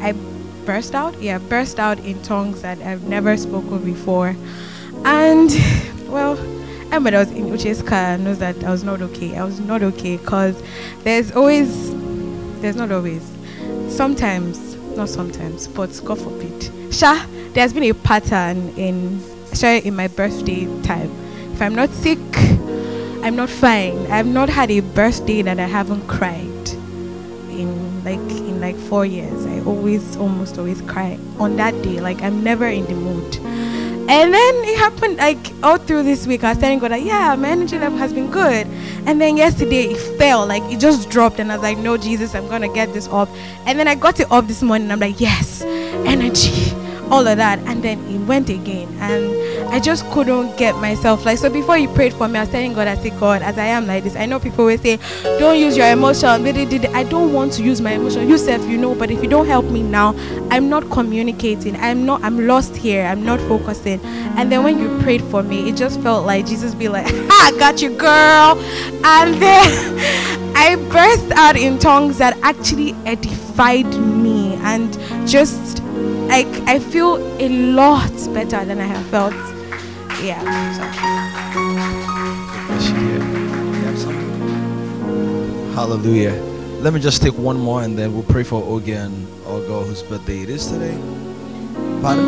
[0.00, 0.12] I
[0.64, 1.20] burst out.
[1.20, 4.34] Yeah, burst out in tongues that I've never spoken before.
[5.04, 5.50] And
[6.08, 6.38] well,
[6.90, 9.36] everybody was in Uche's car knows that I was not okay.
[9.36, 10.62] I was not okay because
[11.02, 11.92] there's always,
[12.62, 13.30] there's not always,
[13.90, 16.94] sometimes, not sometimes, but God forbid.
[16.94, 19.20] Sha, there's been a pattern in,
[19.54, 21.10] sorry, in my birthday time.
[21.52, 22.18] If I'm not sick,
[23.22, 23.98] I'm not fine.
[24.10, 26.57] I've not had a birthday that I haven't cried
[28.68, 29.46] like four years.
[29.46, 32.00] I always almost always cry on that day.
[32.00, 33.36] Like I'm never in the mood.
[34.10, 36.42] And then it happened like all through this week.
[36.42, 38.66] I was telling God like, yeah, my energy level has been good.
[39.06, 42.34] And then yesterday it fell, like it just dropped, and I was like, no, Jesus,
[42.34, 43.28] I'm gonna get this up.
[43.66, 44.90] And then I got it up this morning.
[44.90, 46.74] I'm like, yes, energy.
[47.10, 47.58] All of that.
[47.60, 48.88] And then it went again.
[49.00, 52.50] And I just couldn't get myself like so before you prayed for me, I was
[52.50, 54.98] telling God, I said, God, as I am like this, I know people will say,
[55.38, 56.28] Don't use your emotion.
[56.28, 58.28] I don't want to use my emotion.
[58.28, 60.14] You self, you know, but if you don't help me now,
[60.50, 61.76] I'm not communicating.
[61.76, 63.04] I'm not I'm lost here.
[63.04, 64.00] I'm not focusing.
[64.36, 67.52] And then when you prayed for me, it just felt like Jesus be like, I
[67.58, 68.58] got you, girl.
[69.04, 74.92] And then I burst out in tongues that actually edified me and
[75.28, 75.82] just
[76.28, 79.34] like I feel a lot better than I have felt.
[80.22, 80.42] Yeah.
[80.76, 81.08] Something?
[85.74, 86.34] Hallelujah.
[86.80, 90.02] Let me just take one more and then we'll pray for Ogie and Ogo whose
[90.02, 90.96] birthday it is today.
[92.02, 92.26] Pardon?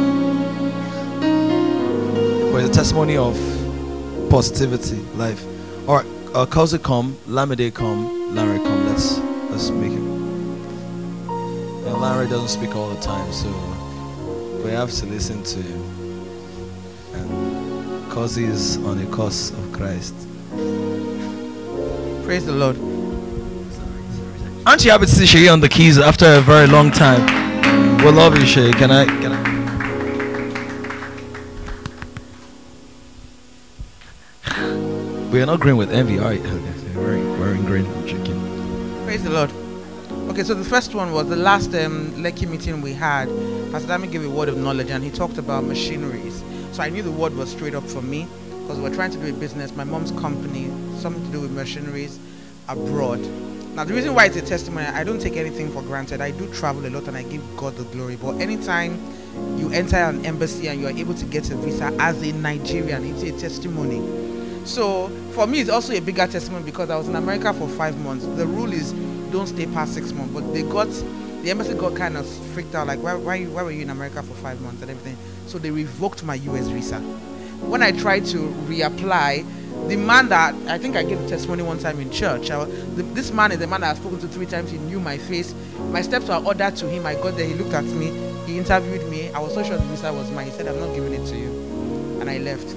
[2.50, 3.36] For the testimony of
[4.30, 5.44] positivity, life.
[5.88, 8.86] Alright, uh Kausi come, Lamide come, Larry come.
[8.86, 9.18] Let's
[9.50, 9.98] let's make it.
[11.28, 13.48] And Larry doesn't speak all the time, so
[14.64, 15.82] we have to listen to him.
[17.14, 20.14] And because he is on the course of Christ.
[22.24, 22.76] Praise the Lord.
[24.66, 27.24] Aren't you happy to see Shay on the keys after a very long time?
[28.04, 28.70] We love you, Shay.
[28.72, 29.04] Can I?
[29.04, 29.50] Can I?
[35.30, 36.40] We are not green with envy, are you?
[36.90, 37.86] Okay, wearing, wearing green.
[37.86, 39.04] I'm checking.
[39.04, 39.59] Praise the Lord.
[40.30, 43.28] Okay, so the first one was the last um, meeting we had.
[43.72, 46.44] Pastor Dami gave a word of knowledge and he talked about machineries.
[46.70, 49.18] So I knew the word was straight up for me because we we're trying to
[49.18, 49.74] do a business.
[49.74, 50.70] My mom's company,
[51.00, 52.20] something to do with machineries
[52.68, 53.18] abroad.
[53.74, 56.20] Now, the reason why it's a testimony, I don't take anything for granted.
[56.20, 58.14] I do travel a lot and I give God the glory.
[58.14, 59.02] But anytime
[59.58, 63.04] you enter an embassy and you are able to get a visa as a Nigerian,
[63.04, 64.00] it's a testimony.
[64.64, 67.98] So for me, it's also a bigger testimony because I was in America for five
[67.98, 68.24] months.
[68.36, 68.92] The rule is
[69.30, 70.88] don't stay past six months, but they got
[71.42, 74.22] the embassy got kind of freaked out, like why why why were you in America
[74.22, 75.16] for five months and everything?
[75.46, 76.66] So they revoked my U.S.
[76.68, 76.98] visa.
[76.98, 79.46] When I tried to reapply,
[79.88, 82.50] the man that I think I gave a testimony one time in church.
[82.50, 84.70] I, the, this man is the man that I've spoken to three times.
[84.70, 85.54] He knew my face.
[85.90, 87.06] My steps were ordered to him.
[87.06, 87.46] I got there.
[87.46, 88.10] He looked at me.
[88.46, 89.30] He interviewed me.
[89.32, 90.46] I was so sure the visa was mine.
[90.46, 92.74] He said, "I'm not giving it to you," and I left.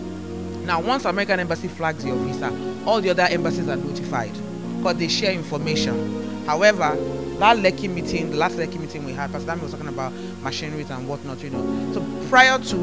[0.66, 2.48] Now, once American embassy flags your visa,
[2.86, 4.32] all the other embassies are notified
[4.78, 6.32] because they share information.
[6.45, 6.95] However,
[7.40, 10.90] that Lekki meeting, the last Lekki meeting we had, Pastor Dami was talking about machineries
[10.90, 11.94] and whatnot, you know.
[11.94, 12.76] So prior to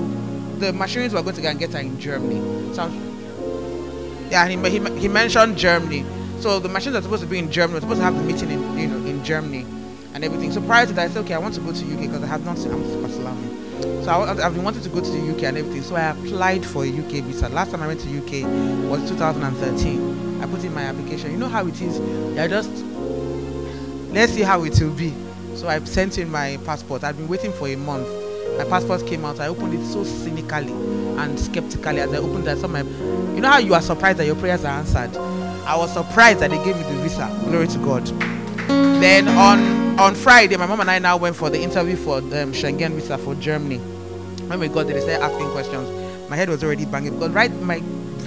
[0.59, 2.75] the machineries we're going to go and get are in Germany.
[2.75, 2.95] Sounds
[4.31, 6.05] yeah, he, he, he mentioned Germany.
[6.41, 7.75] So the machines are supposed to be in Germany.
[7.75, 9.67] We're supposed to have the meeting in you know in Germany
[10.15, 10.53] and everything.
[10.53, 12.27] So prior to that, I said, okay, I want to go to UK because I
[12.27, 12.73] have not seen.
[12.73, 13.61] I'm.
[14.05, 15.83] So I, have been wanting to go to the UK and everything.
[15.83, 17.49] So I applied for a UK visa.
[17.49, 18.45] Last time I went to UK
[18.91, 20.43] was 2013.
[20.43, 21.31] I put in my application.
[21.33, 21.99] You know how it is.
[22.39, 22.71] I just
[24.13, 25.13] let's see how it will be.
[25.55, 27.05] So I sent in my passport.
[27.05, 28.09] I've been waiting for a month.
[28.57, 29.41] My passport came out.
[29.41, 30.73] I opened it so cynically
[31.19, 32.83] and skeptically as I opened saw my.
[32.83, 35.17] You know how you are surprised that your prayers are answered.
[35.67, 37.29] I was surprised that they gave me the visa.
[37.45, 38.07] Glory to God.
[39.01, 42.53] Then on on Friday, my mom and I now went for the interview for um,
[42.53, 43.79] Schengen visa for Germany.
[43.79, 46.29] When we got there, they started asking questions.
[46.31, 47.77] My head was already banging because right, my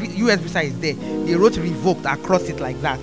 [0.01, 0.93] US visa is there.
[0.93, 2.99] They wrote revoked across it like that.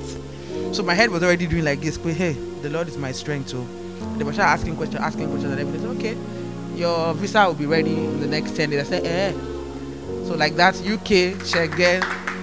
[0.72, 1.98] So my head was already doing like this.
[1.98, 3.50] But hey, the Lord is my strength.
[3.50, 3.66] So
[4.16, 5.88] they were asking questions, asking questions, and everything.
[5.96, 6.16] Okay,
[6.78, 8.86] your visa will be ready in the next ten days.
[8.86, 9.32] I said, eh.
[10.26, 12.02] So like that, UK Schengen,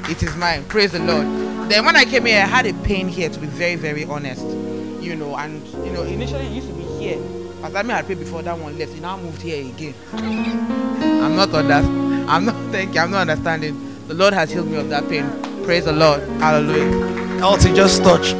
[0.10, 0.65] it is mine.
[0.65, 1.26] Praise the Lord.
[1.69, 3.30] Then when I came here, I had a pain here.
[3.30, 4.44] To be very, very honest,
[5.02, 7.19] you know, and you know, initially it used to be here.
[7.64, 9.94] As I had paid before that one left, he now moved here again.
[10.14, 11.84] I'm not on that.
[12.30, 12.56] I'm not.
[12.72, 13.02] Thank you.
[13.02, 13.76] I'm not understanding.
[14.07, 15.26] The Lord has healed me of that pain.
[15.64, 16.22] Praise the Lord.
[16.39, 17.41] Hallelujah.
[17.41, 18.31] Elsie, just touch,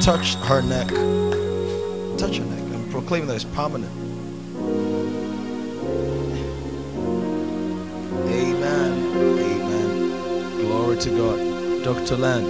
[0.00, 0.88] touch her neck.
[2.18, 3.92] Touch her neck and proclaim that it's permanent.
[8.28, 8.92] Amen.
[9.38, 10.60] Amen.
[10.60, 11.84] Glory to God.
[11.84, 12.16] Dr.
[12.16, 12.46] Land.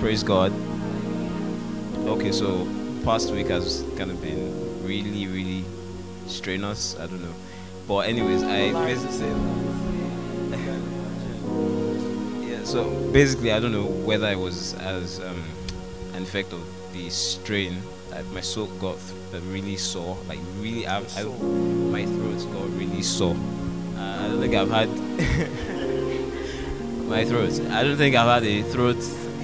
[0.00, 0.52] Praise God.
[2.06, 2.66] Okay, so
[3.04, 5.64] past week has kind of been really, really
[6.26, 6.96] strenuous.
[6.98, 7.34] I don't know,
[7.88, 9.73] but anyways, I yeah.
[12.64, 15.44] So basically, I don't know whether it was as um,
[16.14, 16.62] an effect of
[16.94, 17.76] the strain.
[18.12, 18.96] I, my throat got
[19.30, 20.86] th- really sore, like really.
[20.86, 23.36] I, I, my throat got really sore.
[23.96, 24.88] Uh, I don't think I've had
[27.06, 27.60] my throat.
[27.70, 28.96] I don't think I've had a throat,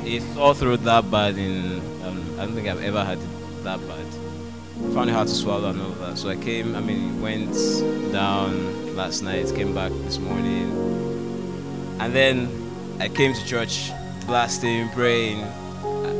[0.04, 1.78] a sore throat that bad in.
[2.02, 4.06] Um, I don't think I've ever had it that bad.
[4.94, 6.16] Found it hard to swallow and all that.
[6.16, 6.74] So I came.
[6.74, 7.52] I mean, went
[8.12, 9.52] down last night.
[9.54, 10.70] Came back this morning,
[12.00, 12.59] and then
[13.00, 13.90] I came to church,
[14.26, 15.42] blasting, praying.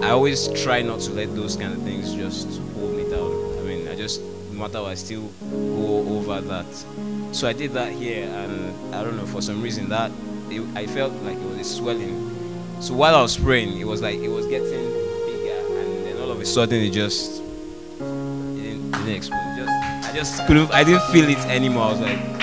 [0.03, 3.31] I- always try not to let those kind of things just hold me down.
[3.59, 6.67] I mean, I just no matter what, I still go over that.
[7.33, 10.11] So I did that here, and I don't know for some reason that
[10.51, 12.17] it, I felt like it was a swelling.
[12.81, 14.89] So while I was praying, it was like it was getting
[15.29, 18.03] bigger, and then all of a sudden it just it
[18.57, 19.55] didn't, it didn't explode.
[19.57, 20.73] Just I just couldn't.
[20.73, 21.85] I didn't feel it anymore.
[21.85, 22.41] I was like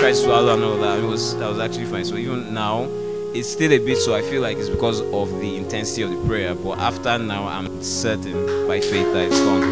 [0.00, 0.98] tried to swallow and all that.
[0.98, 2.04] It was that was actually fine.
[2.04, 2.88] So even now,
[3.38, 3.98] it's still a bit.
[3.98, 6.54] So I feel like it's because of the intensity of the prayer.
[6.54, 9.62] But after now, I'm certain by faith that it's gone.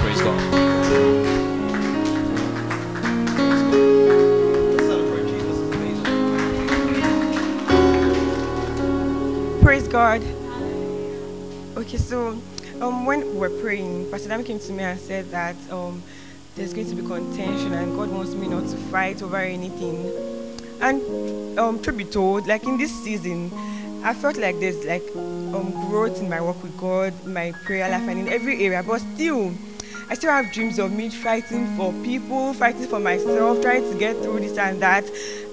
[0.00, 0.40] Praise God.
[9.62, 10.22] Praise God.
[11.76, 12.38] Okay, so
[12.80, 16.02] um, when we were praying, Pastor Dami came to me and said that um,
[16.56, 20.33] there's going to be contention and God wants me not to fight over anything.
[20.80, 23.50] And um, truth be told, like in this season,
[24.02, 28.06] I felt like there's like um, growth in my work with God, my prayer life,
[28.08, 28.82] and in every area.
[28.82, 29.52] But still,
[30.10, 34.16] I still have dreams of me fighting for people, fighting for myself, trying to get
[34.22, 35.04] through this and that.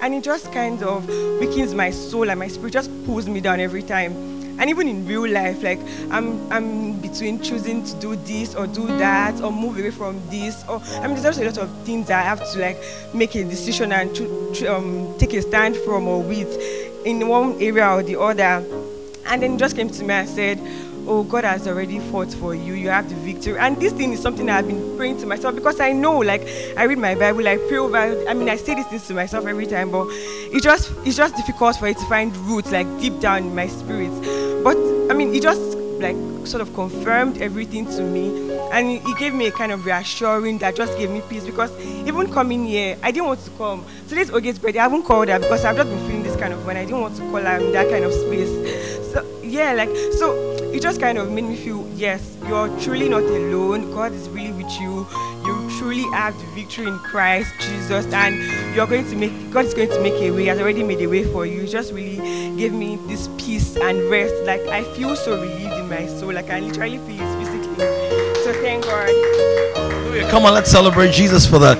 [0.01, 1.07] And it just kind of
[1.39, 4.40] weakens my soul and my spirit, just pulls me down every time.
[4.61, 5.79] And even in real life, like
[6.11, 10.63] I'm, I'm between choosing to do this or do that or move away from this.
[10.69, 12.77] Or I mean, there's also a lot of things that I have to like
[13.11, 16.55] make a decision and cho- cho- um, take a stand from or with
[17.05, 18.63] in one area or the other.
[19.25, 20.59] And then he just came to me and said,
[21.07, 22.73] Oh, God has already fought for you.
[22.73, 23.57] You have the victory.
[23.57, 26.47] And this thing is something I've been praying to myself because I know, like,
[26.77, 27.97] I read my Bible, I pray over.
[27.97, 31.35] I mean, I say these things to myself every time, but it just it's just
[31.35, 34.11] difficult for it to find roots like deep down in my spirit.
[34.63, 34.77] But
[35.09, 36.15] I mean, it just like
[36.45, 40.75] sort of confirmed everything to me, and it, gave me a kind of reassuring that
[40.75, 41.71] just gave me peace because
[42.07, 43.85] even coming here, I didn't want to come.
[44.07, 44.79] Today's Oge's birthday.
[44.79, 47.01] I haven't called her because I've just been feeling this kind of when I didn't
[47.01, 48.49] want to call her in that kind of space.
[49.13, 50.35] So yeah, like so
[50.71, 53.91] it just kind of made me feel yes, you're truly not alone.
[53.91, 55.05] God is really with you.
[55.81, 59.89] Truly have the victory in Christ Jesus, and you're going to make God is going
[59.89, 60.45] to make a way.
[60.45, 61.65] Has already made a way for you.
[61.65, 62.17] Just really
[62.55, 64.31] gave me this peace and rest.
[64.45, 66.33] Like I feel so relieved in my soul.
[66.33, 67.85] Like I literally feel it physically.
[68.43, 69.09] So thank God.
[70.29, 71.79] Come on, let's celebrate Jesus for that.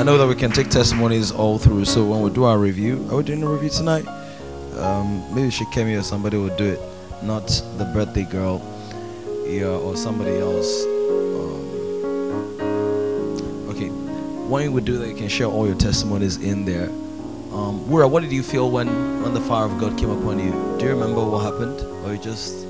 [0.00, 1.84] I know that we can take testimonies all through.
[1.84, 4.04] So when we do our review, are we doing a review tonight?
[4.78, 6.80] Um, maybe Shikemi or somebody will do it,
[7.22, 7.46] not
[7.78, 8.60] the birthday girl,
[9.60, 10.84] or somebody else.
[10.84, 11.60] Um,
[13.68, 13.88] okay,
[14.48, 16.88] when we do that, you can share all your testimonies in there.
[17.52, 18.88] Um, Wura, what did you feel when
[19.22, 20.52] when the fire of God came upon you?
[20.78, 22.66] Do you remember what happened, or you just?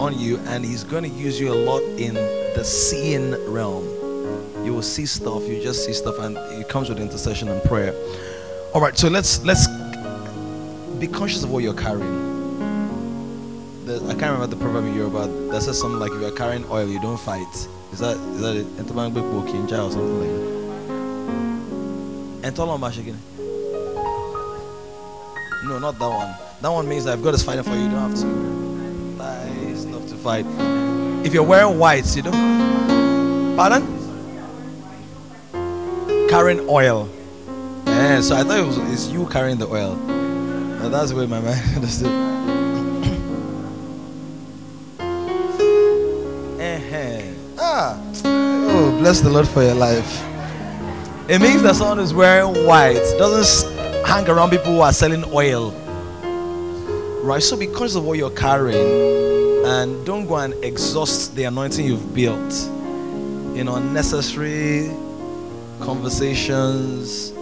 [0.00, 3.84] On you, and He's going to use you a lot in the seeing realm.
[4.64, 5.46] You will see stuff.
[5.46, 7.94] You just see stuff, and it comes with intercession and prayer.
[8.74, 8.96] All right.
[8.96, 9.66] So let's let's
[10.98, 12.28] be conscious of what you're carrying.
[13.86, 16.64] The, I can't remember the proverb in Yoruba that says something like, "If you're carrying
[16.70, 18.66] oil, you don't fight." Is that is that it?
[18.76, 20.30] Bokinja or something like
[22.42, 22.54] that?
[22.54, 23.14] Entolomba?
[25.64, 26.34] No, not that one.
[26.62, 28.59] That one means that if God is fighting for you, you don't have to.
[30.22, 30.44] Fight.
[31.24, 33.56] If you're wearing white, you don't.
[33.56, 33.86] Pardon?
[36.28, 37.08] Carrying oil.
[37.86, 39.92] Yeah, so I thought it was it's you carrying the oil.
[40.82, 42.10] Uh, that's the way my mind understood.
[46.60, 47.22] Eh-heh.
[47.58, 47.98] ah.
[48.24, 50.22] Oh, bless the Lord for your life.
[51.28, 53.70] It means that someone is wearing white doesn't
[54.06, 55.70] hang around people who are selling oil.
[57.22, 57.42] Right?
[57.42, 62.14] So be conscious of what you're carrying and don't go and exhaust the anointing you've
[62.14, 62.52] built
[63.54, 64.90] in unnecessary
[65.80, 67.32] conversations,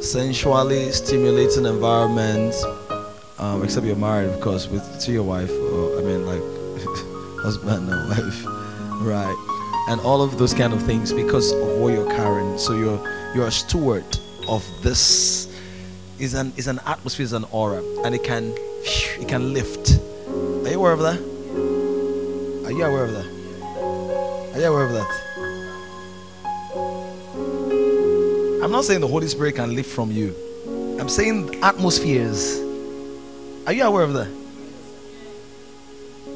[0.00, 2.64] sensually stimulating environments.
[3.38, 6.42] Um, except you're married, of course, with to your wife, or I mean, like
[7.42, 8.44] husband or wife,
[9.02, 9.84] right?
[9.88, 12.58] And all of those kind of things because of what you're carrying.
[12.58, 14.04] So you're you're a steward
[14.48, 15.46] of this.
[16.18, 19.98] Is an is an atmosphere, is an aura, and it can it can lift.
[20.66, 21.27] Are you aware of that?
[22.68, 23.24] Are you aware of that?
[24.52, 25.08] Are you aware of that?
[28.62, 30.34] I'm not saying the Holy Spirit can lift from you.
[31.00, 32.58] I'm saying atmospheres.
[33.66, 34.28] Are you aware of that?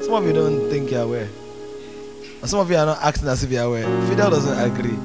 [0.01, 1.29] Some of you don't think you're aware.
[2.45, 3.85] Some of you are not acting as if you're aware.
[4.07, 4.97] Fidel doesn't agree.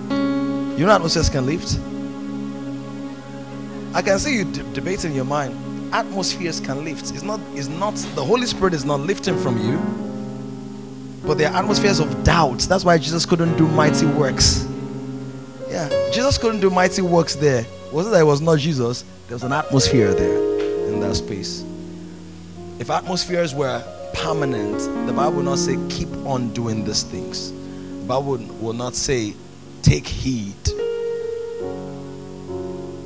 [0.78, 1.78] You know atmospheres can lift?
[3.94, 5.54] I can see you de- debating in your mind.
[5.92, 7.10] Atmospheres can lift.
[7.10, 10.07] It's not, it's not, the Holy Spirit is not lifting from you,
[11.28, 12.60] but there are atmospheres of doubt.
[12.60, 14.66] That's why Jesus couldn't do mighty works.
[15.68, 17.66] Yeah, Jesus couldn't do mighty works there.
[17.92, 19.02] Wasn't that it was not Jesus?
[19.26, 21.66] There was an atmosphere there in that space.
[22.78, 23.84] If atmospheres were
[24.14, 27.52] permanent, the Bible will not say keep on doing these things.
[27.52, 29.34] The Bible will not say
[29.82, 30.54] take heed.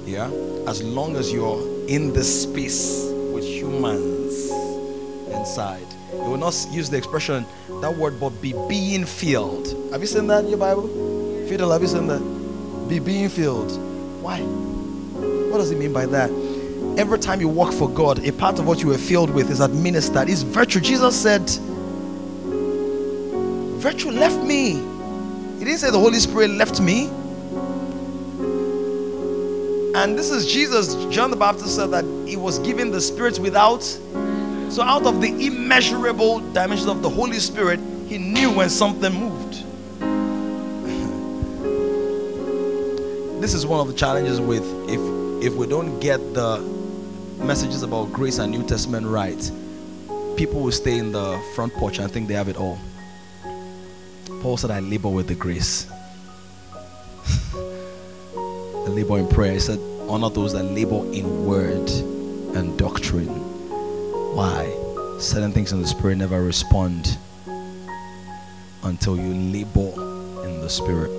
[0.07, 0.31] Yeah?
[0.69, 4.22] As long as you're in the space with humans
[5.53, 5.87] inside.
[6.11, 7.45] It will not use the expression,
[7.83, 9.77] that word, but be being filled.
[9.93, 10.89] Have you seen that in your Bible?
[11.47, 12.89] Fidel, have you seen that?
[12.89, 13.71] Be being filled.
[14.23, 14.41] Why?
[14.41, 16.31] What does it mean by that?
[16.97, 19.61] Every time you work for God, a part of what you were filled with is
[19.61, 20.31] administered.
[20.31, 20.81] Is virtue.
[20.81, 21.47] Jesus said,
[23.79, 24.77] Virtue left me.
[25.59, 27.09] He didn't say the Holy Spirit left me.
[29.95, 30.95] And this is Jesus.
[31.15, 33.83] John the Baptist said that he was given the Spirit without.
[34.73, 37.79] So, out of the immeasurable dimensions of the Holy Spirit,
[38.09, 39.63] he knew when something moved.
[43.43, 44.99] this is one of the challenges with if
[45.45, 46.61] if we don't get the
[47.37, 49.51] messages about grace and New Testament right,
[50.37, 52.79] people will stay in the front porch and think they have it all.
[54.41, 55.87] Paul said, I labor with the grace.
[57.55, 59.53] I labor in prayer.
[59.53, 61.91] He said, honor those that labor in word
[62.57, 63.52] and doctrine.
[64.33, 64.73] Why?
[65.19, 67.19] Certain things in the spirit never respond
[68.83, 69.93] until you labor
[70.45, 71.11] in the spirit.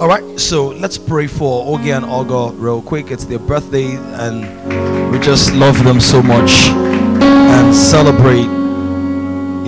[0.00, 3.10] All right, so let's pray for Ogie and Olga real quick.
[3.10, 8.48] It's their birthday, and we just love them so much and celebrate.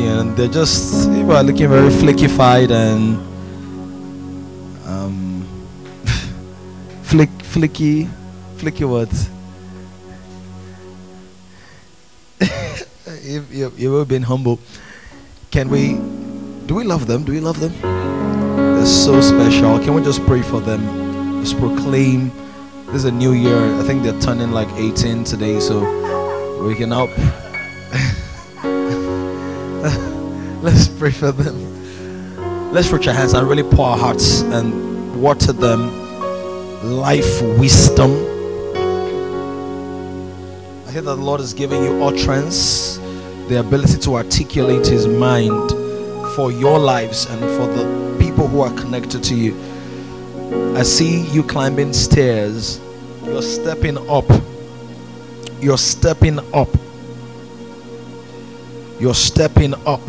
[0.00, 3.18] Yeah, and they're just they were looking very flickified and
[4.86, 5.46] um,
[7.02, 8.08] flick, flicky,
[8.56, 9.10] flicky what?
[13.22, 14.58] You, you, you've been humble.
[15.50, 15.94] Can we?
[16.66, 17.24] Do we love them?
[17.24, 17.72] Do we love them?
[18.76, 19.78] They're so special.
[19.78, 21.42] Can we just pray for them?
[21.42, 22.30] Just proclaim.
[22.86, 23.58] This is a new year.
[23.78, 25.80] I think they're turning like 18 today, so
[26.64, 27.10] we can help.
[30.62, 32.72] Let's pray for them.
[32.72, 35.90] Let's reach our hands and really pour our hearts and water them
[36.84, 38.12] life wisdom.
[40.86, 42.99] I hear that the Lord is giving you utterance,
[43.50, 45.70] the ability to articulate His mind
[46.36, 49.56] for your lives and for the people who are connected to you.
[50.76, 52.80] I see you climbing stairs.
[53.24, 54.24] You're stepping up.
[55.60, 56.68] You're stepping up.
[59.00, 60.02] You're stepping up.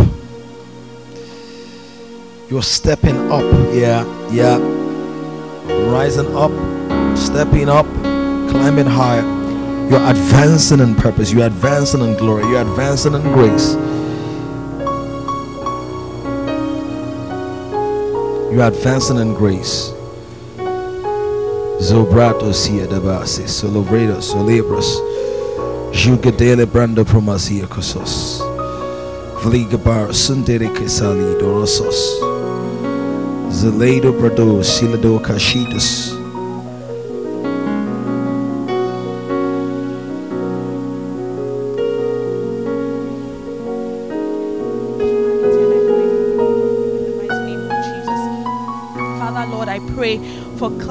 [2.48, 3.74] You're stepping up.
[3.74, 4.60] Yeah, yeah.
[5.90, 6.52] Rising up,
[7.18, 7.88] stepping up,
[8.52, 9.41] climbing higher.
[9.92, 11.34] You're advancing in purpose.
[11.34, 12.46] You're advancing in glory.
[12.46, 13.74] You're advancing in grace.
[18.54, 19.92] You're advancing in grace.
[21.82, 24.98] Zobrato sia de base, solovredo, solebros,
[25.92, 28.42] jugadele brando promasia kosos,
[29.44, 32.18] vligabar sundere kesali dorosos,
[33.52, 36.21] zeledo brado silado kashidas.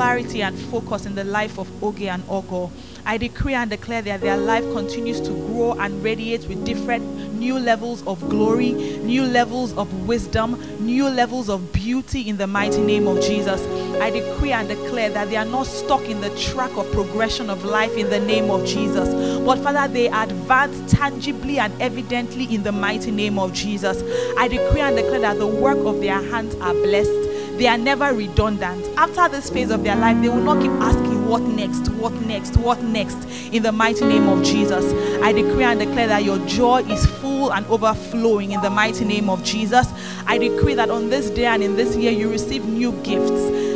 [0.00, 2.70] Clarity and focus in the life of Oge and Ogo.
[3.04, 7.04] I decree and declare that their life continues to grow and radiate with different
[7.34, 12.80] new levels of glory, new levels of wisdom, new levels of beauty in the mighty
[12.80, 13.60] name of Jesus.
[14.00, 17.62] I decree and declare that they are not stuck in the track of progression of
[17.66, 19.10] life in the name of Jesus.
[19.44, 24.02] But Father, they advance tangibly and evidently in the mighty name of Jesus.
[24.38, 27.19] I decree and declare that the work of their hands are blessed
[27.60, 28.86] they are never redundant.
[28.96, 31.90] After this phase of their life, they will not keep asking, What next?
[31.90, 32.56] What next?
[32.56, 33.22] What next?
[33.52, 34.90] In the mighty name of Jesus,
[35.22, 39.28] I decree and declare that your joy is full and overflowing in the mighty name
[39.28, 39.88] of Jesus.
[40.26, 43.68] I decree that on this day and in this year, you receive new gifts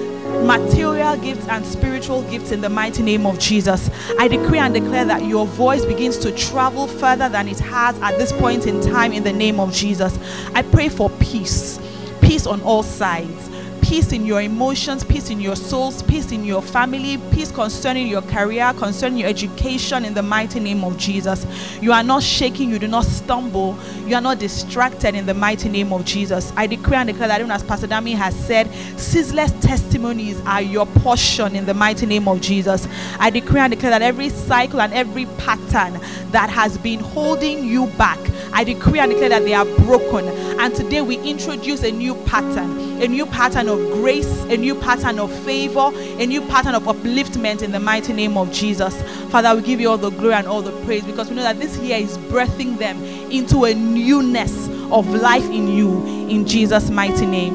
[0.46, 3.88] material gifts and spiritual gifts in the mighty name of Jesus.
[4.18, 8.18] I decree and declare that your voice begins to travel further than it has at
[8.18, 10.18] this point in time in the name of Jesus.
[10.54, 11.78] I pray for peace,
[12.20, 13.53] peace on all sides
[13.84, 18.22] peace in your emotions, peace in your souls, peace in your family, peace concerning your
[18.22, 21.44] career, concerning your education in the mighty name of Jesus.
[21.82, 25.68] You are not shaking, you do not stumble, you are not distracted in the mighty
[25.68, 26.50] name of Jesus.
[26.56, 30.86] I decree and declare that even as Pastor Dami has said, ceaseless testimonies are your
[30.86, 32.88] portion in the mighty name of Jesus.
[33.18, 36.00] I decree and declare that every cycle and every pattern
[36.30, 38.18] that has been holding you back,
[38.54, 40.26] I decree and declare that they are broken.
[40.58, 45.18] And today we introduce a new pattern, a new pattern of grace, a new pattern
[45.18, 49.00] of favor, a new pattern of upliftment in the mighty name of Jesus.
[49.30, 51.58] Father, we give you all the glory and all the praise because we know that
[51.58, 57.26] this year is birthing them into a newness of life in you in Jesus' mighty
[57.26, 57.54] name.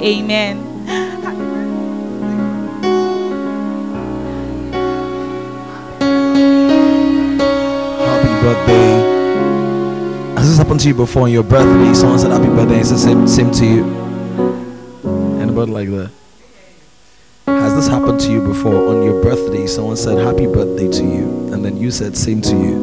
[0.00, 0.64] Amen.
[7.98, 9.18] Happy birthday.
[10.36, 11.92] Has this happened to you before on your birthday?
[11.94, 12.80] Someone said happy birthday.
[12.80, 14.07] It's the same, same to you.
[15.66, 16.10] Like that?
[17.46, 19.66] Has this happened to you before on your birthday?
[19.66, 22.76] Someone said happy birthday to you, and then you said same to you.